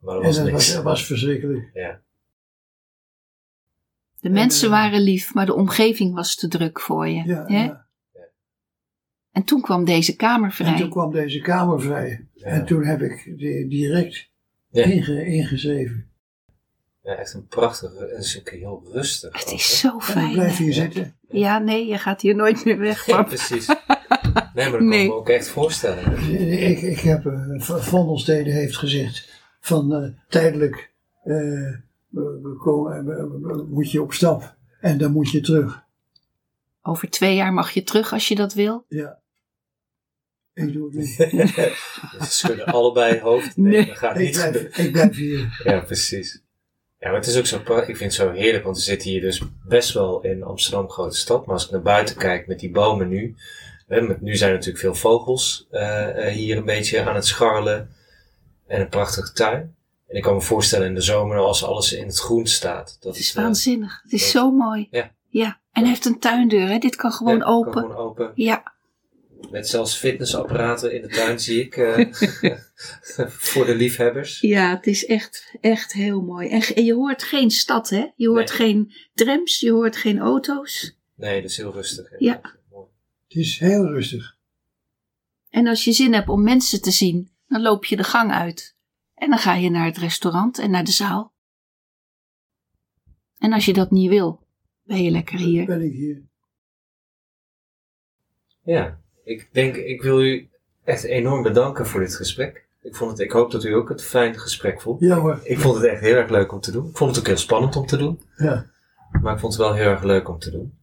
Maar 0.00 0.14
dat 0.14 0.22
En 0.22 0.28
was 0.28 0.36
dat 0.36 0.44
niks. 0.44 0.56
was, 0.56 0.74
dat 0.74 0.82
was 0.84 1.06
verschrikkelijk. 1.06 1.70
Ja. 1.74 2.00
De 4.20 4.30
mensen 4.30 4.64
eh, 4.68 4.74
waren 4.74 5.00
lief, 5.00 5.34
maar 5.34 5.46
de 5.46 5.54
omgeving 5.54 6.14
was 6.14 6.34
te 6.36 6.48
druk 6.48 6.80
voor 6.80 7.08
je. 7.08 7.22
Ja, 7.24 7.44
hè? 7.46 7.64
ja. 7.64 7.86
En 9.32 9.44
toen 9.44 9.60
kwam 9.60 9.84
deze 9.84 10.16
kamer 10.16 10.48
En 10.48 10.54
vrij. 10.54 10.76
toen 10.76 10.90
kwam 10.90 11.12
deze 11.12 11.40
kamer 11.40 11.80
vrij. 11.80 12.28
Ja. 12.34 12.46
En 12.46 12.66
toen 12.66 12.84
heb 12.84 13.00
ik 13.00 13.34
direct 13.68 14.30
Ja. 14.70 14.84
inge- 14.84 15.24
ingeschreven. 15.26 16.08
Ja, 17.04 17.14
echt 17.16 17.32
een 17.34 17.46
prachtig, 17.46 17.98
het 17.98 18.24
is 18.24 18.38
ook 18.38 18.48
heel 18.50 18.82
rustig. 18.92 19.32
Het 19.38 19.52
is 19.52 19.78
zo 19.78 19.88
En 19.88 19.94
ik 19.96 20.02
fijn. 20.02 20.32
blijf 20.32 20.56
hier 20.56 20.72
zitten. 20.72 21.16
Ja, 21.28 21.58
nee, 21.58 21.86
je 21.86 21.98
gaat 21.98 22.20
hier 22.20 22.34
nooit 22.34 22.64
meer 22.64 22.78
weg. 22.78 23.06
Ja, 23.06 23.22
precies. 23.22 23.66
Nee, 23.66 23.76
maar 24.54 24.54
dat 24.54 24.70
kan 24.70 24.92
ik 24.92 25.06
me 25.08 25.12
ook 25.12 25.28
echt 25.28 25.48
voorstellen. 25.48 26.30
Ik, 26.70 26.80
ik 26.82 27.00
heb, 27.00 27.24
uh, 27.24 27.60
Vondelstede 27.60 28.50
heeft 28.50 28.76
gezegd 28.76 29.42
van 29.60 29.94
eh, 29.94 30.08
tijdelijk 30.28 30.92
eh, 31.24 31.32
we- 32.08 32.38
we 32.42 32.56
komen- 32.62 33.04
we- 33.04 33.38
we- 33.42 33.66
moet 33.68 33.90
je 33.90 34.02
op 34.02 34.12
stap 34.12 34.54
en 34.80 34.98
dan 34.98 35.12
moet 35.12 35.30
je 35.30 35.40
terug. 35.40 35.82
Over 36.82 37.10
twee 37.10 37.34
jaar 37.34 37.52
mag 37.52 37.70
je 37.70 37.82
terug 37.82 38.12
als 38.12 38.28
je 38.28 38.34
dat 38.34 38.54
wil. 38.54 38.84
Ja. 38.88 39.18
Ik 40.54 40.72
doe 40.72 40.84
het 40.84 40.94
niet. 40.94 41.14
Ze 42.20 42.26
schudden 42.30 42.66
allebei 42.66 43.20
hoofd. 43.20 43.56
Nee, 43.56 43.72
Nee. 43.72 43.86
dat 43.86 43.98
gaat 43.98 44.16
Ik 44.18 44.20
niet 44.26 44.36
gebeuren. 44.38 44.68
blijf, 44.70 44.86
ik 44.86 44.92
blijf 44.92 45.16
hier. 45.16 45.60
Ja, 45.64 45.80
precies. 45.80 46.42
Ja, 47.04 47.10
maar 47.10 47.18
het 47.18 47.28
is 47.28 47.38
ook 47.38 47.46
zo, 47.46 47.56
ik 47.76 47.84
vind 47.84 47.98
het 48.00 48.12
zo 48.14 48.30
heerlijk, 48.32 48.64
want 48.64 48.76
we 48.76 48.82
zitten 48.82 49.10
hier 49.10 49.20
dus 49.20 49.40
best 49.68 49.92
wel 49.92 50.20
in 50.20 50.42
Amsterdam, 50.42 50.88
grote 50.90 51.16
stad. 51.16 51.46
Maar 51.46 51.54
als 51.54 51.64
ik 51.64 51.70
naar 51.70 51.82
buiten 51.82 52.16
kijk 52.16 52.46
met 52.46 52.60
die 52.60 52.70
bomen 52.70 53.08
nu, 53.08 53.34
Hè, 53.88 54.00
met- 54.00 54.20
nu 54.20 54.36
zijn 54.36 54.50
er 54.50 54.56
natuurlijk 54.56 54.84
veel 54.84 54.94
vogels 54.94 55.66
eh, 55.70 56.26
eh, 56.26 56.32
hier 56.34 56.56
een 56.56 56.64
beetje 56.64 57.02
aan 57.04 57.14
het 57.14 57.26
scharrelen. 57.26 57.90
En 58.66 58.80
een 58.80 58.88
prachtige 58.88 59.32
tuin. 59.32 59.74
En 60.08 60.16
ik 60.16 60.22
kan 60.22 60.34
me 60.34 60.40
voorstellen 60.40 60.86
in 60.86 60.94
de 60.94 61.00
zomer 61.00 61.36
als 61.38 61.64
alles 61.64 61.92
in 61.92 62.06
het 62.06 62.18
groen 62.18 62.46
staat. 62.46 62.96
Dat 63.00 63.14
Het 63.14 63.22
is 63.22 63.34
eh, 63.34 63.42
waanzinnig. 63.42 64.00
Het 64.02 64.12
is 64.12 64.20
dat- 64.20 64.30
zo 64.30 64.50
mooi. 64.50 64.88
Ja. 64.90 65.10
Ja. 65.28 65.46
En 65.72 65.80
hij 65.80 65.88
heeft 65.88 66.04
een 66.04 66.18
tuindeur, 66.18 66.68
hè? 66.68 66.78
Dit 66.78 66.96
kan 66.96 67.12
gewoon 67.12 67.36
ja, 67.36 67.42
kan 67.44 67.52
open. 67.54 67.72
gewoon 67.72 67.96
open. 67.96 68.32
Ja. 68.34 68.73
Met 69.50 69.68
zelfs 69.68 69.96
fitnessapparaten 69.96 70.94
in 70.94 71.02
de 71.02 71.08
tuin 71.08 71.40
zie 71.40 71.60
ik. 71.64 71.76
eh, 71.76 72.12
voor 73.50 73.64
de 73.66 73.74
liefhebbers. 73.74 74.40
Ja, 74.40 74.74
het 74.74 74.86
is 74.86 75.06
echt, 75.06 75.54
echt 75.60 75.92
heel 75.92 76.20
mooi. 76.22 76.48
En, 76.48 76.84
je 76.84 76.94
hoort 76.94 77.22
geen 77.22 77.50
stad, 77.50 77.88
hè? 77.90 78.06
Je 78.16 78.28
hoort 78.28 78.48
Nee. 78.48 78.56
geen 78.56 78.92
trams, 79.14 79.60
je 79.60 79.70
hoort 79.70 79.96
geen 79.96 80.18
auto's. 80.18 80.96
Nee, 81.14 81.40
dat 81.42 81.50
is 81.50 81.56
heel 81.56 81.72
rustig. 81.72 82.10
hè. 82.10 82.16
Ja. 82.18 82.40
Mooi. 82.70 82.86
Het 83.28 83.36
is 83.36 83.58
heel 83.58 83.86
rustig. 83.86 84.36
En 85.48 85.66
als 85.66 85.84
je 85.84 85.92
zin 85.92 86.12
hebt 86.12 86.28
om 86.28 86.42
mensen 86.42 86.82
te 86.82 86.90
zien, 86.90 87.30
dan 87.46 87.62
loop 87.62 87.84
je 87.84 87.96
de 87.96 88.04
gang 88.04 88.32
uit. 88.32 88.76
En 89.14 89.28
dan 89.30 89.38
ga 89.38 89.54
je 89.54 89.70
naar 89.70 89.86
het 89.86 89.96
restaurant 89.98 90.58
en 90.58 90.70
naar 90.70 90.84
de 90.84 90.90
zaal. 90.90 91.32
En 93.38 93.52
als 93.52 93.64
je 93.64 93.72
dat 93.72 93.90
niet 93.90 94.08
wil, 94.08 94.46
ben 94.82 95.02
je 95.02 95.10
lekker 95.10 95.38
hier. 95.38 95.64
Ben 95.66 95.82
ik 95.82 95.92
hier. 95.92 96.22
Ja, 98.64 99.00
ik 99.24 99.48
denk, 99.52 99.76
ik 99.76 100.02
wil 100.02 100.22
u 100.22 100.48
echt 100.84 101.04
enorm 101.04 101.42
bedanken 101.42 101.86
voor 101.86 102.00
dit 102.00 102.16
gesprek. 102.16 102.66
Ik, 102.82 102.96
vond 102.96 103.10
het, 103.10 103.20
ik 103.20 103.32
hoop 103.32 103.50
dat 103.50 103.64
u 103.64 103.74
ook 103.74 103.88
het 103.88 104.04
fijn 104.04 104.38
gesprek 104.38 104.80
vond. 104.80 105.00
Ja 105.00 105.18
hoor. 105.18 105.40
Ik 105.42 105.58
vond 105.58 105.74
het 105.74 105.84
echt 105.84 106.00
heel 106.00 106.16
erg 106.16 106.30
leuk 106.30 106.52
om 106.52 106.60
te 106.60 106.72
doen. 106.72 106.88
Ik 106.88 106.96
vond 106.96 107.10
het 107.10 107.18
ook 107.18 107.26
heel 107.26 107.36
spannend 107.36 107.76
om 107.76 107.86
te 107.86 107.96
doen. 107.96 108.22
Ja. 108.36 108.70
Maar 109.22 109.34
ik 109.34 109.40
vond 109.40 109.52
het 109.52 109.62
wel 109.62 109.74
heel 109.74 109.88
erg 109.88 110.02
leuk 110.02 110.28
om 110.28 110.38
te 110.38 110.50
doen. 110.50 110.78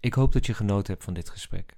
Ik 0.00 0.14
hoop 0.14 0.32
dat 0.32 0.46
je 0.46 0.54
genoten 0.54 0.92
hebt 0.92 1.04
van 1.04 1.14
dit 1.14 1.30
gesprek. 1.30 1.76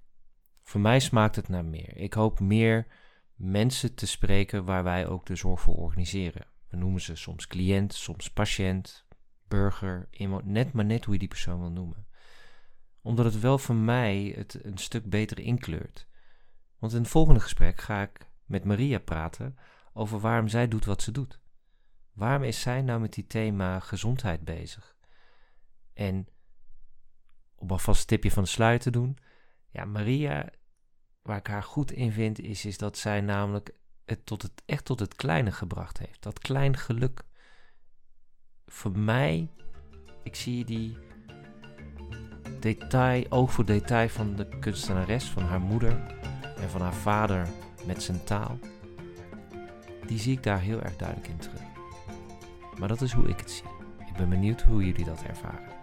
Voor 0.62 0.80
mij 0.80 1.00
smaakt 1.00 1.36
het 1.36 1.48
naar 1.48 1.64
meer. 1.64 1.96
Ik 1.96 2.14
hoop 2.14 2.40
meer 2.40 2.86
mensen 3.34 3.94
te 3.94 4.06
spreken 4.06 4.64
waar 4.64 4.84
wij 4.84 5.06
ook 5.06 5.26
de 5.26 5.36
zorg 5.36 5.60
voor 5.60 5.74
organiseren. 5.74 6.46
We 6.68 6.76
noemen 6.76 7.00
ze 7.00 7.16
soms 7.16 7.46
cliënt, 7.46 7.94
soms 7.94 8.30
patiënt, 8.30 9.06
burger, 9.48 10.08
net 10.44 10.72
maar 10.72 10.84
net 10.84 11.04
hoe 11.04 11.14
je 11.14 11.20
die 11.20 11.28
persoon 11.28 11.60
wil 11.60 11.70
noemen. 11.70 12.05
Omdat 13.06 13.24
het 13.24 13.40
wel 13.40 13.58
voor 13.58 13.74
mij 13.74 14.32
het 14.36 14.64
een 14.64 14.78
stuk 14.78 15.10
beter 15.10 15.38
inkleurt. 15.38 16.06
Want 16.78 16.92
in 16.92 17.00
het 17.00 17.08
volgende 17.08 17.40
gesprek 17.40 17.80
ga 17.80 18.02
ik 18.02 18.30
met 18.44 18.64
Maria 18.64 18.98
praten 18.98 19.58
over 19.92 20.20
waarom 20.20 20.48
zij 20.48 20.68
doet 20.68 20.84
wat 20.84 21.02
ze 21.02 21.12
doet. 21.12 21.40
Waarom 22.12 22.42
is 22.42 22.60
zij 22.60 22.82
nou 22.82 23.00
met 23.00 23.12
die 23.12 23.26
thema 23.26 23.80
gezondheid 23.80 24.44
bezig? 24.44 24.96
En 25.92 26.28
om 27.54 27.70
alvast 27.70 28.00
een 28.00 28.06
tipje 28.06 28.30
van 28.30 28.42
de 28.42 28.48
sluier 28.48 28.80
te 28.80 28.90
doen. 28.90 29.18
Ja, 29.70 29.84
Maria, 29.84 30.50
waar 31.22 31.38
ik 31.38 31.46
haar 31.46 31.62
goed 31.62 31.92
in 31.92 32.12
vind, 32.12 32.40
is, 32.40 32.64
is 32.64 32.78
dat 32.78 32.98
zij 32.98 33.20
namelijk 33.20 33.74
het 34.04 34.26
tot 34.26 34.42
het, 34.42 34.62
echt 34.64 34.84
tot 34.84 35.00
het 35.00 35.14
kleine 35.14 35.52
gebracht 35.52 35.98
heeft. 35.98 36.22
Dat 36.22 36.38
klein 36.38 36.76
geluk. 36.76 37.22
Voor 38.66 38.98
mij, 38.98 39.50
ik 40.22 40.34
zie 40.34 40.64
die 40.64 41.05
detail, 42.74 43.24
oog 43.28 43.52
voor 43.52 43.64
detail 43.64 44.08
van 44.08 44.36
de 44.36 44.48
kunstenares, 44.60 45.24
van 45.24 45.42
haar 45.42 45.60
moeder 45.60 45.92
en 46.60 46.70
van 46.70 46.80
haar 46.80 46.94
vader 46.94 47.48
met 47.84 48.02
zijn 48.02 48.24
taal. 48.24 48.58
Die 50.06 50.18
zie 50.18 50.32
ik 50.32 50.42
daar 50.42 50.60
heel 50.60 50.82
erg 50.82 50.96
duidelijk 50.96 51.28
in 51.28 51.36
terug. 51.36 51.60
Maar 52.78 52.88
dat 52.88 53.00
is 53.00 53.12
hoe 53.12 53.28
ik 53.28 53.38
het 53.38 53.50
zie. 53.50 53.68
Ik 54.06 54.16
ben 54.16 54.28
benieuwd 54.28 54.62
hoe 54.62 54.86
jullie 54.86 55.04
dat 55.04 55.22
ervaren. 55.22 55.75